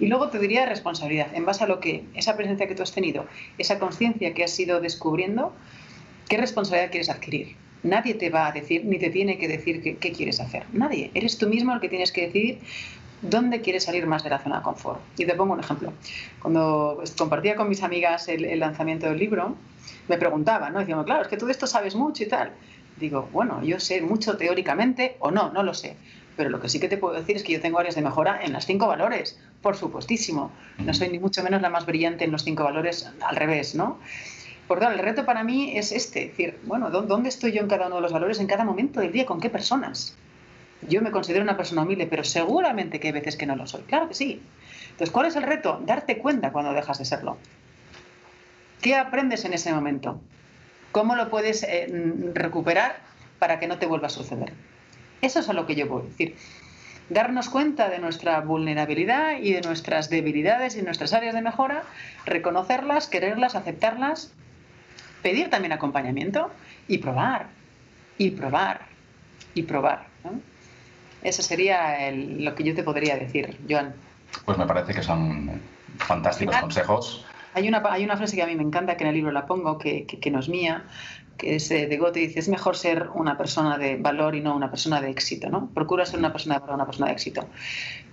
Y 0.00 0.06
luego 0.06 0.30
te 0.30 0.40
diría 0.40 0.66
responsabilidad, 0.66 1.28
en 1.32 1.44
base 1.44 1.62
a 1.62 1.68
lo 1.68 1.78
que 1.78 2.04
esa 2.14 2.36
presencia 2.36 2.66
que 2.66 2.74
tú 2.74 2.82
has 2.82 2.90
tenido, 2.90 3.24
esa 3.56 3.78
conciencia 3.78 4.34
que 4.34 4.42
has 4.42 4.58
ido 4.58 4.80
descubriendo, 4.80 5.52
¿Qué 6.28 6.36
responsabilidad 6.36 6.90
quieres 6.90 7.10
adquirir? 7.10 7.56
Nadie 7.82 8.14
te 8.14 8.30
va 8.30 8.46
a 8.46 8.52
decir 8.52 8.84
ni 8.84 8.98
te 8.98 9.10
tiene 9.10 9.36
que 9.36 9.46
decir 9.46 9.82
qué, 9.82 10.12
quieres 10.12 10.40
hacer. 10.40 10.64
Nadie. 10.72 11.10
Eres 11.14 11.36
tú 11.36 11.48
mismo 11.48 11.74
el 11.74 11.80
que 11.80 11.90
tienes 11.90 12.12
que 12.12 12.22
decidir 12.22 12.60
dónde 13.20 13.60
quieres 13.60 13.84
salir 13.84 14.06
más 14.06 14.24
de 14.24 14.30
la 14.30 14.38
zona 14.38 14.58
de 14.58 14.62
confort. 14.62 15.00
Y 15.18 15.26
te 15.26 15.34
pongo 15.34 15.52
un 15.52 15.60
ejemplo. 15.60 15.92
Cuando 16.40 16.94
pues, 16.96 17.12
compartía 17.12 17.56
con 17.56 17.68
mis 17.68 17.82
amigas 17.82 18.28
el, 18.28 18.58
lanzamiento 18.58 19.06
del 19.06 19.18
libro, 19.18 19.54
me 20.08 20.16
preguntaban, 20.16 20.72
¿no? 20.72 20.80
Decíamos, 20.80 21.04
claro, 21.04 21.22
es 21.22 21.28
que 21.28 21.36
tú 21.36 21.44
de 21.44 21.52
esto 21.52 21.66
sabes 21.66 21.94
mucho 21.94 22.22
y 22.22 22.26
tal. 22.26 22.52
Digo, 22.96 23.28
bueno, 23.32 23.62
yo 23.62 23.78
sé 23.78 24.00
mucho 24.00 24.36
teóricamente 24.38 25.16
o 25.18 25.30
no, 25.30 25.52
no 25.52 25.62
lo 25.62 25.74
sé. 25.74 25.96
Pero 26.38 26.48
lo 26.48 26.60
que 26.60 26.70
sí 26.70 26.80
que 26.80 26.88
te 26.88 26.96
puedo 26.96 27.14
decir 27.14 27.36
es 27.36 27.42
que 27.42 27.52
yo 27.52 27.60
tengo 27.60 27.78
áreas 27.78 27.94
de 27.96 28.02
mejora 28.02 28.40
en 28.42 28.54
las 28.54 28.64
cinco 28.64 28.86
valores, 28.86 29.38
por 29.60 29.76
supuestísimo. 29.76 30.50
No 30.78 30.94
soy 30.94 31.10
ni 31.10 31.18
mucho 31.18 31.42
menos 31.42 31.60
la 31.60 31.68
más 31.68 31.84
brillante 31.84 32.24
en 32.24 32.32
los 32.32 32.44
cinco 32.44 32.64
valores, 32.64 33.10
al 33.20 33.36
revés, 33.36 33.74
¿no? 33.74 33.98
Por 34.66 34.80
tanto, 34.80 34.94
el 34.94 35.04
reto 35.04 35.26
para 35.26 35.44
mí 35.44 35.76
es 35.76 35.92
este, 35.92 36.24
es 36.24 36.30
decir, 36.30 36.58
bueno, 36.64 36.90
¿dónde 36.90 37.28
estoy 37.28 37.52
yo 37.52 37.60
en 37.60 37.68
cada 37.68 37.86
uno 37.86 37.96
de 37.96 38.02
los 38.02 38.12
valores 38.12 38.40
en 38.40 38.46
cada 38.46 38.64
momento 38.64 39.00
del 39.00 39.12
día? 39.12 39.26
¿Con 39.26 39.40
qué 39.40 39.50
personas? 39.50 40.16
Yo 40.88 41.02
me 41.02 41.10
considero 41.10 41.42
una 41.42 41.56
persona 41.56 41.82
humilde, 41.82 42.06
pero 42.06 42.24
seguramente 42.24 42.98
que 42.98 43.08
hay 43.08 43.12
veces 43.12 43.36
que 43.36 43.46
no 43.46 43.56
lo 43.56 43.66
soy. 43.66 43.82
Claro 43.82 44.08
que 44.08 44.14
sí. 44.14 44.42
Entonces, 44.90 45.10
¿cuál 45.10 45.26
es 45.26 45.36
el 45.36 45.42
reto? 45.42 45.80
Darte 45.84 46.18
cuenta 46.18 46.52
cuando 46.52 46.72
dejas 46.72 46.98
de 46.98 47.04
serlo. 47.04 47.36
¿Qué 48.80 48.94
aprendes 48.96 49.44
en 49.44 49.54
ese 49.54 49.72
momento? 49.72 50.20
¿Cómo 50.92 51.16
lo 51.16 51.30
puedes 51.30 51.62
eh, 51.62 51.88
recuperar 52.34 52.96
para 53.38 53.58
que 53.58 53.66
no 53.66 53.78
te 53.78 53.86
vuelva 53.86 54.06
a 54.06 54.10
suceder? 54.10 54.52
Eso 55.20 55.40
es 55.40 55.48
a 55.48 55.52
lo 55.52 55.66
que 55.66 55.74
yo 55.74 55.86
voy 55.86 56.02
a 56.02 56.04
decir. 56.06 56.36
Darnos 57.10 57.50
cuenta 57.50 57.90
de 57.90 57.98
nuestra 57.98 58.40
vulnerabilidad 58.40 59.38
y 59.38 59.52
de 59.52 59.60
nuestras 59.60 60.08
debilidades 60.08 60.76
y 60.76 60.82
nuestras 60.82 61.12
áreas 61.12 61.34
de 61.34 61.42
mejora, 61.42 61.82
reconocerlas, 62.24 63.08
quererlas, 63.08 63.54
aceptarlas 63.54 64.32
pedir 65.24 65.48
también 65.48 65.72
acompañamiento 65.72 66.50
y 66.86 66.98
probar, 66.98 67.46
y 68.18 68.30
probar, 68.30 68.82
y 69.54 69.62
probar. 69.62 70.06
Eso 71.22 71.42
sería 71.42 72.10
lo 72.12 72.54
que 72.54 72.62
yo 72.62 72.74
te 72.74 72.82
podría 72.82 73.16
decir, 73.16 73.58
Joan. 73.68 73.94
Pues 74.44 74.58
me 74.58 74.66
parece 74.66 74.92
que 74.92 75.02
son 75.02 75.62
fantásticos 75.96 76.56
consejos 76.56 77.24
Hay 77.54 77.68
una, 77.68 77.82
hay 77.88 78.04
una 78.04 78.16
frase 78.18 78.36
que 78.36 78.42
a 78.42 78.46
mí 78.46 78.54
me 78.54 78.62
encanta, 78.62 78.96
que 78.98 79.04
en 79.04 79.08
el 79.08 79.14
libro 79.14 79.32
la 79.32 79.46
pongo, 79.46 79.78
que, 79.78 80.04
que, 80.06 80.30
no 80.30 80.40
es 80.40 80.48
mía, 80.50 80.84
que 81.38 81.56
es 81.56 81.70
eh, 81.70 81.86
de 81.86 81.96
Goethe, 81.96 82.20
dice, 82.20 82.40
es 82.40 82.48
mejor 82.50 82.76
ser 82.76 83.08
una 83.14 83.38
persona 83.38 83.78
de 83.78 83.96
valor 83.96 84.34
y 84.34 84.42
no 84.42 84.54
una 84.54 84.68
persona 84.68 85.00
de 85.00 85.08
éxito, 85.08 85.48
¿no? 85.48 85.70
Procura 85.72 86.04
ser 86.04 86.18
una 86.18 86.32
persona 86.32 86.56
de 86.56 86.60
valor, 86.60 86.74
una 86.74 86.86
persona 86.86 87.06
de 87.06 87.12
éxito. 87.14 87.48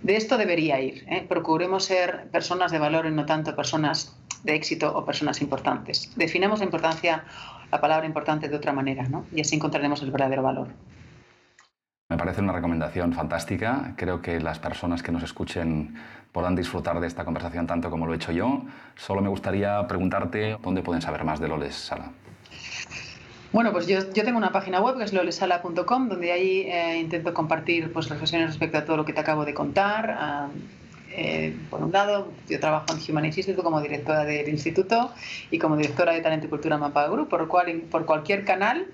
De 0.01 0.15
esto 0.15 0.37
debería 0.37 0.79
ir, 0.79 1.03
¿eh? 1.09 1.25
procuremos 1.27 1.83
ser 1.83 2.29
personas 2.31 2.71
de 2.71 2.79
valor 2.79 3.05
y 3.05 3.11
no 3.11 3.25
tanto 3.25 3.53
personas 3.53 4.15
de 4.43 4.55
éxito 4.55 4.91
o 4.95 5.05
personas 5.05 5.41
importantes. 5.41 6.11
Definamos 6.15 6.59
la 6.59 6.65
importancia, 6.65 7.23
la 7.71 7.81
palabra 7.81 8.05
importante 8.05 8.49
de 8.49 8.55
otra 8.55 8.73
manera, 8.73 9.07
¿no? 9.07 9.25
Y 9.33 9.41
así 9.41 9.55
encontraremos 9.55 10.01
el 10.01 10.11
verdadero 10.11 10.43
valor. 10.43 10.69
Me 12.09 12.17
parece 12.17 12.41
una 12.41 12.51
recomendación 12.51 13.13
fantástica. 13.13 13.93
Creo 13.95 14.21
que 14.21 14.41
las 14.41 14.59
personas 14.59 15.01
que 15.01 15.13
nos 15.13 15.23
escuchen 15.23 15.95
puedan 16.33 16.55
disfrutar 16.55 16.99
de 16.99 17.07
esta 17.07 17.23
conversación 17.23 17.67
tanto 17.67 17.89
como 17.89 18.05
lo 18.05 18.13
he 18.13 18.17
hecho 18.17 18.33
yo. 18.33 18.63
Solo 18.95 19.21
me 19.21 19.29
gustaría 19.29 19.87
preguntarte 19.87 20.57
dónde 20.61 20.81
pueden 20.81 21.01
saber 21.01 21.23
más 21.23 21.39
de 21.39 21.47
Loles 21.47 21.73
Sala. 21.73 22.11
Bueno, 23.53 23.71
pues 23.71 23.87
yo, 23.87 23.99
yo, 24.13 24.23
tengo 24.23 24.37
una 24.37 24.51
página 24.51 24.79
web 24.81 24.97
que 24.97 25.03
es 25.03 25.13
lolesala.com 25.13 26.07
donde 26.07 26.31
ahí 26.31 26.61
eh, 26.67 26.99
intento 26.99 27.33
compartir 27.33 27.91
pues, 27.91 28.09
reflexiones 28.09 28.47
respecto 28.47 28.77
a 28.77 28.85
todo 28.85 28.97
lo 28.97 29.05
que 29.05 29.11
te 29.11 29.19
acabo 29.19 29.43
de 29.43 29.53
contar. 29.53 30.15
Ah, 30.17 30.47
eh, 31.13 31.55
por 31.69 31.83
un 31.83 31.91
lado, 31.91 32.31
yo 32.49 32.59
trabajo 32.59 32.87
en 32.91 32.99
Humanist 33.11 33.37
Institute 33.37 33.63
como 33.63 33.81
directora 33.81 34.23
del 34.23 34.47
instituto 34.49 35.11
y 35.49 35.59
como 35.59 35.75
directora 35.75 36.13
de 36.13 36.21
Talento 36.21 36.47
y 36.47 36.49
Cultura 36.49 36.77
Mapa 36.77 37.07
Group, 37.07 37.29
por, 37.29 37.47
cual, 37.47 37.83
por 37.89 38.05
cualquier 38.05 38.45
canal 38.45 38.87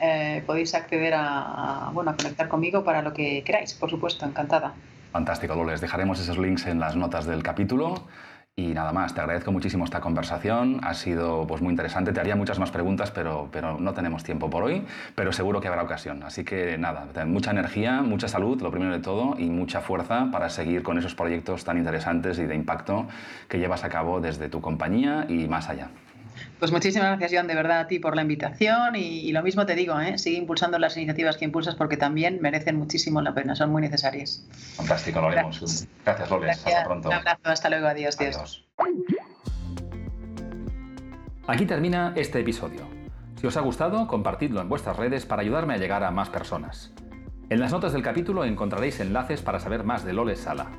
eh, 0.00 0.42
podéis 0.46 0.74
acceder 0.74 1.14
a, 1.16 1.90
bueno, 1.92 2.10
a 2.10 2.16
conectar 2.16 2.48
conmigo 2.48 2.82
para 2.82 3.02
lo 3.02 3.12
que 3.12 3.42
queráis, 3.44 3.74
por 3.74 3.90
supuesto, 3.90 4.26
encantada. 4.26 4.74
Fantástico, 5.12 5.54
Loles. 5.54 5.80
Dejaremos 5.80 6.18
esos 6.18 6.38
links 6.38 6.66
en 6.66 6.80
las 6.80 6.96
notas 6.96 7.26
del 7.26 7.42
capítulo. 7.42 8.06
Y 8.54 8.74
nada 8.74 8.92
más, 8.92 9.14
te 9.14 9.20
agradezco 9.22 9.50
muchísimo 9.50 9.86
esta 9.86 10.02
conversación, 10.02 10.80
ha 10.82 10.92
sido 10.92 11.46
pues, 11.46 11.62
muy 11.62 11.70
interesante, 11.70 12.12
te 12.12 12.20
haría 12.20 12.36
muchas 12.36 12.58
más 12.58 12.70
preguntas, 12.70 13.10
pero, 13.10 13.48
pero 13.50 13.78
no 13.78 13.94
tenemos 13.94 14.24
tiempo 14.24 14.50
por 14.50 14.62
hoy, 14.64 14.84
pero 15.14 15.32
seguro 15.32 15.62
que 15.62 15.68
habrá 15.68 15.82
ocasión. 15.82 16.22
Así 16.22 16.44
que 16.44 16.76
nada, 16.76 17.06
mucha 17.24 17.50
energía, 17.50 18.02
mucha 18.02 18.28
salud, 18.28 18.60
lo 18.60 18.70
primero 18.70 18.92
de 18.92 19.00
todo, 19.00 19.36
y 19.38 19.48
mucha 19.48 19.80
fuerza 19.80 20.28
para 20.30 20.50
seguir 20.50 20.82
con 20.82 20.98
esos 20.98 21.14
proyectos 21.14 21.64
tan 21.64 21.78
interesantes 21.78 22.38
y 22.38 22.44
de 22.44 22.54
impacto 22.54 23.06
que 23.48 23.58
llevas 23.58 23.84
a 23.84 23.88
cabo 23.88 24.20
desde 24.20 24.50
tu 24.50 24.60
compañía 24.60 25.24
y 25.30 25.48
más 25.48 25.70
allá. 25.70 25.88
Pues 26.58 26.70
muchísimas 26.70 27.08
gracias, 27.08 27.32
Joan, 27.32 27.46
de 27.46 27.54
verdad 27.54 27.80
a 27.80 27.86
ti 27.86 27.98
por 27.98 28.16
la 28.16 28.22
invitación 28.22 28.96
y, 28.96 29.32
lo 29.32 29.42
mismo 29.42 29.66
te 29.66 29.74
digo, 29.74 29.98
¿eh? 30.00 30.18
sigue 30.18 30.38
impulsando 30.38 30.78
las 30.78 30.96
iniciativas 30.96 31.36
que 31.36 31.44
impulsas 31.44 31.74
porque 31.74 31.96
también 31.96 32.38
merecen 32.40 32.76
muchísimo 32.76 33.20
la 33.20 33.34
pena, 33.34 33.54
son 33.54 33.70
muy 33.70 33.82
necesarias. 33.82 34.46
Fantástico, 34.76 35.20
lo 35.20 35.28
haremos. 35.28 35.58
Gracias, 35.60 35.88
gracias 36.04 36.30
Loles. 36.30 36.66
Hasta 36.66 36.84
pronto. 36.84 37.08
Un 37.08 37.14
abrazo, 37.14 37.40
hasta 37.44 37.70
luego, 37.70 37.86
adiós. 37.86 38.16
adiós. 38.20 38.64
Aquí 41.46 41.66
termina 41.66 42.12
este 42.16 42.40
episodio. 42.40 42.86
Si 43.40 43.46
os 43.46 43.56
ha 43.56 43.60
gustado, 43.60 44.06
compartidlo 44.06 44.60
en 44.60 44.68
vuestras 44.68 44.96
redes 44.96 45.26
para 45.26 45.42
ayudarme 45.42 45.74
a 45.74 45.78
llegar 45.78 46.04
a 46.04 46.12
más 46.12 46.30
personas. 46.30 46.92
En 47.50 47.58
las 47.58 47.72
notas 47.72 47.92
del 47.92 48.02
capítulo 48.02 48.44
encontraréis 48.44 49.00
enlaces 49.00 49.42
para 49.42 49.58
saber 49.58 49.82
más 49.82 50.04
de 50.04 50.12
Loles 50.12 50.40
Sala. 50.40 50.70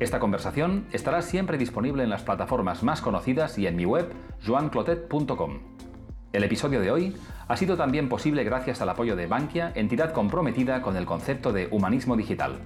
Esta 0.00 0.18
conversación 0.18 0.86
estará 0.92 1.22
siempre 1.22 1.56
disponible 1.56 2.02
en 2.02 2.10
las 2.10 2.22
plataformas 2.22 2.82
más 2.82 3.00
conocidas 3.00 3.58
y 3.58 3.66
en 3.66 3.76
mi 3.76 3.84
web 3.84 4.12
joanclotet.com. 4.44 5.60
El 6.32 6.42
episodio 6.42 6.80
de 6.80 6.90
hoy 6.90 7.16
ha 7.46 7.56
sido 7.56 7.76
también 7.76 8.08
posible 8.08 8.42
gracias 8.42 8.82
al 8.82 8.88
apoyo 8.88 9.14
de 9.14 9.28
Bankia, 9.28 9.70
entidad 9.76 10.12
comprometida 10.12 10.82
con 10.82 10.96
el 10.96 11.06
concepto 11.06 11.52
de 11.52 11.68
humanismo 11.70 12.16
digital. 12.16 12.58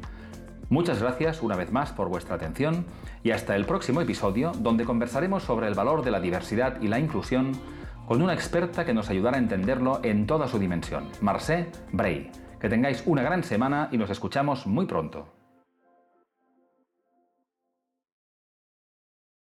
Muchas 0.71 1.03
gracias 1.03 1.43
una 1.43 1.55
vez 1.55 1.71
más 1.71 1.93
por 1.93 2.09
vuestra 2.09 2.37
atención 2.37 2.87
y 3.23 3.33
hasta 3.33 3.57
el 3.57 3.67
próximo 3.67 4.01
episodio 4.01 4.53
donde 4.53 4.85
conversaremos 4.85 5.43
sobre 5.43 5.69
el 5.69 5.75
valor 5.75 6.03
de 6.03 6.11
la 6.11 6.21
diversidad 6.21 6.81
y 6.81 6.89
la 6.89 6.99
inclusión 6.99 7.53
con 8.07 8.23
una 8.23 8.33
experta 8.33 8.87
que 8.87 8.95
nos 8.95 9.11
ayudará 9.11 9.37
a 9.37 9.41
entenderlo 9.41 10.01
en 10.03 10.27
toda 10.27 10.49
su 10.49 10.59
dimensión, 10.59 11.05
Marcé 11.21 11.71
Bray. 11.93 12.31
Que 12.59 12.71
tengáis 12.71 13.03
una 13.05 13.23
gran 13.23 13.45
semana 13.45 13.91
y 13.93 13.99
nos 13.99 14.09
escuchamos 14.09 14.67
muy 14.67 14.87
pronto. 14.87 15.38